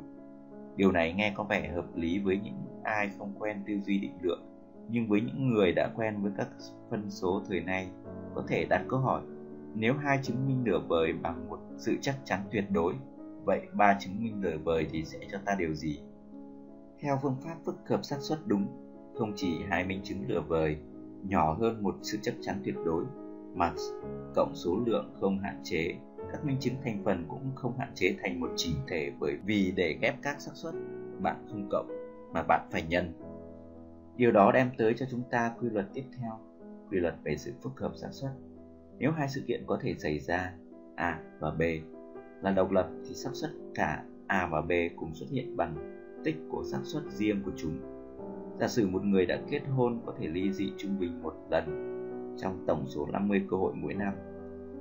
Điều 0.76 0.92
này 0.92 1.12
nghe 1.12 1.32
có 1.36 1.44
vẻ 1.44 1.68
hợp 1.68 1.96
lý 1.96 2.18
với 2.18 2.40
những 2.44 2.54
ai 2.84 3.10
không 3.18 3.32
quen 3.38 3.62
tư 3.66 3.74
duy 3.86 3.98
định 3.98 4.18
lượng, 4.22 4.42
nhưng 4.88 5.08
với 5.08 5.20
những 5.20 5.50
người 5.50 5.72
đã 5.72 5.90
quen 5.96 6.22
với 6.22 6.32
các 6.36 6.48
phân 6.90 7.10
số 7.10 7.42
thời 7.48 7.60
nay, 7.60 7.88
có 8.34 8.44
thể 8.48 8.64
đặt 8.64 8.84
câu 8.88 9.00
hỏi 9.00 9.22
nếu 9.78 9.94
hai 9.94 10.18
chứng 10.22 10.46
minh 10.46 10.64
nửa 10.64 10.78
vời 10.88 11.12
bằng 11.12 11.48
một 11.48 11.58
sự 11.76 11.96
chắc 12.00 12.14
chắn 12.24 12.40
tuyệt 12.52 12.64
đối 12.72 12.94
vậy 13.44 13.60
ba 13.72 13.96
chứng 14.00 14.22
minh 14.22 14.40
nửa 14.40 14.58
vời 14.64 14.86
thì 14.90 15.04
sẽ 15.04 15.18
cho 15.32 15.38
ta 15.44 15.56
điều 15.58 15.74
gì? 15.74 16.00
Theo 17.00 17.18
phương 17.22 17.36
pháp 17.44 17.56
phức 17.64 17.76
hợp 17.88 18.04
xác 18.04 18.16
suất 18.20 18.38
đúng 18.46 18.66
không 19.14 19.32
chỉ 19.36 19.58
hai 19.68 19.84
minh 19.84 20.00
chứng 20.04 20.28
nửa 20.28 20.40
vời 20.40 20.76
nhỏ 21.22 21.56
hơn 21.60 21.82
một 21.82 21.96
sự 22.02 22.18
chắc 22.22 22.34
chắn 22.40 22.60
tuyệt 22.64 22.74
đối 22.84 23.04
mà 23.54 23.72
cộng 24.34 24.52
số 24.54 24.76
lượng 24.86 25.14
không 25.20 25.38
hạn 25.38 25.60
chế 25.64 25.94
các 26.36 26.44
minh 26.44 26.56
chứng 26.60 26.74
thành 26.84 27.02
phần 27.04 27.24
cũng 27.28 27.54
không 27.54 27.78
hạn 27.78 27.92
chế 27.94 28.14
thành 28.22 28.40
một 28.40 28.50
chỉnh 28.56 28.74
thể 28.88 29.12
bởi 29.20 29.36
vì 29.44 29.72
để 29.76 29.98
ghép 30.00 30.14
các 30.22 30.40
xác 30.40 30.52
suất 30.54 30.74
bạn 31.18 31.46
không 31.48 31.68
cộng 31.70 31.88
mà 32.32 32.42
bạn 32.42 32.68
phải 32.70 32.82
nhân 32.82 33.12
điều 34.16 34.32
đó 34.32 34.52
đem 34.52 34.70
tới 34.78 34.94
cho 34.96 35.06
chúng 35.10 35.22
ta 35.30 35.52
quy 35.60 35.68
luật 35.70 35.86
tiếp 35.94 36.04
theo, 36.20 36.40
quy 36.90 36.98
luật 36.98 37.14
về 37.24 37.36
sự 37.36 37.52
phức 37.62 37.80
hợp 37.80 37.92
xác 37.96 38.08
suất 38.10 38.30
nếu 38.98 39.12
hai 39.12 39.28
sự 39.28 39.42
kiện 39.46 39.62
có 39.66 39.78
thể 39.82 39.94
xảy 39.98 40.18
ra, 40.18 40.52
a 40.96 41.20
và 41.40 41.50
b, 41.50 41.62
là 42.42 42.50
độc 42.50 42.70
lập 42.70 42.88
thì 43.08 43.14
xác 43.14 43.30
suất 43.32 43.50
cả 43.74 44.02
A 44.26 44.46
và 44.46 44.60
B 44.60 44.72
cùng 44.96 45.14
xuất 45.14 45.26
hiện 45.30 45.56
bằng 45.56 45.74
tích 46.24 46.36
của 46.50 46.64
xác 46.64 46.80
suất 46.82 47.02
riêng 47.08 47.42
của 47.44 47.50
chúng. 47.56 47.78
Giả 48.60 48.68
sử 48.68 48.88
một 48.88 49.04
người 49.04 49.26
đã 49.26 49.38
kết 49.50 49.62
hôn 49.68 50.00
có 50.06 50.14
thể 50.18 50.26
ly 50.26 50.52
dị 50.52 50.72
trung 50.78 50.98
bình 50.98 51.22
một 51.22 51.34
lần 51.50 51.64
trong 52.38 52.64
tổng 52.66 52.84
số 52.88 53.06
50 53.12 53.42
cơ 53.50 53.56
hội 53.56 53.72
mỗi 53.76 53.94
năm. 53.94 54.14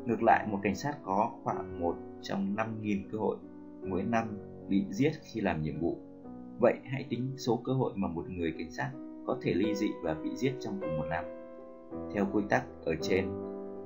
Ngược 0.05 0.23
lại, 0.23 0.47
một 0.51 0.59
cảnh 0.63 0.75
sát 0.75 0.97
có 1.03 1.31
khoảng 1.43 1.79
1 1.79 1.95
trong 2.21 2.55
5.000 2.55 3.03
cơ 3.11 3.17
hội 3.17 3.37
mỗi 3.87 4.03
năm 4.03 4.37
bị 4.69 4.85
giết 4.89 5.11
khi 5.21 5.41
làm 5.41 5.61
nhiệm 5.61 5.79
vụ. 5.79 5.97
Vậy 6.59 6.73
hãy 6.83 7.05
tính 7.09 7.33
số 7.37 7.61
cơ 7.63 7.73
hội 7.73 7.93
mà 7.95 8.07
một 8.07 8.29
người 8.29 8.53
cảnh 8.57 8.71
sát 8.71 8.91
có 9.27 9.37
thể 9.41 9.53
ly 9.53 9.75
dị 9.75 9.87
và 10.03 10.13
bị 10.13 10.35
giết 10.35 10.53
trong 10.59 10.77
cùng 10.81 10.97
một 10.97 11.05
năm. 11.09 11.25
Theo 12.13 12.27
quy 12.33 12.43
tắc 12.49 12.63
ở 12.85 12.95
trên, 13.01 13.25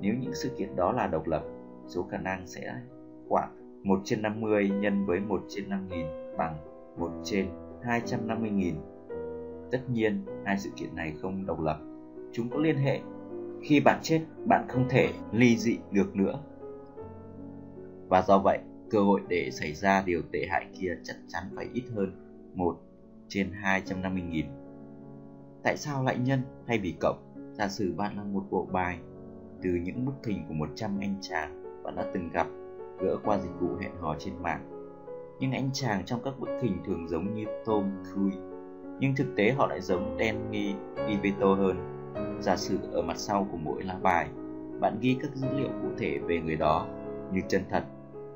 nếu 0.00 0.14
những 0.20 0.34
sự 0.34 0.50
kiện 0.58 0.76
đó 0.76 0.92
là 0.92 1.06
độc 1.06 1.26
lập, 1.26 1.42
số 1.86 2.02
khả 2.02 2.18
năng 2.18 2.46
sẽ 2.46 2.74
khoảng 3.28 3.56
1 3.84 4.00
trên 4.04 4.22
50 4.22 4.68
nhân 4.68 5.06
với 5.06 5.20
1 5.20 5.42
trên 5.48 5.68
5.000 5.68 6.36
bằng 6.36 6.56
1 6.98 7.10
trên 7.24 7.46
250.000. 7.82 8.74
Tất 9.70 9.80
nhiên, 9.90 10.24
hai 10.44 10.58
sự 10.58 10.70
kiện 10.76 10.96
này 10.96 11.14
không 11.22 11.46
độc 11.46 11.60
lập. 11.60 11.78
Chúng 12.32 12.48
có 12.50 12.58
liên 12.58 12.76
hệ. 12.76 13.00
Khi 13.62 13.80
bạn 13.80 14.00
chết, 14.02 14.20
bạn 14.46 14.66
không 14.68 14.86
thể 14.88 15.12
ly 15.32 15.56
dị 15.56 15.78
được 15.90 16.16
nữa. 16.16 16.40
Và 18.08 18.22
do 18.22 18.38
vậy, 18.38 18.58
cơ 18.90 19.02
hội 19.02 19.20
để 19.28 19.50
xảy 19.52 19.74
ra 19.74 20.02
điều 20.06 20.22
tệ 20.32 20.46
hại 20.50 20.66
kia 20.80 20.96
chắc 21.04 21.16
chắn 21.28 21.42
phải 21.56 21.68
ít 21.72 21.84
hơn 21.94 22.12
1 22.54 22.76
trên 23.28 23.52
250.000. 23.62 24.44
Tại 25.62 25.76
sao 25.76 26.04
lại 26.04 26.18
nhân 26.18 26.40
thay 26.66 26.78
vì 26.78 26.94
cộng? 27.00 27.52
Giả 27.52 27.68
sử 27.68 27.92
bạn 27.96 28.16
là 28.16 28.24
một 28.24 28.44
bộ 28.50 28.68
bài 28.72 28.98
từ 29.62 29.70
những 29.70 30.04
bức 30.06 30.26
hình 30.26 30.44
của 30.48 30.54
100 30.54 30.98
anh 31.00 31.14
chàng 31.20 31.82
bạn 31.82 31.96
đã 31.96 32.10
từng 32.14 32.30
gặp 32.32 32.46
gỡ 33.00 33.16
qua 33.24 33.38
dịch 33.38 33.60
vụ 33.60 33.68
hẹn 33.80 33.92
hò 34.00 34.16
trên 34.18 34.34
mạng. 34.42 34.90
Nhưng 35.40 35.52
anh 35.52 35.70
chàng 35.72 36.04
trong 36.04 36.20
các 36.24 36.34
bức 36.40 36.48
hình 36.62 36.76
thường 36.86 37.08
giống 37.08 37.34
như 37.34 37.44
Tom 37.66 37.84
Cruise, 38.04 38.40
nhưng 39.00 39.14
thực 39.16 39.36
tế 39.36 39.52
họ 39.52 39.66
lại 39.66 39.80
giống 39.80 40.16
Danny 40.18 40.74
DeVito 40.96 41.54
hơn. 41.54 41.99
Giả 42.40 42.56
sử 42.56 42.78
ở 42.92 43.02
mặt 43.02 43.16
sau 43.16 43.46
của 43.52 43.58
mỗi 43.58 43.82
lá 43.82 43.96
bài, 44.02 44.28
bạn 44.80 44.98
ghi 45.00 45.16
các 45.22 45.30
dữ 45.34 45.48
liệu 45.56 45.68
cụ 45.68 45.88
thể 45.98 46.18
về 46.18 46.40
người 46.40 46.56
đó 46.56 46.86
như 47.32 47.40
chân 47.48 47.62
thật, 47.70 47.84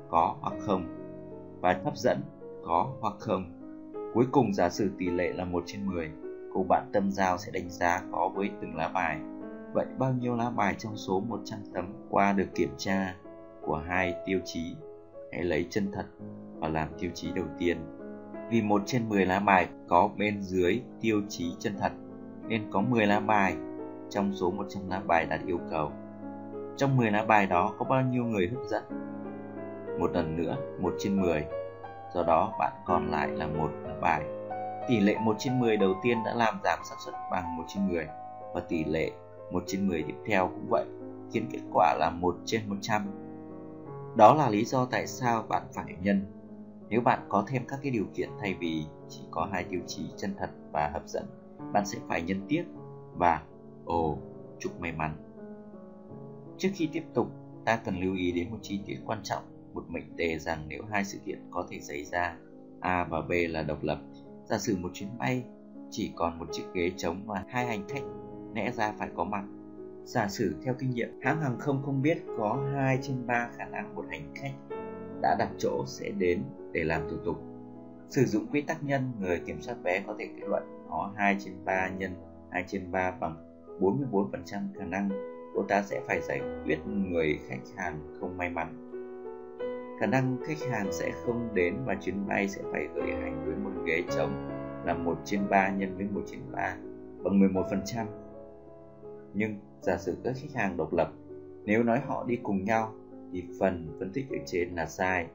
có 0.09 0.35
hoặc 0.41 0.53
không, 0.59 0.85
và 1.61 1.79
hấp 1.83 1.97
dẫn, 1.97 2.21
có 2.65 2.87
hoặc 3.01 3.13
không. 3.19 3.45
Cuối 4.13 4.25
cùng 4.31 4.53
giả 4.53 4.69
sử 4.69 4.89
tỷ 4.97 5.09
lệ 5.09 5.33
là 5.33 5.45
1 5.45 5.63
trên 5.65 5.85
10, 5.85 6.11
cô 6.53 6.63
bạn 6.69 6.89
tâm 6.93 7.11
giao 7.11 7.37
sẽ 7.37 7.51
đánh 7.51 7.69
giá 7.69 8.01
có 8.11 8.29
với 8.35 8.49
từng 8.61 8.75
lá 8.75 8.87
bài. 8.87 9.19
Vậy 9.73 9.85
bao 9.97 10.13
nhiêu 10.13 10.35
lá 10.35 10.49
bài 10.49 10.75
trong 10.77 10.97
số 10.97 11.19
100 11.19 11.59
tấm 11.73 11.93
qua 12.09 12.33
được 12.33 12.47
kiểm 12.55 12.69
tra 12.77 13.15
của 13.61 13.77
hai 13.87 14.15
tiêu 14.25 14.39
chí 14.45 14.75
hãy 15.31 15.43
lấy 15.43 15.67
chân 15.69 15.91
thật 15.93 16.05
và 16.59 16.67
làm 16.67 16.87
tiêu 16.99 17.11
chí 17.13 17.31
đầu 17.35 17.45
tiên 17.57 17.77
vì 18.49 18.61
một 18.61 18.81
trên 18.85 19.09
10 19.09 19.25
lá 19.25 19.39
bài 19.39 19.67
có 19.87 20.09
bên 20.17 20.41
dưới 20.41 20.81
tiêu 21.01 21.21
chí 21.29 21.55
chân 21.59 21.73
thật 21.79 21.91
nên 22.47 22.61
có 22.71 22.81
10 22.81 23.05
lá 23.05 23.19
bài 23.19 23.55
trong 24.09 24.33
số 24.33 24.51
100 24.51 24.89
lá 24.89 25.01
bài 25.07 25.25
đạt 25.25 25.39
yêu 25.45 25.59
cầu. 25.71 25.91
Trong 26.77 26.97
10 26.97 27.11
lá 27.11 27.25
bài 27.25 27.45
đó 27.45 27.73
có 27.79 27.85
bao 27.85 28.01
nhiêu 28.01 28.23
người 28.23 28.47
hấp 28.47 28.65
dẫn? 28.69 28.83
Một 29.99 30.11
lần 30.11 30.37
nữa 30.37 30.57
1 30.79 30.93
trên 30.99 31.21
10 31.21 31.45
do 32.13 32.23
đó 32.23 32.53
bạn 32.59 32.73
còn 32.85 33.11
lại 33.11 33.27
là 33.27 33.47
một 33.47 33.69
lá 33.83 33.95
bài. 34.01 34.23
Tỷ 34.87 34.99
lệ 34.99 35.15
1 35.21 35.35
trên 35.39 35.59
10 35.59 35.77
đầu 35.77 35.95
tiên 36.03 36.17
đã 36.25 36.33
làm 36.33 36.59
giảm 36.63 36.79
xác 36.89 36.95
suất 37.05 37.15
bằng 37.31 37.57
1 37.57 37.63
trên 37.67 37.87
10 37.87 38.07
và 38.53 38.61
tỷ 38.69 38.83
lệ 38.83 39.11
1 39.51 39.63
trên 39.67 39.87
10 39.87 40.03
tiếp 40.03 40.15
theo 40.27 40.47
cũng 40.47 40.67
vậy 40.69 40.85
khiến 41.31 41.47
kết 41.51 41.61
quả 41.73 41.95
là 41.99 42.09
1 42.09 42.35
trên 42.45 42.61
100 42.69 43.25
đó 44.15 44.33
là 44.33 44.49
lý 44.49 44.65
do 44.65 44.85
tại 44.85 45.07
sao 45.07 45.43
bạn 45.49 45.63
phải 45.73 45.95
nhân. 46.01 46.25
Nếu 46.89 47.01
bạn 47.01 47.19
có 47.29 47.43
thêm 47.47 47.63
các 47.67 47.79
cái 47.83 47.91
điều 47.91 48.05
kiện 48.13 48.29
thay 48.41 48.53
vì 48.53 48.85
chỉ 49.09 49.21
có 49.31 49.47
hai 49.51 49.63
tiêu 49.63 49.79
chí 49.87 50.05
chân 50.17 50.35
thật 50.37 50.49
và 50.71 50.89
hấp 50.93 51.07
dẫn, 51.07 51.25
bạn 51.73 51.85
sẽ 51.85 51.99
phải 52.07 52.21
nhân 52.21 52.41
tiếp 52.47 52.63
và 53.15 53.41
ồ, 53.85 54.17
chúc 54.59 54.79
may 54.79 54.91
mắn. 54.91 55.15
Trước 56.57 56.69
khi 56.73 56.89
tiếp 56.93 57.03
tục, 57.13 57.27
ta 57.65 57.77
cần 57.85 57.99
lưu 57.99 58.15
ý 58.15 58.31
đến 58.31 58.51
một 58.51 58.57
chi 58.61 58.79
tiết 58.85 58.97
quan 59.05 59.19
trọng, 59.23 59.43
một 59.73 59.83
mệnh 59.89 60.15
đề 60.15 60.39
rằng 60.39 60.65
nếu 60.67 60.83
hai 60.91 61.05
sự 61.05 61.19
kiện 61.25 61.39
có 61.51 61.67
thể 61.69 61.79
xảy 61.79 62.03
ra, 62.03 62.37
A 62.79 63.03
và 63.03 63.21
B 63.21 63.31
là 63.49 63.63
độc 63.63 63.83
lập, 63.83 63.99
giả 64.45 64.57
sử 64.57 64.77
một 64.77 64.89
chuyến 64.93 65.09
bay 65.17 65.43
chỉ 65.91 66.11
còn 66.15 66.39
một 66.39 66.47
chiếc 66.51 66.63
ghế 66.73 66.91
trống 66.97 67.21
và 67.25 67.43
hai 67.47 67.65
hành 67.65 67.87
khách 67.87 68.03
lẽ 68.55 68.71
ra 68.71 68.93
phải 68.99 69.09
có 69.15 69.23
mặt 69.23 69.43
Giả 70.05 70.27
sử 70.27 70.55
theo 70.63 70.73
kinh 70.79 70.89
nghiệm, 70.89 71.19
hãng 71.21 71.41
hàng 71.41 71.59
không 71.59 71.81
không 71.85 72.01
biết 72.01 72.17
có 72.37 72.69
2 72.73 72.99
trên 73.01 73.27
3 73.27 73.49
khả 73.57 73.65
năng 73.65 73.95
một 73.95 74.05
hành 74.09 74.33
khách 74.35 74.53
đã 75.21 75.35
đặt 75.39 75.49
chỗ 75.57 75.83
sẽ 75.87 76.09
đến 76.17 76.43
để 76.71 76.83
làm 76.83 77.09
thủ 77.09 77.17
tục. 77.25 77.37
Sử 78.09 78.25
dụng 78.25 78.47
quy 78.51 78.61
tắc 78.61 78.83
nhân, 78.83 79.11
người 79.19 79.41
kiểm 79.45 79.61
soát 79.61 79.75
vé 79.83 80.03
có 80.07 80.15
thể 80.19 80.25
kết 80.25 80.47
luận 80.47 80.63
có 80.89 81.11
2 81.15 81.37
trên 81.39 81.53
3 81.65 81.89
nhân 81.97 82.11
2 82.51 82.63
trên 82.67 82.91
3 82.91 83.11
bằng 83.11 83.54
44% 83.79 84.31
khả 84.75 84.85
năng 84.85 85.09
cô 85.55 85.63
ta 85.63 85.81
sẽ 85.81 86.01
phải 86.07 86.21
giải 86.21 86.41
quyết 86.65 86.77
người 86.87 87.39
khách 87.47 87.61
hàng 87.77 87.99
không 88.19 88.37
may 88.37 88.49
mắn. 88.49 88.91
Khả 89.99 90.05
năng 90.05 90.37
khách 90.47 90.69
hàng 90.71 90.91
sẽ 90.91 91.11
không 91.25 91.49
đến 91.53 91.75
và 91.85 91.95
chuyến 92.01 92.27
bay 92.27 92.49
sẽ 92.49 92.61
phải 92.71 92.87
khởi 92.93 93.11
hành 93.11 93.45
với 93.45 93.55
một 93.55 93.71
ghế 93.85 94.03
trống 94.15 94.49
là 94.85 94.93
1 94.93 95.17
trên 95.25 95.49
3 95.49 95.69
nhân 95.69 95.95
với 95.97 96.07
1 96.11 96.21
trên 96.25 96.39
3 96.51 96.77
bằng 97.23 97.39
11%. 97.39 98.05
Nhưng 99.33 99.55
giả 99.81 99.97
sử 99.97 100.17
các 100.23 100.33
khách 100.35 100.61
hàng 100.61 100.77
độc 100.77 100.93
lập, 100.93 101.11
nếu 101.63 101.83
nói 101.83 101.99
họ 102.07 102.25
đi 102.27 102.39
cùng 102.43 102.63
nhau 102.63 102.93
thì 103.31 103.43
phần 103.59 103.95
phân 103.99 104.11
tích 104.13 104.25
ở 104.29 104.37
trên 104.45 104.75
là 104.75 104.85
sai. 104.85 105.27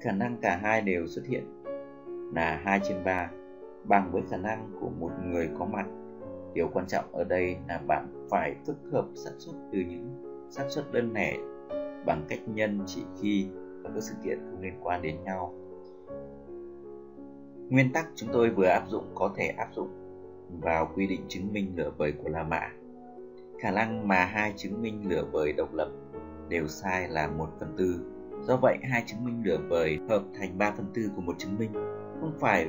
Khả 0.00 0.12
năng 0.12 0.36
cả 0.42 0.56
hai 0.62 0.82
đều 0.82 1.06
xuất 1.06 1.26
hiện 1.26 1.62
là 2.34 2.60
2 2.64 2.80
trên 2.88 3.04
3 3.04 3.30
bằng 3.84 4.12
với 4.12 4.22
khả 4.30 4.36
năng 4.36 4.70
của 4.80 4.90
một 5.00 5.10
người 5.24 5.48
có 5.58 5.64
mặt. 5.64 5.86
Điều 6.54 6.68
quan 6.72 6.86
trọng 6.86 7.04
ở 7.12 7.24
đây 7.24 7.56
là 7.68 7.78
bạn 7.86 8.26
phải 8.30 8.54
phức 8.66 8.76
hợp 8.92 9.06
xác 9.14 9.30
suất 9.38 9.54
từ 9.72 9.78
những 9.78 10.08
xác 10.50 10.64
suất 10.68 10.92
đơn 10.92 11.12
lẻ 11.12 11.36
bằng 12.06 12.24
cách 12.28 12.40
nhân 12.46 12.80
chỉ 12.86 13.02
khi 13.20 13.48
các 13.84 13.92
sự 14.00 14.14
kiện 14.24 14.38
không 14.38 14.60
liên 14.60 14.74
quan 14.82 15.02
đến 15.02 15.16
nhau. 15.24 15.54
Nguyên 17.68 17.92
tắc 17.92 18.08
chúng 18.14 18.28
tôi 18.32 18.50
vừa 18.50 18.66
áp 18.66 18.84
dụng 18.88 19.04
có 19.14 19.32
thể 19.36 19.46
áp 19.46 19.68
dụng 19.74 19.88
vào 20.62 20.92
quy 20.94 21.06
định 21.06 21.20
chứng 21.28 21.52
minh 21.52 21.72
lửa 21.76 21.92
vời 21.98 22.12
của 22.22 22.28
La 22.28 22.42
Mã. 22.42 22.68
Khả 23.58 23.70
năng 23.70 24.08
mà 24.08 24.24
hai 24.24 24.52
chứng 24.56 24.82
minh 24.82 25.08
lửa 25.08 25.24
vời 25.32 25.52
độc 25.52 25.74
lập 25.74 25.90
đều 26.48 26.66
sai 26.66 27.08
là 27.08 27.28
1 27.28 27.46
phần 27.60 27.74
tư. 27.78 28.00
Do 28.42 28.56
vậy, 28.56 28.78
hai 28.82 29.02
chứng 29.06 29.24
minh 29.24 29.42
lửa 29.44 29.58
vời 29.68 29.98
hợp 30.08 30.22
thành 30.38 30.58
3 30.58 30.70
phần 30.76 30.86
tư 30.94 31.10
của 31.16 31.22
một 31.22 31.34
chứng 31.38 31.58
minh 31.58 31.72
không 32.20 32.32
phải 32.40 32.68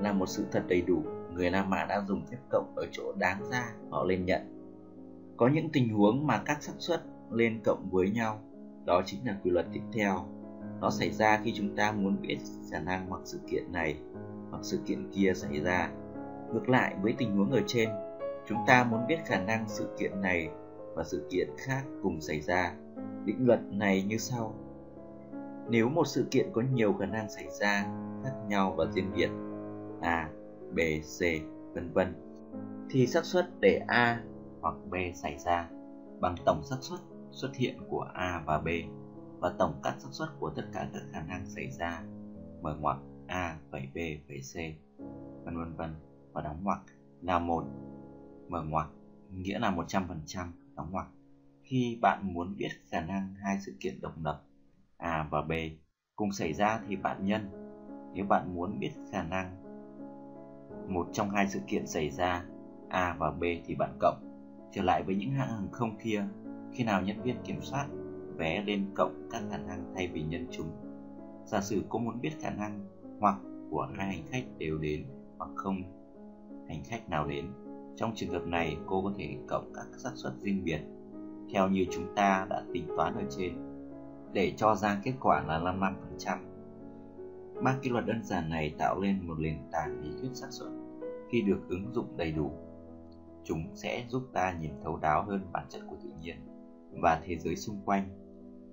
là 0.00 0.12
một 0.12 0.26
sự 0.26 0.44
thật 0.52 0.64
đầy 0.68 0.82
đủ. 0.82 1.02
Người 1.34 1.50
La 1.50 1.64
Mã 1.64 1.84
đã 1.84 2.04
dùng 2.08 2.26
phép 2.26 2.36
cộng 2.50 2.74
ở 2.76 2.86
chỗ 2.92 3.12
đáng 3.12 3.50
ra 3.50 3.72
họ 3.90 4.04
lên 4.04 4.24
nhận. 4.24 4.40
Có 5.36 5.48
những 5.48 5.68
tình 5.72 5.88
huống 5.88 6.26
mà 6.26 6.42
các 6.44 6.62
xác 6.62 6.72
suất 6.78 7.02
lên 7.30 7.60
cộng 7.64 7.88
với 7.90 8.10
nhau, 8.10 8.38
đó 8.84 9.02
chính 9.06 9.26
là 9.26 9.36
quy 9.44 9.50
luật 9.50 9.66
tiếp 9.72 9.80
theo. 9.92 10.26
Nó 10.80 10.90
xảy 10.90 11.10
ra 11.10 11.40
khi 11.44 11.52
chúng 11.56 11.76
ta 11.76 11.92
muốn 11.92 12.16
biết 12.22 12.38
khả 12.70 12.78
năng 12.78 13.06
hoặc 13.08 13.20
sự 13.24 13.40
kiện 13.50 13.72
này 13.72 13.96
hoặc 14.50 14.60
sự 14.62 14.80
kiện 14.86 15.10
kia 15.12 15.32
xảy 15.34 15.60
ra. 15.60 15.90
Ngược 16.52 16.68
lại 16.68 16.94
với 17.02 17.14
tình 17.18 17.36
huống 17.36 17.50
ở 17.50 17.60
trên, 17.66 17.88
chúng 18.48 18.58
ta 18.66 18.84
muốn 18.84 19.00
biết 19.08 19.18
khả 19.26 19.40
năng 19.40 19.68
sự 19.68 19.88
kiện 19.98 20.20
này 20.20 20.48
và 20.94 21.04
sự 21.04 21.28
kiện 21.30 21.48
khác 21.58 21.82
cùng 22.02 22.20
xảy 22.20 22.40
ra. 22.40 22.74
Định 23.24 23.46
luật 23.46 23.60
này 23.70 24.02
như 24.02 24.16
sau. 24.18 24.54
Nếu 25.68 25.88
một 25.88 26.06
sự 26.06 26.26
kiện 26.30 26.52
có 26.52 26.62
nhiều 26.74 26.92
khả 26.92 27.06
năng 27.06 27.30
xảy 27.30 27.48
ra 27.60 27.86
khác 28.24 28.32
nhau 28.48 28.74
và 28.76 28.84
riêng 28.94 29.10
biệt 29.14 29.30
à. 30.00 30.28
B, 30.74 30.78
C, 31.18 31.20
vân 31.74 31.92
vân. 31.92 32.14
Thì 32.90 33.06
xác 33.06 33.24
suất 33.24 33.50
để 33.60 33.80
A 33.86 34.22
hoặc 34.60 34.74
B 34.90 34.94
xảy 35.14 35.38
ra 35.38 35.70
bằng 36.20 36.34
tổng 36.46 36.62
xác 36.64 36.76
suất 36.80 37.00
xuất 37.30 37.56
hiện 37.56 37.78
của 37.88 38.06
A 38.14 38.42
và 38.46 38.58
B 38.58 38.68
và 39.40 39.54
tổng 39.58 39.80
các 39.82 39.94
xác 39.98 40.08
suất 40.10 40.28
của 40.38 40.50
tất 40.50 40.62
cả 40.72 40.88
các 40.92 41.02
khả 41.12 41.22
năng 41.22 41.46
xảy 41.46 41.70
ra 41.70 42.02
mở 42.62 42.76
ngoặc 42.80 42.96
A 43.26 43.58
phẩy 43.70 43.88
B 43.94 43.98
phẩy 44.28 44.40
C 44.40 44.54
vân 45.44 45.58
vân 45.58 45.76
vân 45.76 45.94
và 46.32 46.42
đóng 46.42 46.64
ngoặc 46.64 46.80
là 47.22 47.38
một. 47.38 47.64
Mở 48.48 48.62
ngoặc 48.62 48.88
nghĩa 49.30 49.58
là 49.58 49.70
100% 49.70 50.46
đóng 50.76 50.90
ngoặc. 50.90 51.06
Khi 51.62 51.98
bạn 52.02 52.34
muốn 52.34 52.56
biết 52.56 52.68
khả 52.90 53.00
năng 53.00 53.34
hai 53.34 53.58
sự 53.60 53.72
kiện 53.80 54.00
độc 54.00 54.12
lập 54.22 54.42
A 54.96 55.28
và 55.30 55.42
B 55.42 55.52
cùng 56.16 56.32
xảy 56.32 56.52
ra 56.52 56.80
thì 56.88 56.96
bạn 56.96 57.26
nhân 57.26 57.50
nếu 58.14 58.24
bạn 58.24 58.54
muốn 58.54 58.78
biết 58.78 58.92
khả 59.12 59.22
năng 59.22 59.61
một 60.88 61.08
trong 61.12 61.30
hai 61.30 61.48
sự 61.48 61.60
kiện 61.66 61.86
xảy 61.86 62.10
ra, 62.10 62.44
A 62.88 63.16
và 63.18 63.30
B 63.30 63.44
thì 63.66 63.74
bạn 63.74 63.96
cộng, 64.00 64.16
trở 64.72 64.82
lại 64.82 65.02
với 65.02 65.14
những 65.14 65.30
hãng 65.30 65.48
hàng 65.48 65.68
không 65.72 65.98
kia 66.04 66.24
khi 66.72 66.84
nào 66.84 67.02
nhân 67.02 67.22
viên 67.22 67.36
kiểm 67.44 67.60
soát 67.60 67.86
vé 68.36 68.62
lên 68.66 68.86
cộng 68.94 69.28
các 69.30 69.42
khả 69.50 69.58
năng 69.58 69.92
thay 69.94 70.08
vì 70.08 70.22
nhân 70.22 70.46
chúng 70.50 70.92
giả 71.44 71.60
sử 71.60 71.82
cô 71.88 71.98
muốn 71.98 72.20
biết 72.20 72.30
khả 72.40 72.50
năng 72.50 72.80
hoặc 73.20 73.36
của 73.70 73.88
hai 73.94 74.06
hành 74.06 74.26
khách 74.30 74.44
đều 74.58 74.78
đến 74.78 75.04
hoặc 75.38 75.50
không, 75.54 75.82
hành 76.68 76.82
khách 76.84 77.08
nào 77.08 77.26
đến, 77.26 77.46
trong 77.96 78.12
trường 78.14 78.30
hợp 78.30 78.46
này 78.46 78.76
cô 78.86 79.02
có 79.02 79.12
thể 79.16 79.36
cộng 79.48 79.72
các 79.74 79.86
xác 79.96 80.10
suất 80.14 80.32
riêng 80.40 80.64
biệt, 80.64 80.80
theo 81.52 81.68
như 81.68 81.86
chúng 81.90 82.14
ta 82.16 82.46
đã 82.50 82.62
tính 82.72 82.86
toán 82.96 83.14
ở 83.14 83.22
trên 83.30 83.52
để 84.32 84.52
cho 84.56 84.74
ra 84.74 85.00
kết 85.02 85.12
quả 85.20 85.44
là 85.48 85.58
55%. 85.58 86.51
Ba 87.62 87.78
quy 87.82 87.90
luật 87.90 88.06
đơn 88.06 88.24
giản 88.24 88.50
này 88.50 88.74
tạo 88.78 89.00
lên 89.00 89.26
một 89.26 89.34
nền 89.38 89.56
tảng 89.72 90.02
lý 90.02 90.10
thuyết 90.20 90.30
xác 90.34 90.46
suất 90.50 90.68
khi 91.30 91.42
được 91.42 91.60
ứng 91.68 91.92
dụng 91.92 92.16
đầy 92.16 92.32
đủ. 92.32 92.50
Chúng 93.44 93.64
sẽ 93.74 94.04
giúp 94.08 94.22
ta 94.32 94.58
nhìn 94.60 94.70
thấu 94.84 94.98
đáo 95.02 95.24
hơn 95.24 95.40
bản 95.52 95.66
chất 95.68 95.80
của 95.90 95.96
tự 96.02 96.10
nhiên 96.22 96.36
và 97.02 97.20
thế 97.24 97.38
giới 97.38 97.56
xung 97.56 97.80
quanh. 97.84 98.08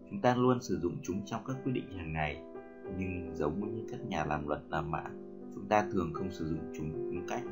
Chúng 0.10 0.22
ta 0.22 0.36
luôn 0.36 0.62
sử 0.62 0.80
dụng 0.80 0.98
chúng 1.04 1.22
trong 1.26 1.42
các 1.48 1.58
quyết 1.64 1.72
định 1.72 1.92
hàng 1.98 2.14
ngày, 2.14 2.42
nhưng 2.98 3.36
giống 3.36 3.76
như 3.76 3.88
các 3.92 4.00
nhà 4.08 4.26
làm 4.26 4.48
luật 4.48 4.62
làm 4.70 4.92
mã, 4.92 5.04
chúng 5.56 5.68
ta 5.70 5.86
thường 5.92 6.14
không 6.14 6.32
sử 6.32 6.48
dụng 6.48 6.74
chúng 6.78 6.92
đúng 6.94 7.28
cách. 7.28 7.44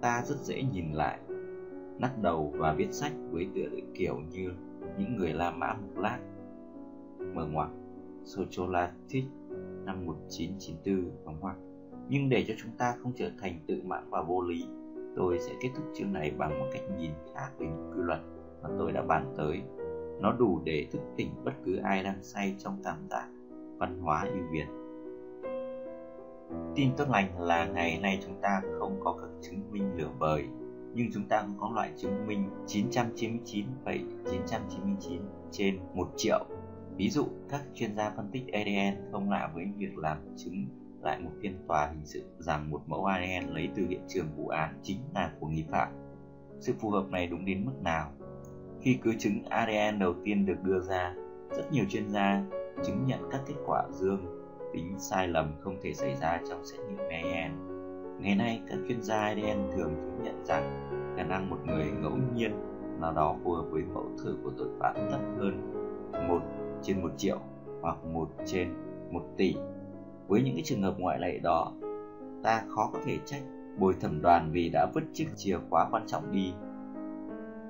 Ta 0.00 0.22
rất 0.24 0.36
dễ 0.38 0.62
nhìn 0.62 0.92
lại, 0.92 1.18
lắc 2.00 2.22
đầu 2.22 2.54
và 2.56 2.72
viết 2.72 2.92
sách 2.92 3.12
với 3.30 3.48
tựa 3.54 3.68
kiểu 3.94 4.20
như 4.30 4.52
những 4.98 5.16
người 5.16 5.32
La 5.32 5.50
Mã 5.50 5.74
Mục 5.74 5.98
Lát 5.98 6.18
mở 7.34 7.46
ngoặc 7.46 7.70
Sociolatic 8.26 9.24
năm 9.84 10.06
1994 10.06 11.10
đóng 11.24 11.36
ngoặc 11.40 11.56
nhưng 12.08 12.28
để 12.28 12.44
cho 12.48 12.54
chúng 12.58 12.72
ta 12.78 12.94
không 13.02 13.12
trở 13.16 13.30
thành 13.40 13.58
tự 13.66 13.82
mãn 13.84 14.10
và 14.10 14.22
vô 14.22 14.42
lý 14.42 14.66
tôi 15.16 15.38
sẽ 15.38 15.54
kết 15.60 15.70
thúc 15.76 15.84
chương 15.94 16.12
này 16.12 16.32
bằng 16.38 16.60
một 16.60 16.66
cách 16.72 16.82
nhìn 16.98 17.10
khác 17.34 17.50
về 17.58 17.66
những 17.66 17.92
quy 17.94 18.02
luật 18.02 18.20
mà 18.62 18.68
tôi 18.78 18.92
đã 18.92 19.02
bàn 19.02 19.34
tới. 19.36 19.62
Nó 20.20 20.32
đủ 20.32 20.60
để 20.64 20.86
thức 20.92 21.00
tỉnh 21.16 21.30
bất 21.44 21.52
cứ 21.64 21.76
ai 21.76 22.02
đang 22.02 22.22
say 22.22 22.54
trong 22.58 22.78
cảm 22.84 22.96
giác 23.10 23.28
văn 23.78 24.00
hóa 24.00 24.24
ưu 24.24 24.42
việt. 24.50 24.66
Tin 26.74 26.90
tốt 26.96 27.04
lành 27.10 27.40
là 27.40 27.66
ngày 27.66 27.98
nay 28.02 28.18
chúng 28.26 28.40
ta 28.42 28.62
không 28.78 29.00
có 29.04 29.16
các 29.20 29.28
chứng 29.42 29.60
minh 29.72 29.96
lửa 29.96 30.10
vời 30.18 30.44
nhưng 30.94 31.08
chúng 31.14 31.28
ta 31.28 31.42
cũng 31.42 31.56
có 31.58 31.70
loại 31.74 31.92
chứng 31.96 32.26
minh 32.26 32.50
999,999 32.66 35.20
trên 35.50 35.78
1 35.94 36.08
triệu. 36.16 36.44
Ví 36.96 37.10
dụ, 37.10 37.24
các 37.48 37.62
chuyên 37.74 37.96
gia 37.96 38.10
phân 38.10 38.28
tích 38.32 38.52
ADN 38.52 39.12
không 39.12 39.30
lạ 39.30 39.50
với 39.54 39.66
việc 39.76 39.98
làm 39.98 40.18
chứng 40.36 40.66
lại 41.02 41.20
một 41.20 41.30
phiên 41.42 41.58
tòa 41.68 41.86
hình 41.86 42.04
sự 42.04 42.22
rằng 42.38 42.70
một 42.70 42.82
mẫu 42.86 43.04
ADN 43.04 43.48
lấy 43.54 43.68
từ 43.74 43.86
hiện 43.88 44.00
trường 44.08 44.26
vụ 44.36 44.48
án 44.48 44.80
chính 44.82 44.98
là 45.14 45.32
của 45.40 45.46
nghi 45.46 45.64
phạm. 45.70 45.88
Sự 46.60 46.74
phù 46.78 46.90
hợp 46.90 47.10
này 47.10 47.26
đúng 47.26 47.44
đến 47.44 47.64
mức 47.64 47.82
nào? 47.82 48.12
Khi 48.80 48.98
cứ 49.02 49.14
chứng 49.18 49.44
ADN 49.44 49.98
đầu 49.98 50.14
tiên 50.24 50.46
được 50.46 50.62
đưa 50.62 50.80
ra, 50.80 51.14
rất 51.50 51.72
nhiều 51.72 51.84
chuyên 51.88 52.08
gia 52.08 52.42
chứng 52.84 53.06
nhận 53.06 53.20
các 53.30 53.40
kết 53.46 53.54
quả 53.66 53.82
dương 53.90 54.26
tính 54.72 54.94
sai 54.98 55.28
lầm 55.28 55.52
không 55.60 55.78
thể 55.82 55.94
xảy 55.94 56.14
ra 56.16 56.40
trong 56.48 56.64
xét 56.64 56.80
nghiệm 56.80 56.98
ADN 56.98 57.66
Ngày 58.20 58.34
nay, 58.34 58.62
các 58.68 58.78
chuyên 58.88 59.02
gia 59.02 59.16
ADN 59.16 59.70
thường 59.76 59.94
chứng 59.94 60.22
nhận 60.22 60.44
rằng 60.44 60.90
khả 61.16 61.22
năng 61.22 61.50
một 61.50 61.58
người 61.66 61.90
ngẫu 62.02 62.16
nhiên 62.34 62.52
nào 63.00 63.12
đó 63.12 63.36
phù 63.44 63.52
hợp 63.52 63.64
với 63.70 63.82
mẫu 63.82 64.10
thử 64.24 64.36
của 64.44 64.50
tội 64.58 64.68
phạm 64.80 64.94
thấp 65.10 65.20
hơn 65.38 65.72
một 66.28 66.40
trên 66.86 67.02
1 67.02 67.08
triệu 67.16 67.38
hoặc 67.82 67.96
1 68.04 68.28
trên 68.44 68.74
1 69.10 69.22
tỷ. 69.36 69.56
Với 70.28 70.42
những 70.42 70.54
cái 70.54 70.62
trường 70.64 70.82
hợp 70.82 70.94
ngoại 70.98 71.18
lệ 71.18 71.38
đó, 71.38 71.72
ta 72.42 72.64
khó 72.68 72.90
có 72.92 72.98
thể 73.04 73.18
trách 73.24 73.42
bồi 73.78 73.94
thẩm 74.00 74.22
đoàn 74.22 74.50
vì 74.52 74.68
đã 74.68 74.86
vứt 74.94 75.04
chiếc 75.12 75.28
chìa 75.36 75.58
khóa 75.70 75.88
quan 75.90 76.02
trọng 76.06 76.32
đi. 76.32 76.52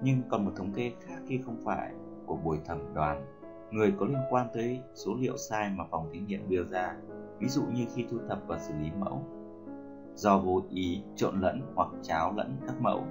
Nhưng 0.02 0.22
còn 0.28 0.44
một 0.44 0.52
thống 0.56 0.72
kê 0.72 0.92
khác 1.00 1.18
khi 1.26 1.38
không 1.38 1.56
phải 1.64 1.92
của 2.26 2.36
bồi 2.36 2.60
thẩm 2.64 2.94
đoàn, 2.94 3.26
người 3.70 3.92
có 3.98 4.06
liên 4.06 4.20
quan 4.30 4.46
tới 4.54 4.80
số 4.94 5.14
liệu 5.20 5.36
sai 5.36 5.70
mà 5.70 5.84
phòng 5.90 6.08
thí 6.12 6.20
nghiệm 6.20 6.48
đưa 6.48 6.64
ra, 6.64 6.96
ví 7.38 7.48
dụ 7.48 7.62
như 7.74 7.84
khi 7.94 8.04
thu 8.10 8.18
thập 8.28 8.38
và 8.46 8.58
xử 8.58 8.74
lý 8.80 8.90
mẫu 8.98 9.22
do 10.14 10.38
vô 10.38 10.62
ý 10.70 11.02
trộn 11.16 11.40
lẫn 11.40 11.60
hoặc 11.74 11.88
cháo 12.02 12.32
lẫn 12.36 12.56
các 12.66 12.80
mẫu 12.80 13.04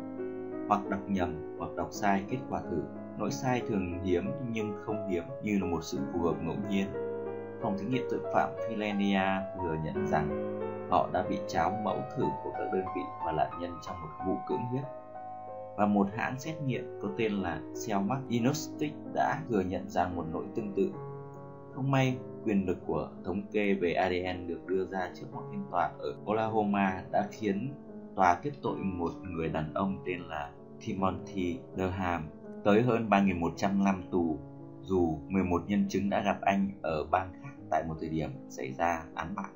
hoặc 0.67 0.89
đọc 0.89 0.99
nhầm 1.07 1.57
hoặc 1.59 1.75
đọc 1.75 1.87
sai 1.91 2.23
kết 2.29 2.37
quả 2.49 2.61
thử 2.61 2.81
nỗi 3.17 3.31
sai 3.31 3.61
thường 3.67 4.03
hiếm 4.03 4.31
nhưng 4.51 4.73
không 4.85 5.09
hiếm 5.09 5.23
như 5.43 5.59
là 5.61 5.65
một 5.65 5.83
sự 5.83 5.97
phù 6.13 6.19
hợp 6.19 6.35
ngẫu 6.43 6.55
nhiên. 6.69 6.87
Phòng 7.61 7.77
thí 7.77 7.85
nghiệm 7.85 8.07
tội 8.09 8.19
phạm 8.33 8.49
Finlandia 8.55 9.41
vừa 9.63 9.75
nhận 9.85 10.07
rằng 10.07 10.55
họ 10.89 11.09
đã 11.13 11.25
bị 11.29 11.39
cháo 11.47 11.79
mẫu 11.83 11.97
thử 12.17 12.23
của 12.43 12.51
các 12.51 12.65
đơn 12.73 12.85
vị 12.95 13.01
và 13.25 13.31
nạn 13.31 13.49
nhân 13.59 13.71
trong 13.87 13.95
một 14.01 14.25
vụ 14.27 14.37
cưỡng 14.47 14.71
hiếp. 14.73 14.83
Và 15.77 15.85
một 15.85 16.07
hãng 16.15 16.39
xét 16.39 16.61
nghiệm 16.61 16.99
có 17.01 17.09
tên 17.17 17.33
là 17.33 17.61
Cellmark 17.87 18.21
Diagnostics 18.29 18.95
đã 19.13 19.41
thừa 19.49 19.61
nhận 19.61 19.89
rằng 19.89 20.15
một 20.15 20.25
nỗi 20.31 20.45
tương 20.55 20.73
tự. 20.73 20.91
Không 21.73 21.91
may, 21.91 22.17
quyền 22.43 22.65
lực 22.65 22.77
của 22.87 23.09
thống 23.23 23.41
kê 23.51 23.73
về 23.73 23.93
ADN 23.93 24.47
được 24.47 24.67
đưa 24.67 24.85
ra 24.85 25.11
trước 25.15 25.25
một 25.33 25.41
phiên 25.51 25.63
tòa 25.71 25.91
ở 25.99 26.15
Oklahoma 26.25 27.03
đã 27.11 27.27
khiến 27.31 27.73
tòa 28.15 28.35
kết 28.35 28.51
tội 28.61 28.77
một 28.77 29.11
người 29.21 29.49
đàn 29.49 29.73
ông 29.73 29.97
tên 30.05 30.21
là 30.21 30.51
Timothy 30.85 31.59
Durham 31.75 32.29
tới 32.65 32.81
hơn 32.81 33.09
3.100 33.09 33.83
năm 33.83 34.03
tù, 34.11 34.37
dù 34.81 35.17
11 35.27 35.63
nhân 35.67 35.85
chứng 35.89 36.09
đã 36.09 36.21
gặp 36.21 36.37
anh 36.41 36.69
ở 36.81 37.05
bang 37.11 37.33
khác 37.41 37.53
tại 37.69 37.83
một 37.87 37.95
thời 37.99 38.09
điểm 38.09 38.29
xảy 38.49 38.73
ra 38.73 39.03
án 39.15 39.35
mạng. 39.35 39.53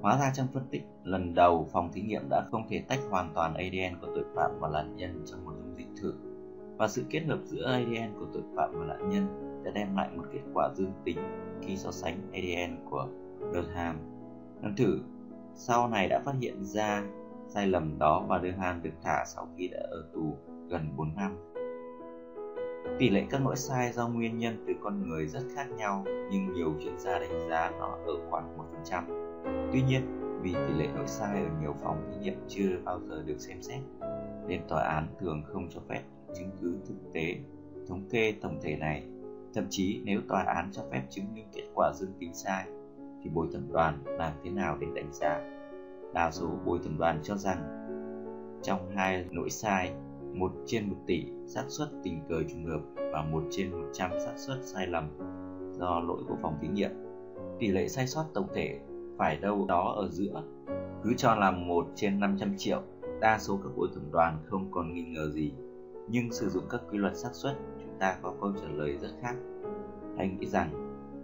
Hóa 0.00 0.18
ra 0.18 0.30
trong 0.34 0.46
phân 0.52 0.62
tích, 0.70 0.82
lần 1.04 1.34
đầu 1.34 1.68
phòng 1.72 1.92
thí 1.92 2.02
nghiệm 2.02 2.28
đã 2.30 2.46
không 2.50 2.66
thể 2.68 2.84
tách 2.88 3.00
hoàn 3.10 3.32
toàn 3.34 3.54
ADN 3.54 4.00
của 4.00 4.06
tội 4.14 4.24
phạm 4.36 4.50
và 4.60 4.68
nạn 4.68 4.96
nhân 4.96 5.22
trong 5.26 5.44
một 5.44 5.52
dung 5.56 5.74
dịch 5.76 6.02
thử. 6.02 6.14
và 6.76 6.88
sự 6.88 7.04
kết 7.10 7.20
hợp 7.20 7.38
giữa 7.44 7.72
ADN 7.72 8.18
của 8.18 8.26
tội 8.32 8.42
phạm 8.56 8.70
và 8.78 8.84
nạn 8.84 9.08
nhân 9.08 9.26
đã 9.64 9.70
đem 9.70 9.96
lại 9.96 10.08
một 10.16 10.24
kết 10.32 10.40
quả 10.54 10.70
dương 10.74 10.92
tính 11.04 11.18
khi 11.62 11.76
so 11.76 11.90
sánh 11.90 12.30
ADN 12.32 12.76
của 12.90 13.08
Durham. 13.54 13.96
Ngân 14.62 14.76
thử 14.76 15.00
sau 15.54 15.88
này 15.88 16.08
đã 16.08 16.22
phát 16.24 16.34
hiện 16.40 16.64
ra 16.64 17.04
sai 17.48 17.66
lầm 17.66 17.98
đó 17.98 18.24
và 18.28 18.40
Durham 18.42 18.82
được 18.82 18.94
thả 19.02 19.24
sau 19.26 19.48
khi 19.56 19.68
đã 19.68 19.78
ở 19.90 20.04
tù 20.14 20.36
gần 20.68 20.96
4 20.96 21.16
năm. 21.16 21.53
Tỷ 22.98 23.10
lệ 23.10 23.26
các 23.30 23.44
lỗi 23.44 23.56
sai 23.56 23.92
do 23.92 24.08
nguyên 24.08 24.38
nhân 24.38 24.64
từ 24.66 24.74
con 24.82 25.08
người 25.08 25.26
rất 25.26 25.42
khác 25.54 25.66
nhau 25.76 26.04
nhưng 26.30 26.52
nhiều 26.52 26.74
chuyên 26.84 26.98
gia 26.98 27.18
đánh 27.18 27.48
giá 27.48 27.70
nó 27.78 27.98
ở 28.06 28.30
khoảng 28.30 28.58
1%. 28.84 29.70
Tuy 29.72 29.82
nhiên, 29.82 30.02
vì 30.42 30.52
tỷ 30.52 30.74
lệ 30.74 30.88
lỗi 30.96 31.06
sai 31.06 31.42
ở 31.42 31.48
nhiều 31.60 31.74
phòng 31.82 32.10
thí 32.10 32.16
nghiệm 32.20 32.44
chưa 32.48 32.68
bao 32.84 33.00
giờ 33.00 33.22
được 33.26 33.38
xem 33.38 33.62
xét, 33.62 33.80
nên 34.46 34.60
tòa 34.68 34.82
án 34.82 35.06
thường 35.20 35.42
không 35.46 35.68
cho 35.70 35.80
phép 35.88 36.02
chứng 36.34 36.50
cứ 36.60 36.74
thực 36.88 37.12
tế 37.12 37.36
thống 37.88 38.08
kê 38.10 38.34
tổng 38.42 38.58
thể 38.62 38.76
này. 38.76 39.06
Thậm 39.54 39.66
chí 39.70 40.02
nếu 40.04 40.20
tòa 40.28 40.42
án 40.42 40.68
cho 40.72 40.82
phép 40.92 41.02
chứng 41.10 41.34
minh 41.34 41.46
kết 41.52 41.64
quả 41.74 41.92
dương 41.94 42.12
tính 42.18 42.34
sai, 42.34 42.64
thì 43.22 43.30
bồi 43.30 43.46
thẩm 43.52 43.72
đoàn 43.72 43.98
làm 44.04 44.32
thế 44.44 44.50
nào 44.50 44.76
để 44.80 44.86
đánh 44.94 45.12
giá? 45.12 45.40
Đa 46.14 46.30
số 46.30 46.48
bồi 46.64 46.78
thẩm 46.84 46.98
đoàn 46.98 47.20
cho 47.22 47.36
rằng 47.36 47.58
trong 48.62 48.90
hai 48.90 49.24
lỗi 49.30 49.50
sai, 49.50 49.92
một 50.34 50.52
trên 50.66 50.90
một 50.90 50.96
tỷ 51.06 51.24
xác 51.46 51.64
suất 51.68 51.88
tình 52.02 52.20
cờ 52.28 52.42
trùng 52.50 52.64
hợp 52.64 52.80
và 53.12 53.22
một 53.22 53.42
trên 53.50 53.72
100 53.72 54.10
xác 54.24 54.34
suất 54.36 54.58
sai 54.62 54.86
lầm 54.86 55.08
do 55.72 56.00
lỗi 56.00 56.22
của 56.28 56.36
phòng 56.42 56.58
thí 56.62 56.68
nghiệm. 56.68 56.90
Tỷ 57.58 57.68
lệ 57.68 57.88
sai 57.88 58.06
sót 58.06 58.24
tổng 58.34 58.48
thể 58.54 58.80
phải 59.18 59.36
đâu 59.36 59.66
đó 59.68 59.94
ở 59.96 60.08
giữa, 60.10 60.42
cứ 61.02 61.14
cho 61.16 61.34
là 61.34 61.50
một 61.50 61.86
trên 61.94 62.20
500 62.20 62.54
triệu. 62.56 62.82
Đa 63.20 63.38
số 63.38 63.60
các 63.62 63.70
bồi 63.76 63.88
thẩm 63.94 64.10
đoàn 64.12 64.38
không 64.46 64.70
còn 64.70 64.94
nghi 64.94 65.02
ngờ 65.02 65.30
gì 65.30 65.52
nhưng 66.08 66.32
sử 66.32 66.48
dụng 66.48 66.64
các 66.70 66.80
quy 66.90 66.98
luật 66.98 67.16
xác 67.16 67.28
suất 67.32 67.56
chúng 67.78 67.98
ta 67.98 68.18
có 68.22 68.34
câu 68.40 68.52
trả 68.60 68.68
lời 68.68 68.98
rất 69.00 69.10
khác 69.20 69.34
anh 70.16 70.38
nghĩ 70.38 70.46
rằng 70.46 70.70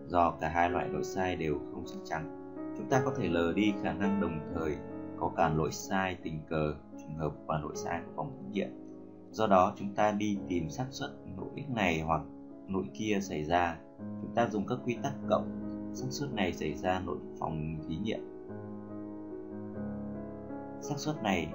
do 0.06 0.30
cả 0.40 0.48
hai 0.48 0.70
loại 0.70 0.88
lỗi 0.88 1.04
sai 1.04 1.36
đều 1.36 1.58
không 1.72 1.84
chắc 1.86 1.98
chắn 2.04 2.52
chúng 2.78 2.88
ta 2.90 3.02
có 3.04 3.14
thể 3.16 3.28
lờ 3.28 3.52
đi 3.52 3.74
khả 3.82 3.92
năng 3.92 4.20
đồng 4.20 4.40
thời 4.54 4.76
có 5.16 5.32
cả 5.36 5.48
lỗi 5.48 5.72
sai 5.72 6.16
tình 6.22 6.40
cờ 6.48 6.74
trùng 7.00 7.16
hợp 7.16 7.32
và 7.46 7.60
lỗi 7.62 7.72
sai 7.74 8.00
của 8.06 8.12
phòng 8.16 8.36
thí 8.38 8.46
nghiệm 8.52 8.68
do 9.30 9.46
đó 9.46 9.72
chúng 9.76 9.94
ta 9.94 10.12
đi 10.12 10.38
tìm 10.48 10.70
xác 10.70 10.86
suất 10.90 11.10
nỗi 11.36 11.64
này 11.68 12.00
hoặc 12.00 12.22
nỗi 12.68 12.84
kia 12.94 13.18
xảy 13.22 13.44
ra. 13.44 13.78
Chúng 13.98 14.34
ta 14.34 14.48
dùng 14.48 14.66
các 14.66 14.78
quy 14.84 14.96
tắc 15.02 15.12
cộng 15.28 15.60
xác 15.94 16.06
suất 16.10 16.32
này 16.32 16.52
xảy 16.52 16.74
ra 16.74 17.00
nội 17.00 17.18
phòng 17.38 17.76
thí 17.88 17.96
nghiệm. 17.96 18.20
Xác 20.80 20.98
suất 20.98 21.22
này 21.22 21.48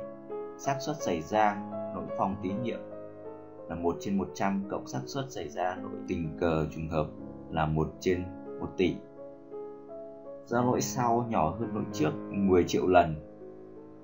xác 0.58 0.78
suất 0.80 0.96
xảy 1.02 1.22
ra 1.22 1.62
nội 1.96 2.06
phòng 2.18 2.36
thí 2.44 2.50
nghiệm 2.64 2.80
là 3.70 3.76
1 3.76 3.98
trên 4.00 4.18
100 4.18 4.64
cộng 4.70 4.88
xác 4.88 5.02
suất 5.06 5.32
xảy 5.32 5.50
ra 5.50 5.76
nội 5.82 5.92
tình 6.08 6.38
cờ 6.40 6.68
trùng 6.72 6.88
hợp 6.90 7.08
là 7.50 7.66
1 7.66 7.88
trên 8.00 8.24
1 8.60 8.68
tỷ. 8.78 8.96
Do 10.46 10.62
lỗi 10.62 10.82
sau 10.82 11.28
nhỏ 11.30 11.50
hơn 11.60 11.76
lỗi 11.76 11.84
trước 11.94 12.12
10 12.32 12.64
triệu 12.64 12.88
lần 12.88 13.16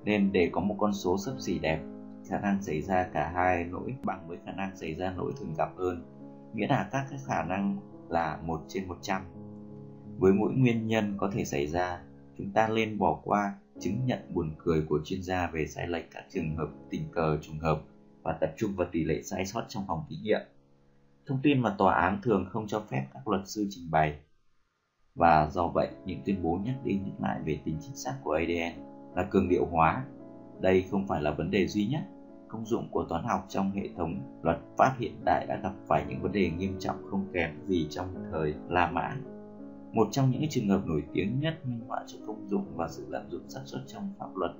nên 0.04 0.32
để 0.32 0.50
có 0.52 0.60
một 0.60 0.76
con 0.78 0.92
số 0.92 1.18
sấp 1.18 1.34
xỉ 1.38 1.58
đẹp, 1.58 1.80
khả 2.28 2.40
năng 2.40 2.62
xảy 2.62 2.82
ra 2.82 3.08
cả 3.12 3.32
hai 3.34 3.64
lỗi 3.64 3.94
bằng 4.02 4.28
với 4.28 4.38
khả 4.46 4.52
năng 4.52 4.76
xảy 4.76 4.94
ra 4.94 5.14
lỗi 5.16 5.32
thường 5.40 5.54
gặp 5.58 5.68
hơn, 5.76 6.04
nghĩa 6.54 6.66
là 6.66 6.88
các 6.92 7.06
cái 7.10 7.18
khả 7.26 7.42
năng 7.42 7.76
là 8.08 8.38
1 8.42 8.60
trên 8.68 8.88
100. 8.88 9.22
Với 10.18 10.32
mỗi 10.32 10.52
nguyên 10.52 10.86
nhân 10.86 11.14
có 11.18 11.30
thể 11.32 11.44
xảy 11.44 11.66
ra, 11.66 12.02
chúng 12.38 12.50
ta 12.50 12.68
nên 12.68 12.98
bỏ 12.98 13.20
qua 13.24 13.54
chứng 13.80 14.06
nhận 14.06 14.18
buồn 14.34 14.54
cười 14.58 14.82
của 14.88 15.00
chuyên 15.04 15.22
gia 15.22 15.50
về 15.50 15.66
sai 15.66 15.86
lệch 15.86 16.10
các 16.10 16.24
trường 16.30 16.56
hợp 16.56 16.68
tình 16.90 17.02
cờ 17.12 17.38
trùng 17.42 17.58
hợp 17.58 17.80
và 18.22 18.32
tập 18.32 18.54
trung 18.56 18.76
vào 18.76 18.88
tỷ 18.92 19.04
lệ 19.04 19.22
sai 19.22 19.46
sót 19.46 19.64
trong 19.68 19.84
phòng 19.88 20.04
thí 20.08 20.16
nghiệm. 20.22 20.40
Thông 21.26 21.38
tin 21.42 21.60
mà 21.60 21.74
tòa 21.78 21.94
án 21.94 22.20
thường 22.22 22.46
không 22.50 22.66
cho 22.66 22.82
phép 22.90 23.06
các 23.14 23.28
luật 23.28 23.48
sư 23.48 23.66
trình 23.70 23.90
bày. 23.90 24.18
Và 25.14 25.50
do 25.50 25.68
vậy, 25.68 25.88
những 26.06 26.20
tuyên 26.26 26.42
bố 26.42 26.60
nhắc 26.64 26.74
đi 26.84 26.94
nhắc 26.94 27.20
lại 27.20 27.40
về 27.44 27.58
tính 27.64 27.78
chính 27.80 27.96
xác 27.96 28.14
của 28.22 28.32
ADN 28.32 28.82
là 29.16 29.22
cường 29.30 29.48
điệu 29.48 29.66
hóa. 29.70 30.04
Đây 30.62 30.84
không 30.90 31.06
phải 31.06 31.22
là 31.22 31.30
vấn 31.30 31.50
đề 31.50 31.66
duy 31.66 31.86
nhất. 31.86 32.00
Công 32.48 32.66
dụng 32.66 32.88
của 32.90 33.04
toán 33.08 33.24
học 33.24 33.44
trong 33.48 33.70
hệ 33.70 33.88
thống 33.96 34.40
luật 34.42 34.58
pháp 34.78 34.94
hiện 34.98 35.24
đại 35.24 35.46
đã 35.46 35.60
gặp 35.62 35.72
phải 35.86 36.04
những 36.08 36.22
vấn 36.22 36.32
đề 36.32 36.50
nghiêm 36.50 36.76
trọng 36.78 36.96
không 37.10 37.26
kém 37.32 37.50
gì 37.66 37.86
trong 37.90 38.06
thời 38.30 38.54
La 38.68 38.90
Mã. 38.90 39.16
Một 39.92 40.08
trong 40.10 40.30
những 40.30 40.42
trường 40.50 40.68
hợp 40.68 40.86
nổi 40.86 41.02
tiếng 41.12 41.40
nhất 41.40 41.66
minh 41.66 41.80
họa 41.88 42.02
cho 42.06 42.18
công 42.26 42.48
dụng 42.48 42.64
và 42.76 42.88
sự 42.88 43.06
lạm 43.08 43.22
dụng 43.30 43.48
xác 43.48 43.60
suất 43.64 43.82
trong 43.86 44.08
pháp 44.18 44.36
luật 44.36 44.52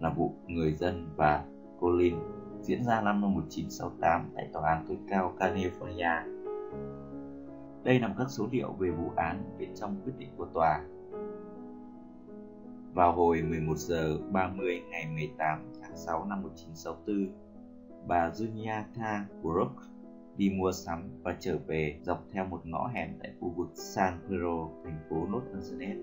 là 0.00 0.10
vụ 0.10 0.34
người 0.46 0.72
dân 0.72 1.08
và 1.16 1.44
Colin 1.80 2.14
diễn 2.60 2.84
ra 2.84 3.00
năm 3.00 3.20
1968 3.20 4.30
tại 4.34 4.48
Tòa 4.52 4.70
án 4.70 4.84
tối 4.88 4.96
cao 5.08 5.34
California. 5.38 6.22
Đây 7.84 7.98
nằm 7.98 8.14
các 8.18 8.26
số 8.28 8.48
liệu 8.52 8.72
về 8.72 8.90
vụ 8.90 9.10
án 9.16 9.56
bên 9.58 9.70
trong 9.74 10.00
quyết 10.04 10.12
định 10.18 10.28
của 10.36 10.46
tòa. 10.54 10.80
Vào 12.94 13.12
hồi 13.12 13.42
11 13.42 13.76
giờ 13.76 14.18
30 14.32 14.82
ngày 14.90 15.06
18 15.14 15.72
tháng 15.82 15.96
6 15.96 16.24
năm 16.24 16.42
1964, 16.42 17.32
bà 18.06 18.30
Juniata 18.30 19.20
Brooks 19.42 19.86
đi 20.36 20.50
mua 20.50 20.72
sắm 20.72 21.08
và 21.22 21.36
trở 21.40 21.58
về 21.66 21.98
dọc 22.02 22.24
theo 22.32 22.46
một 22.46 22.66
ngõ 22.66 22.90
hẻm 22.94 23.08
tại 23.22 23.32
khu 23.40 23.54
vực 23.56 23.68
San 23.74 24.18
Pedro, 24.28 24.68
thành 24.84 24.98
phố 25.10 25.26
Los 25.32 25.42
Angeles 25.52 25.96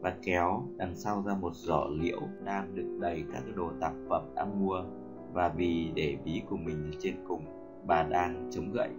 và 0.00 0.16
kéo 0.22 0.62
đằng 0.76 0.96
sau 0.96 1.22
ra 1.26 1.34
một 1.34 1.54
giỏ 1.54 1.86
liễu 1.90 2.20
đang 2.44 2.74
đựng 2.74 3.00
đầy 3.00 3.24
các 3.32 3.42
đồ 3.56 3.72
tạp 3.80 3.92
phẩm 4.08 4.32
đã 4.34 4.44
mua. 4.44 4.82
Và 5.32 5.48
vì 5.48 5.92
để 5.94 6.16
ví 6.24 6.42
của 6.50 6.56
mình 6.56 6.90
trên 6.98 7.14
cùng 7.28 7.44
bà 7.86 8.02
đang 8.02 8.48
chống 8.50 8.72
gậy. 8.72 8.90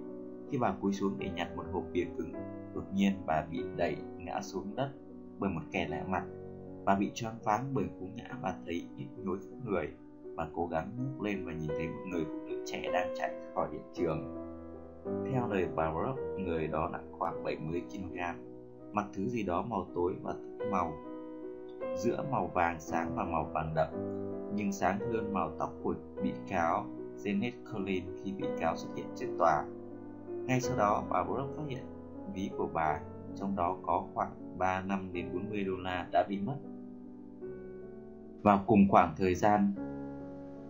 Khi 0.52 0.58
bà 0.58 0.72
cúi 0.82 0.94
xuống 0.94 1.16
để 1.20 1.30
nhặt 1.36 1.48
một 1.56 1.64
hộp 1.72 1.84
bia 1.94 2.06
cứng 2.18 2.34
đột 2.76 2.94
nhiên 2.94 3.14
bà 3.26 3.46
bị 3.52 3.64
đẩy 3.78 3.96
ngã 4.18 4.42
xuống 4.42 4.76
đất 4.76 4.90
bởi 5.40 5.50
một 5.50 5.62
kẻ 5.72 5.88
lạ 5.90 6.04
mặt 6.08 6.24
bà 6.88 6.96
bị 6.96 7.12
choáng 7.14 7.36
váng 7.44 7.66
bởi 7.74 7.86
cú 8.00 8.08
ngã 8.16 8.30
và 8.42 8.56
thấy 8.66 8.88
nhức 8.98 9.26
nhối 9.26 9.38
khắp 9.40 9.56
người 9.66 9.90
bà 10.36 10.48
cố 10.54 10.68
gắng 10.68 10.92
ngước 10.98 11.22
lên 11.22 11.46
và 11.46 11.54
nhìn 11.54 11.68
thấy 11.68 11.88
một 11.88 12.06
người 12.08 12.26
phụ 12.26 12.40
nữ 12.48 12.64
trẻ 12.66 12.90
đang 12.94 13.14
chạy 13.18 13.34
khỏi 13.56 13.68
hiện 13.72 13.82
trường 13.94 14.34
theo 15.32 15.48
lời 15.48 15.68
bà 15.76 15.94
Rock, 15.94 16.20
người 16.38 16.68
đó 16.68 16.90
nặng 16.92 17.12
khoảng 17.12 17.44
70 17.44 17.82
kg 17.92 18.18
mặc 18.92 19.06
thứ 19.14 19.28
gì 19.28 19.44
đó 19.44 19.62
màu 19.62 19.88
tối 19.96 20.14
và 20.24 20.34
thức 20.34 20.68
màu 20.72 20.94
giữa 21.98 22.24
màu 22.32 22.48
vàng 22.48 22.80
sáng 22.80 23.16
và 23.16 23.24
màu 23.24 23.44
vàng 23.54 23.74
đậm 23.76 23.88
nhưng 24.56 24.72
sáng 24.72 25.00
hơn 25.00 25.34
màu 25.34 25.52
tóc 25.60 25.74
của 25.84 25.96
bị 26.24 26.34
cáo 26.50 26.86
Janet 27.24 27.52
Collin 27.74 28.04
khi 28.24 28.32
bị 28.32 28.48
cáo 28.60 28.78
xuất 28.78 28.90
hiện 28.96 29.08
trước 29.16 29.28
tòa. 29.40 29.66
Ngay 30.46 30.62
sau 30.62 30.78
đó, 30.78 31.04
bà 31.10 31.24
Brock 31.24 31.58
phát 31.58 31.64
hiện 31.68 31.84
ví 32.34 32.50
của 32.58 32.70
bà, 32.74 33.00
trong 33.36 33.56
đó 33.56 33.78
có 33.86 34.06
khoảng 34.14 34.32
3 34.58 34.82
năm 34.82 35.10
đến 35.14 35.30
40 35.34 35.64
đô 35.64 35.74
la 35.78 36.08
đã 36.12 36.26
bị 36.30 36.40
mất. 36.40 36.56
Vào 38.42 38.64
cùng 38.68 38.88
khoảng 38.90 39.14
thời 39.18 39.36
gian 39.36 39.74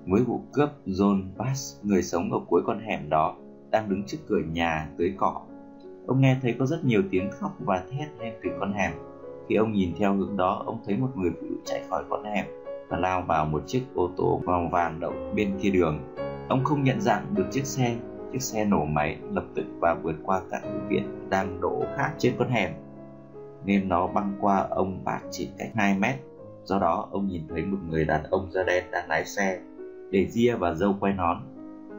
với 0.08 0.22
vụ 0.22 0.42
cướp 0.54 0.70
John 0.86 1.24
Bass, 1.38 1.80
người 1.84 2.04
sống 2.04 2.32
ở 2.32 2.40
cuối 2.48 2.62
con 2.66 2.80
hẻm 2.80 3.10
đó, 3.10 3.36
đang 3.72 3.90
đứng 3.90 4.04
trước 4.04 4.18
cửa 4.28 4.40
nhà 4.52 4.90
tưới 4.98 5.14
cỏ. 5.18 5.42
Ông 6.08 6.22
nghe 6.22 6.38
thấy 6.42 6.56
có 6.60 6.66
rất 6.66 6.86
nhiều 6.86 7.04
tiếng 7.12 7.32
khóc 7.32 7.56
và 7.60 7.84
thét 7.92 8.08
lên 8.20 8.34
từ 8.44 8.50
con 8.60 8.74
hẻm. 8.74 8.92
Khi 9.50 9.56
ông 9.56 9.72
nhìn 9.72 9.94
theo 10.00 10.14
hướng 10.14 10.38
đó, 10.38 10.64
ông 10.66 10.80
thấy 10.86 10.98
một 10.98 11.10
người 11.16 11.32
phụ 11.32 11.48
nữ 11.50 11.56
chạy 11.66 11.84
khỏi 11.90 12.04
con 12.10 12.24
hẻm 12.24 12.46
và 12.90 12.98
lao 12.98 13.22
vào 13.22 13.46
một 13.46 13.64
chiếc 13.68 13.84
ô 13.96 14.10
tô 14.18 14.42
màu 14.46 14.70
vàng 14.72 15.00
đậu 15.00 15.14
bên 15.36 15.60
kia 15.62 15.70
đường. 15.70 16.00
Ông 16.50 16.64
không 16.64 16.84
nhận 16.84 17.02
dạng 17.02 17.26
được 17.36 17.46
chiếc 17.52 17.66
xe, 17.66 17.96
chiếc 18.32 18.42
xe 18.42 18.66
nổ 18.66 18.86
máy 18.86 19.18
lập 19.32 19.46
tức 19.56 19.66
và 19.80 19.94
vượt 19.94 20.16
qua 20.24 20.42
các 20.52 20.62
phương 20.64 20.88
tiện 20.90 21.30
đang 21.30 21.62
đổ 21.62 21.84
khác 21.98 22.14
trên 22.18 22.34
con 22.40 22.50
hẻm 22.50 22.72
nên 23.66 23.90
nó 23.90 24.08
băng 24.08 24.34
qua 24.42 24.68
ông 24.70 25.04
bạn 25.04 25.22
chỉ 25.32 25.50
cách 25.58 25.70
2 25.76 25.98
mét. 26.00 26.16
Do 26.68 26.80
đó 26.80 27.08
ông 27.12 27.28
nhìn 27.28 27.48
thấy 27.50 27.66
một 27.66 27.78
người 27.90 28.06
đàn 28.06 28.24
ông 28.24 28.52
da 28.52 28.64
đen 28.64 28.84
đang 28.92 29.10
lái 29.10 29.26
xe, 29.26 29.60
để 30.12 30.28
ria 30.28 30.56
và 30.56 30.74
dâu 30.74 30.96
quay 31.00 31.14
nón. 31.14 31.38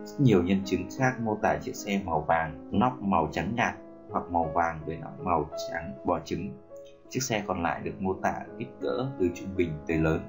Rất 0.04 0.20
nhiều 0.20 0.42
nhân 0.42 0.58
chứng 0.64 0.88
khác 0.98 1.20
mô 1.20 1.38
tả 1.42 1.56
chiếc 1.56 1.74
xe 1.74 2.00
màu 2.04 2.24
vàng, 2.28 2.68
nóc 2.70 3.02
màu 3.02 3.28
trắng 3.32 3.54
nhạt 3.56 3.74
hoặc 4.10 4.24
màu 4.30 4.50
vàng 4.54 4.80
với 4.86 4.96
nóc 4.96 5.20
màu 5.20 5.50
trắng 5.70 5.92
bò 6.04 6.18
trứng. 6.24 6.50
Chiếc 7.08 7.22
xe 7.22 7.42
còn 7.46 7.62
lại 7.62 7.80
được 7.84 8.00
mô 8.00 8.14
tả 8.14 8.34
kích 8.58 8.68
cỡ 8.80 9.08
từ 9.18 9.28
trung 9.34 9.48
bình 9.56 9.70
tới 9.86 9.96
lớn 9.96 10.20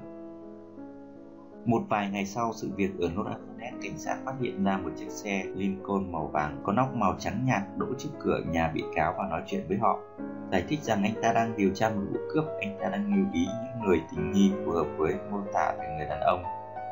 một 1.64 1.82
vài 1.88 2.10
ngày 2.10 2.26
sau 2.26 2.52
sự 2.54 2.70
việc 2.76 2.90
ở 2.98 3.10
Los 3.16 3.26
Angeles, 3.26 3.82
cảnh 3.82 3.98
sát 3.98 4.16
phát 4.24 4.34
hiện 4.40 4.64
ra 4.64 4.78
một 4.78 4.90
chiếc 4.96 5.10
xe 5.10 5.44
Lincoln 5.54 6.12
màu 6.12 6.26
vàng 6.26 6.60
có 6.64 6.72
nóc 6.72 6.94
màu 6.94 7.16
trắng 7.18 7.44
nhạt 7.44 7.62
đỗ 7.76 7.86
trước 7.98 8.08
cửa 8.20 8.40
nhà 8.50 8.70
bị 8.74 8.84
cáo 8.94 9.14
và 9.18 9.26
nói 9.30 9.42
chuyện 9.46 9.64
với 9.68 9.78
họ. 9.78 9.98
Giải 10.52 10.64
thích 10.68 10.82
rằng 10.82 11.02
anh 11.02 11.14
ta 11.22 11.32
đang 11.32 11.56
điều 11.56 11.70
tra 11.74 11.90
một 11.90 12.02
vụ 12.12 12.18
cướp, 12.32 12.44
anh 12.60 12.78
ta 12.80 12.88
đang 12.88 13.14
lưu 13.14 13.26
ý 13.32 13.46
những 13.46 13.86
người 13.86 14.02
tình 14.10 14.32
nghi 14.32 14.52
phù 14.64 14.72
hợp 14.72 14.86
với 14.98 15.14
mô 15.30 15.38
tả 15.52 15.74
về 15.78 15.94
người 15.96 16.06
đàn 16.06 16.20
ông 16.20 16.42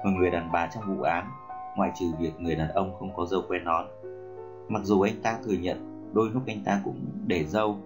và 0.04 0.10
người 0.10 0.30
đàn 0.30 0.52
bà 0.52 0.68
trong 0.74 0.96
vụ 0.96 1.02
án, 1.02 1.30
ngoại 1.76 1.90
trừ 1.94 2.06
việc 2.18 2.40
người 2.40 2.54
đàn 2.54 2.68
ông 2.68 2.94
không 2.98 3.14
có 3.16 3.26
dâu 3.26 3.42
quen 3.48 3.64
nón. 3.64 3.86
Mặc 4.68 4.80
dù 4.84 5.00
anh 5.00 5.22
ta 5.22 5.38
thừa 5.44 5.52
nhận 5.60 6.10
đôi 6.14 6.30
lúc 6.30 6.42
anh 6.46 6.64
ta 6.64 6.80
cũng 6.84 7.06
để 7.26 7.44
dâu. 7.44 7.76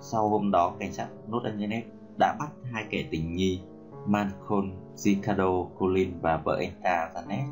Sau 0.00 0.28
hôm 0.28 0.50
đó, 0.50 0.72
cảnh 0.78 0.92
sát 0.92 1.08
Los 1.30 1.44
Angeles 1.44 1.84
đã 2.18 2.36
bắt 2.38 2.48
hai 2.72 2.84
kẻ 2.90 3.04
tình 3.10 3.36
nghi 3.36 3.60
Malcolm 4.06 4.72
Ricardo 4.98 5.62
Colin 5.78 6.10
và 6.20 6.36
vợ 6.36 6.56
anh 6.58 6.72
ta 6.82 7.10
Janet. 7.14 7.46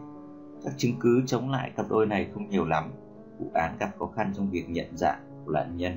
Các 0.65 0.73
chứng 0.77 0.93
cứ 1.01 1.23
chống 1.27 1.51
lại 1.51 1.71
cặp 1.77 1.87
đôi 1.89 2.07
này 2.07 2.29
không 2.35 2.49
nhiều 2.49 2.65
lắm, 2.65 2.91
vụ 3.39 3.51
án 3.55 3.77
gặp 3.81 3.91
khó 3.99 4.07
khăn 4.07 4.33
trong 4.37 4.51
việc 4.51 4.69
nhận 4.69 4.87
dạng 4.97 5.43
của 5.45 5.53
nạn 5.53 5.77
nhân 5.77 5.93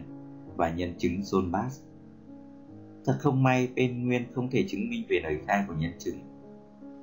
và 0.57 0.69
nhân 0.69 0.93
chứng 0.97 1.21
John 1.21 1.51
Bass. 1.51 1.81
Thật 3.05 3.15
không 3.19 3.43
may, 3.43 3.67
bên 3.75 4.07
Nguyên 4.07 4.33
không 4.33 4.49
thể 4.49 4.65
chứng 4.67 4.89
minh 4.89 5.03
về 5.09 5.19
lời 5.23 5.39
khai 5.47 5.63
của 5.67 5.73
nhân 5.73 5.91
chứng. 5.99 6.19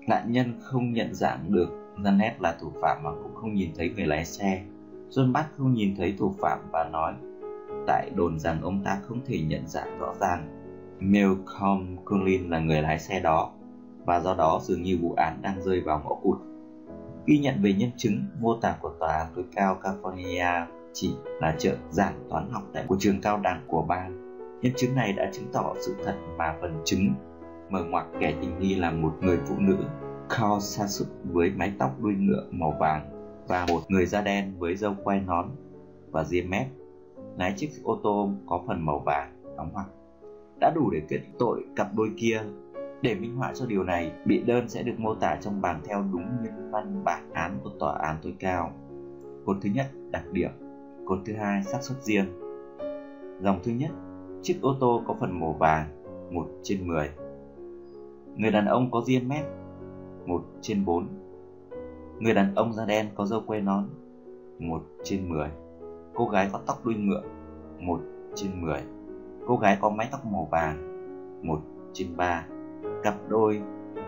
Nạn 0.08 0.32
nhân 0.32 0.60
không 0.62 0.92
nhận 0.92 1.14
dạng 1.14 1.52
được 1.52 1.68
Janet 1.96 2.32
là 2.38 2.56
thủ 2.60 2.72
phạm 2.82 3.02
mà 3.02 3.10
cũng 3.22 3.34
không 3.34 3.54
nhìn 3.54 3.70
thấy 3.76 3.90
người 3.96 4.06
lái 4.06 4.24
xe. 4.24 4.62
John 5.10 5.32
Bass 5.32 5.48
không 5.56 5.74
nhìn 5.74 5.96
thấy 5.96 6.14
thủ 6.18 6.34
phạm 6.38 6.58
và 6.72 6.88
nói 6.92 7.14
tại 7.86 8.10
đồn 8.14 8.38
rằng 8.38 8.62
ông 8.62 8.84
ta 8.84 9.00
không 9.02 9.20
thể 9.26 9.40
nhận 9.40 9.66
dạng 9.66 9.98
rõ 9.98 10.14
ràng 10.20 10.52
Malcolm 11.00 11.96
Cullen 12.04 12.50
là 12.50 12.58
người 12.58 12.82
lái 12.82 12.98
xe 12.98 13.20
đó 13.20 13.52
và 14.06 14.20
do 14.20 14.34
đó 14.34 14.60
dường 14.62 14.82
như 14.82 14.98
vụ 15.02 15.14
án 15.16 15.38
đang 15.42 15.62
rơi 15.62 15.80
vào 15.80 16.00
ngõ 16.04 16.14
cụt. 16.22 16.38
Ghi 17.26 17.38
nhận 17.38 17.54
về 17.62 17.72
nhân 17.72 17.90
chứng, 17.96 18.24
mô 18.40 18.56
tả 18.56 18.76
của 18.80 18.92
tòa 19.00 19.12
án 19.12 19.26
tối 19.34 19.44
cao 19.56 19.78
California 19.82 20.66
chỉ 20.92 21.14
là 21.40 21.54
trợ 21.58 21.76
giảng 21.90 22.26
toán 22.30 22.50
học 22.50 22.62
tại 22.72 22.84
của 22.88 22.96
trường 22.98 23.20
cao 23.20 23.40
đẳng 23.42 23.60
của 23.66 23.82
bang. 23.82 24.22
Nhân 24.62 24.72
chứng 24.76 24.94
này 24.94 25.12
đã 25.12 25.30
chứng 25.32 25.52
tỏ 25.52 25.74
sự 25.80 25.94
thật 26.04 26.14
mà 26.38 26.54
phần 26.60 26.82
chứng 26.84 27.14
mở 27.70 27.84
ngoặc 27.84 28.06
kẻ 28.20 28.34
tình 28.40 28.58
nghi 28.58 28.74
là 28.74 28.90
một 28.90 29.14
người 29.20 29.38
phụ 29.48 29.54
nữ 29.58 29.76
cao, 30.28 30.60
xa 30.60 30.86
Sasuk 30.86 31.08
với 31.24 31.50
mái 31.56 31.72
tóc 31.78 31.90
đuôi 32.00 32.14
ngựa 32.14 32.46
màu 32.50 32.76
vàng 32.80 33.10
và 33.48 33.66
một 33.68 33.80
người 33.88 34.06
da 34.06 34.20
đen 34.20 34.58
với 34.58 34.76
râu 34.76 34.94
quai 35.04 35.20
nón 35.20 35.46
và 36.10 36.24
ria 36.24 36.42
mép 36.42 36.66
lái 37.38 37.54
chiếc 37.56 37.70
ô 37.82 37.98
tô 38.02 38.30
có 38.46 38.60
phần 38.66 38.86
màu 38.86 38.98
vàng 38.98 39.32
đóng 39.56 39.70
hoặc 39.72 39.86
đã 40.60 40.72
đủ 40.74 40.90
để 40.90 41.02
kết 41.08 41.20
tội 41.38 41.64
cặp 41.76 41.86
đôi 41.96 42.10
kia 42.16 42.42
để 43.02 43.14
minh 43.14 43.36
họa 43.36 43.52
cho 43.54 43.66
điều 43.66 43.84
này, 43.84 44.12
bị 44.24 44.42
đơn 44.42 44.68
sẽ 44.68 44.82
được 44.82 44.94
mô 44.98 45.14
tả 45.14 45.38
trong 45.40 45.60
bản 45.60 45.80
theo 45.84 46.04
đúng 46.12 46.24
nguyên 46.40 46.70
văn 46.70 47.04
bản 47.04 47.30
án 47.32 47.58
của 47.64 47.70
tòa 47.78 47.98
án 47.98 48.16
tối 48.22 48.34
cao. 48.38 48.72
Cột 49.46 49.56
thứ 49.62 49.70
nhất, 49.74 49.86
đặc 50.10 50.24
điểm. 50.32 50.50
Cột 51.04 51.18
thứ 51.26 51.32
hai, 51.32 51.62
xác 51.62 51.82
suất 51.82 52.02
riêng. 52.02 52.26
Dòng 53.40 53.60
thứ 53.64 53.72
nhất, 53.72 53.90
chiếc 54.42 54.58
ô 54.62 54.76
tô 54.80 55.02
có 55.06 55.16
phần 55.20 55.40
màu 55.40 55.52
vàng, 55.52 55.88
1 56.30 56.46
trên 56.62 56.88
10. 56.88 57.10
Người 58.36 58.50
đàn 58.50 58.66
ông 58.66 58.90
có 58.90 59.02
riêng 59.06 59.28
mép, 59.28 59.44
1 60.26 60.44
trên 60.60 60.84
4. 60.84 61.06
Người 62.18 62.34
đàn 62.34 62.54
ông 62.54 62.72
da 62.72 62.84
đen 62.84 63.06
có 63.14 63.26
dâu 63.26 63.40
quê 63.46 63.60
nón, 63.60 63.84
1 64.58 64.82
trên 65.04 65.28
10. 65.28 65.48
Cô 66.14 66.28
gái 66.28 66.48
có 66.52 66.60
tóc 66.66 66.84
đuôi 66.84 66.94
ngựa, 66.94 67.22
1 67.80 68.00
trên 68.34 68.62
10. 68.62 68.80
Cô 69.46 69.56
gái 69.56 69.78
có 69.80 69.90
mái 69.90 70.08
tóc 70.12 70.26
màu 70.26 70.48
vàng, 70.50 70.76
1 71.42 71.60
trên 71.92 72.16
3 72.16 72.46
cặp 73.06 73.14
đôi 73.28 73.62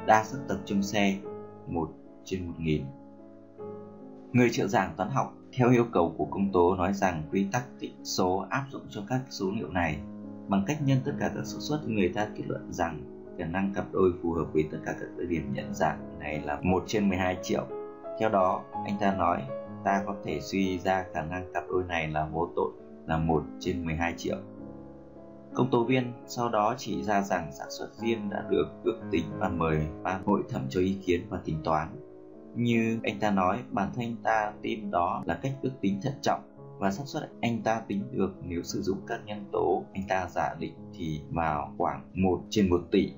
đa 0.07 0.25
sắc 0.25 0.39
tộc 0.49 0.59
trong 0.65 0.83
xe 0.83 1.17
1 1.67 1.91
trên 2.25 2.47
1000. 2.47 2.85
Người 4.33 4.49
trợ 4.53 4.67
giảng 4.67 4.95
toán 4.97 5.11
học 5.11 5.35
theo 5.53 5.71
yêu 5.71 5.85
cầu 5.93 6.15
của 6.19 6.25
công 6.25 6.53
tố 6.53 6.77
nói 6.77 6.93
rằng 6.93 7.23
quy 7.33 7.47
tắc 7.53 7.65
tỉ 7.79 7.93
số 8.03 8.47
áp 8.51 8.65
dụng 8.71 8.83
cho 8.91 9.03
các 9.09 9.21
số 9.31 9.51
liệu 9.57 9.69
này 9.69 9.99
bằng 10.49 10.65
cách 10.67 10.79
nhân 10.85 10.99
tất 11.05 11.13
cả 11.21 11.31
các 11.35 11.45
số 11.45 11.61
suất 11.61 11.89
người 11.89 12.13
ta 12.15 12.29
kết 12.37 12.43
luận 12.47 12.73
rằng 12.73 13.01
khả 13.39 13.45
năng 13.45 13.73
cặp 13.75 13.85
đôi 13.93 14.13
phù 14.23 14.33
hợp 14.33 14.45
với 14.53 14.69
tất 14.73 14.79
cả 14.85 14.95
các 15.01 15.09
thời 15.17 15.27
điểm 15.27 15.53
nhận 15.53 15.75
dạng 15.75 16.19
này 16.19 16.41
là 16.45 16.61
1 16.63 16.85
trên 16.87 17.09
12 17.09 17.39
triệu. 17.43 17.67
Theo 18.21 18.29
đó, 18.29 18.63
anh 18.85 18.99
ta 19.01 19.15
nói 19.15 19.43
ta 19.85 20.03
có 20.07 20.15
thể 20.25 20.41
suy 20.41 20.79
ra 20.79 21.05
khả 21.15 21.23
năng 21.23 21.53
cặp 21.55 21.65
đôi 21.71 21.85
này 21.89 22.09
là 22.09 22.27
vô 22.33 22.49
tội 22.57 22.71
là 23.07 23.19
1 23.19 23.43
trên 23.61 23.85
12 23.85 24.15
triệu. 24.17 24.37
Công 25.55 25.71
tố 25.71 25.85
viên 25.85 26.13
sau 26.27 26.49
đó 26.49 26.75
chỉ 26.79 27.03
ra 27.03 27.23
rằng 27.23 27.53
sản 27.53 27.69
xuất 27.71 27.89
riêng 27.95 28.31
đã 28.31 28.45
được 28.51 28.67
ước 28.85 29.01
tính 29.11 29.25
và 29.39 29.49
mời 29.49 29.87
ban 30.03 30.25
hội 30.25 30.43
thẩm 30.49 30.67
cho 30.71 30.81
ý 30.81 30.97
kiến 31.07 31.27
và 31.29 31.41
tính 31.45 31.61
toán. 31.65 31.89
Như 32.57 32.99
anh 33.03 33.21
ta 33.21 33.31
nói, 33.31 33.59
bản 33.71 33.89
thân 33.95 34.05
anh 34.05 34.17
ta 34.23 34.53
tin 34.63 34.91
đó 34.91 35.23
là 35.27 35.39
cách 35.43 35.53
ước 35.63 35.73
tính 35.81 36.01
thận 36.03 36.13
trọng 36.23 36.41
và 36.79 36.91
xác 36.91 37.03
suất 37.07 37.31
anh 37.41 37.63
ta 37.63 37.83
tính 37.89 38.03
được 38.13 38.31
nếu 38.43 38.63
sử 38.63 38.83
dụng 38.83 38.99
các 39.07 39.21
nhân 39.27 39.45
tố 39.53 39.85
anh 39.95 40.03
ta 40.09 40.29
giả 40.31 40.55
định 40.59 40.75
thì 40.95 41.21
vào 41.31 41.75
khoảng 41.79 42.11
1 42.15 42.41
trên 42.51 42.71
1 42.71 42.81
tỷ. 42.91 43.13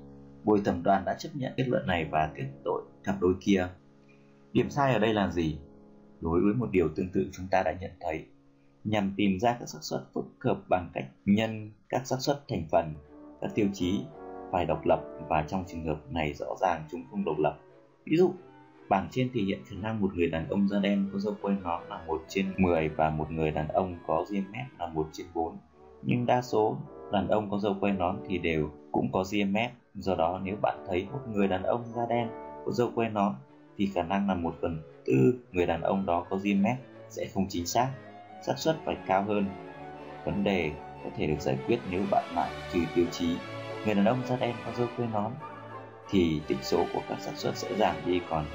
Bồi 0.44 0.60
thẩm 0.64 0.82
đoàn 0.82 1.04
đã 1.04 1.14
chấp 1.18 1.28
nhận 1.34 1.52
kết 1.56 1.68
luận 1.68 1.86
này 1.86 2.08
và 2.10 2.30
kết 2.36 2.46
tội 2.64 2.82
cặp 3.04 3.14
đôi 3.20 3.34
kia. 3.40 3.68
Điểm 4.52 4.70
sai 4.70 4.92
ở 4.92 4.98
đây 4.98 5.14
là 5.14 5.30
gì? 5.30 5.58
Đối 6.20 6.40
với 6.40 6.54
một 6.54 6.70
điều 6.70 6.88
tương 6.88 7.12
tự 7.12 7.26
chúng 7.32 7.46
ta 7.50 7.62
đã 7.62 7.72
nhận 7.80 7.90
thấy 8.00 8.26
nhằm 8.84 9.12
tìm 9.16 9.38
ra 9.40 9.56
các 9.60 9.68
xác 9.68 9.78
suất 9.82 10.00
phức 10.14 10.24
hợp 10.40 10.58
bằng 10.68 10.90
cách 10.92 11.06
nhân 11.24 11.70
các 11.88 12.06
xác 12.06 12.16
suất 12.20 12.48
thành 12.48 12.64
phần, 12.70 12.94
các 13.40 13.50
tiêu 13.54 13.68
chí 13.72 14.00
phải 14.52 14.66
độc 14.66 14.86
lập 14.86 15.00
và 15.28 15.44
trong 15.48 15.64
trường 15.66 15.84
hợp 15.84 15.98
này 16.10 16.32
rõ 16.32 16.56
ràng 16.60 16.84
chúng 16.90 17.04
không 17.10 17.24
độc 17.24 17.38
lập. 17.38 17.58
Ví 18.04 18.16
dụ, 18.16 18.32
bảng 18.88 19.08
trên 19.10 19.30
thể 19.34 19.40
hiện 19.40 19.60
khả 19.64 19.76
năng 19.82 20.00
một 20.00 20.14
người 20.14 20.30
đàn 20.30 20.48
ông 20.48 20.68
da 20.68 20.78
đen 20.78 21.10
có 21.12 21.18
dâu 21.18 21.34
quai 21.42 21.56
nón 21.62 21.82
là 21.88 22.04
1 22.06 22.22
trên 22.28 22.46
10 22.58 22.88
và 22.88 23.10
một 23.10 23.30
người 23.30 23.50
đàn 23.50 23.68
ông 23.68 23.96
có 24.06 24.24
ria 24.28 24.42
mép 24.52 24.64
là 24.78 24.86
1 24.86 25.08
trên 25.12 25.26
4 25.34 25.56
nhưng 26.02 26.26
đa 26.26 26.42
số 26.42 26.76
đàn 27.12 27.28
ông 27.28 27.50
có 27.50 27.58
dâu 27.58 27.76
quai 27.80 27.92
nón 27.92 28.16
thì 28.28 28.38
đều 28.38 28.70
cũng 28.92 29.12
có 29.12 29.24
ria 29.24 29.44
mép 29.44 29.72
do 29.94 30.14
đó, 30.14 30.40
nếu 30.44 30.56
bạn 30.62 30.84
thấy 30.88 31.06
một 31.12 31.20
người 31.32 31.48
đàn 31.48 31.62
ông 31.62 31.84
da 31.96 32.06
đen 32.08 32.28
có 32.66 32.72
dâu 32.72 32.90
quai 32.94 33.08
nón 33.08 33.34
thì 33.76 33.90
khả 33.94 34.02
năng 34.02 34.28
là 34.28 34.34
một 34.34 34.54
phần 34.60 34.82
tư 35.04 35.34
người 35.52 35.66
đàn 35.66 35.82
ông 35.82 36.06
đó 36.06 36.26
có 36.30 36.38
ria 36.38 36.54
mép 36.54 36.76
sẽ 37.08 37.26
không 37.34 37.46
chính 37.48 37.66
xác 37.66 37.92
xác 38.42 38.58
suất 38.58 38.76
phải 38.84 38.96
cao 39.06 39.22
hơn. 39.22 39.46
Vấn 40.24 40.44
đề 40.44 40.70
có 41.04 41.10
thể 41.16 41.26
được 41.26 41.40
giải 41.40 41.56
quyết 41.66 41.78
nếu 41.90 42.02
bạn 42.10 42.24
lại 42.34 42.50
trừ 42.72 42.80
tiêu 42.94 43.04
chí 43.10 43.36
người 43.84 43.94
đàn 43.94 44.04
ông 44.04 44.22
da 44.26 44.36
đen 44.36 44.54
có 44.66 44.72
dâu 44.78 44.86
quê 44.96 45.06
nón 45.12 45.32
thì 46.10 46.40
tỷ 46.46 46.56
số 46.62 46.84
của 46.92 47.00
các 47.08 47.20
xác 47.20 47.32
suất 47.36 47.56
sẽ 47.56 47.68
giảm 47.78 47.96
đi 48.06 48.20
còn 48.30 48.46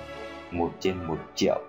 1 0.52 0.72
trên 0.80 1.04
1 1.08 1.18
triệu. 1.36 1.62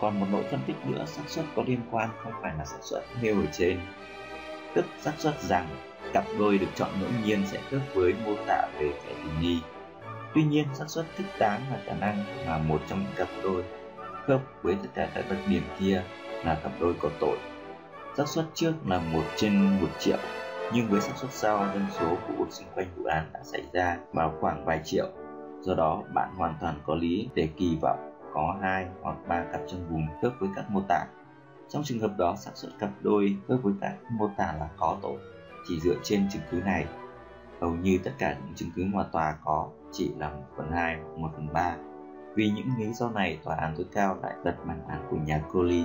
Còn 0.00 0.20
một 0.20 0.26
nỗi 0.30 0.42
phân 0.50 0.60
tích 0.66 0.76
nữa 0.86 1.04
xác 1.06 1.22
suất 1.26 1.44
có 1.56 1.62
liên 1.66 1.80
quan 1.90 2.10
không 2.22 2.32
phải 2.42 2.52
là 2.58 2.64
xác 2.64 2.78
suất 2.80 3.02
nêu 3.22 3.40
ở 3.40 3.46
trên, 3.52 3.80
tức 4.74 4.84
xác 5.00 5.12
suất 5.18 5.40
rằng 5.40 5.66
cặp 6.12 6.24
đôi 6.38 6.58
được 6.58 6.66
chọn 6.74 6.90
ngẫu 7.00 7.10
nhiên 7.24 7.42
sẽ 7.46 7.60
khớp 7.70 7.80
với 7.94 8.14
mô 8.26 8.34
tả 8.46 8.68
về 8.78 8.92
kẻ 9.06 9.12
tình 9.24 9.40
nghi. 9.40 9.60
Tuy 10.34 10.42
nhiên, 10.44 10.66
xác 10.74 10.84
suất 10.88 11.06
thích 11.16 11.26
đáng 11.38 11.60
là 11.70 11.78
khả 11.86 11.94
năng 11.94 12.24
mà 12.46 12.58
một 12.58 12.80
trong 12.88 12.98
những 12.98 13.12
cặp 13.16 13.28
đôi 13.42 13.64
khớp 14.26 14.40
với 14.62 14.76
tất 14.82 14.88
cả 14.94 15.08
các 15.14 15.24
đặc 15.30 15.38
điểm 15.48 15.62
kia 15.80 16.02
là 16.44 16.54
cặp 16.62 16.72
đôi 16.80 16.94
có 17.00 17.08
tội. 17.20 17.38
xác 18.16 18.28
suất 18.28 18.46
trước 18.54 18.74
là 18.86 18.98
1 19.12 19.20
trên 19.36 19.80
1 19.80 19.86
triệu, 19.98 20.18
nhưng 20.74 20.88
với 20.88 21.00
xác 21.00 21.16
suất 21.16 21.32
sau 21.32 21.66
dân 21.74 21.86
số 21.90 22.08
của 22.08 22.34
cuộc 22.38 22.52
xung 22.52 22.66
quanh 22.74 22.86
vụ 22.96 23.04
án 23.04 23.30
đã 23.32 23.40
xảy 23.42 23.62
ra 23.72 23.98
vào 24.12 24.34
khoảng 24.40 24.64
vài 24.64 24.80
triệu. 24.84 25.06
Do 25.60 25.74
đó, 25.74 26.02
bạn 26.14 26.34
hoàn 26.36 26.54
toàn 26.60 26.80
có 26.86 26.94
lý 26.94 27.28
để 27.34 27.48
kỳ 27.56 27.78
vọng 27.82 28.12
có 28.34 28.58
hai 28.62 28.86
hoặc 29.02 29.16
ba 29.28 29.44
cặp 29.52 29.60
trong 29.68 29.86
vùng 29.90 30.06
khớp 30.22 30.32
với 30.38 30.48
các 30.56 30.70
mô 30.70 30.80
tả. 30.88 31.06
Trong 31.68 31.82
trường 31.84 32.00
hợp 32.00 32.10
đó, 32.18 32.34
xác 32.36 32.50
suất 32.54 32.72
cặp 32.78 32.90
đôi 33.00 33.36
khớp 33.48 33.58
với 33.62 33.74
các 33.80 33.94
mô 34.10 34.30
tả 34.36 34.54
là 34.58 34.68
có 34.76 34.96
tội. 35.02 35.18
Chỉ 35.68 35.80
dựa 35.80 35.94
trên 36.02 36.28
chứng 36.32 36.42
cứ 36.50 36.56
này, 36.56 36.86
hầu 37.60 37.70
như 37.70 37.98
tất 38.04 38.10
cả 38.18 38.36
những 38.44 38.54
chứng 38.54 38.70
cứ 38.76 38.84
mà 38.84 39.02
tòa 39.12 39.36
có 39.44 39.68
chỉ 39.92 40.10
là 40.18 40.30
1 40.30 40.42
phần 40.56 40.70
2 40.72 40.96
hoặc 40.96 41.18
1 41.18 41.28
phần 41.34 41.52
3. 41.52 41.76
Vì 42.34 42.50
những 42.50 42.66
lý 42.78 42.92
do 42.92 43.10
này, 43.10 43.38
tòa 43.44 43.56
án 43.56 43.74
tối 43.76 43.86
cao 43.92 44.18
lại 44.22 44.34
đặt 44.44 44.54
bản 44.66 44.80
án 44.88 45.06
của 45.10 45.16
nhà 45.16 45.42
Coley 45.52 45.84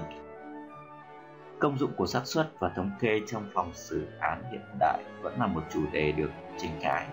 Công 1.60 1.78
dụng 1.78 1.92
của 1.98 2.08
xác 2.08 2.22
suất 2.26 2.52
và 2.60 2.70
thống 2.76 2.92
kê 3.00 3.22
trong 3.28 3.46
phòng 3.54 3.72
xử 3.74 4.08
án 4.20 4.44
hiện 4.52 4.62
đại 4.80 5.04
vẫn 5.22 5.40
là 5.40 5.48
một 5.48 5.62
chủ 5.74 5.80
đề 5.92 6.12
được 6.12 6.30
tranh 6.58 6.80
cãi. 6.82 7.06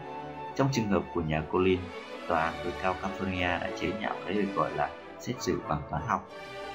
Trong 0.56 0.68
trường 0.72 0.88
hợp 0.88 1.02
của 1.14 1.20
nhà 1.20 1.42
Colin, 1.52 1.80
tòa 2.28 2.40
án 2.40 2.54
tối 2.64 2.72
cao 2.82 2.94
California 3.02 3.60
đã 3.60 3.70
chế 3.80 3.88
nhạo 4.00 4.14
cái 4.24 4.34
được 4.34 4.48
gọi 4.54 4.70
là 4.74 4.90
xét 5.20 5.42
xử 5.42 5.60
bằng 5.68 5.82
toán 5.90 6.02
học, 6.06 6.28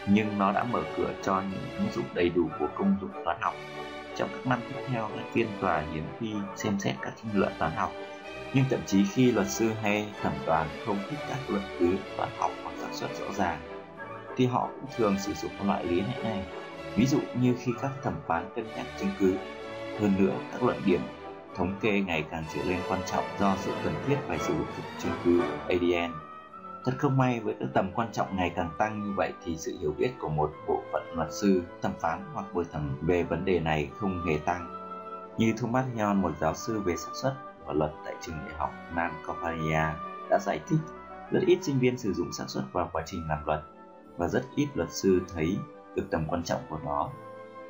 nhưng 0.07 0.37
nó 0.37 0.51
đã 0.51 0.63
mở 0.63 0.83
cửa 0.97 1.13
cho 1.21 1.41
những 1.51 1.77
ứng 1.77 1.91
dụng 1.91 2.05
đầy 2.13 2.29
đủ 2.29 2.49
của 2.59 2.67
công 2.75 2.95
dụng 3.01 3.11
toán 3.25 3.37
học. 3.41 3.53
Trong 4.15 4.29
các 4.31 4.47
năm 4.47 4.59
tiếp 4.69 4.81
theo, 4.87 5.09
các 5.15 5.25
phiên 5.33 5.47
tòa 5.59 5.83
hiếm 5.93 6.03
khi 6.19 6.33
xem 6.55 6.79
xét 6.79 6.95
các 7.01 7.13
tranh 7.15 7.31
luận 7.33 7.51
toán 7.59 7.71
học, 7.71 7.91
nhưng 8.53 8.65
thậm 8.69 8.79
chí 8.85 9.05
khi 9.05 9.31
luật 9.31 9.47
sư 9.47 9.69
hay 9.81 10.07
thẩm 10.21 10.33
đoàn 10.45 10.67
không 10.85 10.97
thích 11.09 11.19
các 11.29 11.37
luận 11.47 11.63
cứ 11.79 11.93
toán 12.17 12.29
học 12.37 12.51
hoặc 12.63 12.73
xác 12.77 12.89
suất 12.91 13.09
rõ 13.19 13.33
ràng, 13.33 13.59
thì 14.37 14.45
họ 14.45 14.69
cũng 14.75 14.89
thường 14.97 15.15
sử 15.19 15.33
dụng 15.33 15.67
loại 15.67 15.85
lý 15.85 16.01
lẽ 16.01 16.23
này 16.23 16.43
Ví 16.95 17.05
dụ 17.05 17.19
như 17.41 17.55
khi 17.59 17.71
các 17.81 17.91
thẩm 18.03 18.13
phán 18.27 18.49
cân 18.55 18.67
nhắc 18.75 18.85
chứng 18.99 19.09
cứ, 19.19 19.35
hơn 19.99 20.13
nữa 20.19 20.33
các 20.51 20.63
luận 20.63 20.77
điểm 20.85 21.01
thống 21.55 21.75
kê 21.81 22.01
ngày 22.01 22.25
càng 22.31 22.43
trở 22.53 22.61
nên 22.67 22.79
quan 22.89 22.99
trọng 23.05 23.23
do 23.39 23.55
sự 23.57 23.71
cần 23.83 23.93
thiết 24.07 24.17
phải 24.27 24.39
sử 24.39 24.53
dụng 24.53 24.67
chứng 24.99 25.11
cứ 25.25 25.41
ADN. 25.67 26.13
Thật 26.85 26.91
không 26.97 27.17
may 27.17 27.39
với 27.39 27.55
các 27.59 27.69
tầm 27.73 27.91
quan 27.95 28.11
trọng 28.11 28.35
ngày 28.35 28.51
càng 28.55 28.69
tăng 28.77 29.03
như 29.03 29.13
vậy 29.17 29.33
thì 29.45 29.57
sự 29.57 29.77
hiểu 29.79 29.95
biết 29.97 30.11
của 30.19 30.29
một 30.29 30.51
bộ 30.67 30.81
phận 30.91 31.03
luật 31.15 31.33
sư, 31.33 31.61
thẩm 31.81 31.91
phán 31.99 32.25
hoặc 32.33 32.45
bồi 32.53 32.65
thẩm 32.71 32.97
về 33.01 33.23
vấn 33.23 33.45
đề 33.45 33.59
này 33.59 33.89
không 33.99 34.25
hề 34.25 34.37
tăng. 34.37 34.75
Như 35.37 35.53
Thomas 35.57 35.85
Yon, 35.99 36.21
một 36.21 36.31
giáo 36.39 36.53
sư 36.53 36.79
về 36.79 36.95
xác 36.95 37.11
suất 37.13 37.33
và 37.65 37.73
luật 37.73 37.91
tại 38.05 38.15
trường 38.21 38.35
đại 38.45 38.55
học 38.57 38.69
Nam 38.95 39.11
California, 39.25 39.93
đã 40.29 40.39
giải 40.39 40.59
thích 40.69 40.79
rất 41.31 41.39
ít 41.47 41.57
sinh 41.61 41.79
viên 41.79 41.97
sử 41.97 42.13
dụng 42.13 42.33
xác 42.33 42.45
suất 42.47 42.63
vào 42.73 42.89
quá 42.93 43.03
trình 43.05 43.27
làm 43.29 43.45
luật 43.45 43.63
và 44.17 44.27
rất 44.27 44.43
ít 44.55 44.67
luật 44.75 44.91
sư 44.91 45.21
thấy 45.33 45.57
được 45.95 46.03
tầm 46.11 46.25
quan 46.27 46.43
trọng 46.43 46.61
của 46.69 46.79
nó. 46.85 47.09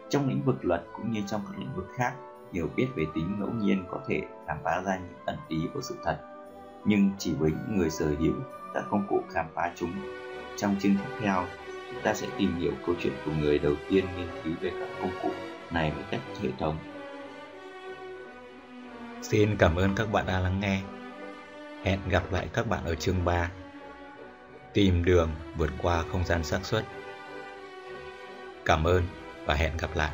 Trong 0.09 0.29
lĩnh 0.29 0.41
vực 0.45 0.65
luật 0.65 0.83
cũng 0.95 1.11
như 1.11 1.21
trong 1.27 1.41
các 1.47 1.59
lĩnh 1.59 1.75
vực 1.75 1.87
khác, 1.95 2.13
hiểu 2.53 2.69
biết 2.75 2.87
về 2.95 3.05
tính 3.15 3.35
ngẫu 3.39 3.49
nhiên 3.49 3.83
có 3.91 3.99
thể 4.07 4.21
khám 4.47 4.57
phá 4.63 4.81
ra 4.85 4.97
những 4.97 5.25
ẩn 5.25 5.37
ý 5.47 5.57
của 5.73 5.81
sự 5.81 5.95
thật, 6.03 6.17
nhưng 6.85 7.11
chỉ 7.17 7.33
với 7.39 7.51
những 7.51 7.77
người 7.77 7.89
sở 7.89 8.05
hữu 8.19 8.33
các 8.73 8.83
công 8.89 9.07
cụ 9.09 9.21
khám 9.29 9.45
phá 9.53 9.71
chúng. 9.75 9.91
Trong 10.57 10.75
chương 10.79 10.95
tiếp 10.95 11.15
theo, 11.19 11.45
chúng 11.91 12.01
ta 12.03 12.13
sẽ 12.13 12.27
tìm 12.37 12.55
hiểu 12.55 12.71
câu 12.85 12.95
chuyện 12.99 13.13
của 13.25 13.31
người 13.39 13.59
đầu 13.59 13.73
tiên 13.89 14.05
nghiên 14.17 14.27
cứu 14.43 14.53
về 14.61 14.71
các 14.79 14.89
công 15.01 15.11
cụ 15.23 15.29
này 15.71 15.93
một 15.97 16.03
cách 16.11 16.21
hệ 16.41 16.49
thống. 16.59 16.77
Xin 19.21 19.55
cảm 19.57 19.75
ơn 19.75 19.95
các 19.95 20.11
bạn 20.11 20.25
đã 20.27 20.39
lắng 20.39 20.59
nghe. 20.59 20.81
Hẹn 21.83 21.99
gặp 22.09 22.23
lại 22.31 22.47
các 22.53 22.67
bạn 22.67 22.85
ở 22.85 22.95
chương 22.95 23.25
3. 23.25 23.51
Tìm 24.73 25.05
đường 25.05 25.29
vượt 25.57 25.69
qua 25.81 26.03
không 26.11 26.25
gian 26.25 26.43
xác 26.43 26.65
suất. 26.65 26.85
Cảm 28.69 28.83
ơn 28.83 29.03
và 29.45 29.53
hẹn 29.53 29.77
gặp 29.77 29.89
lại. 29.95 30.11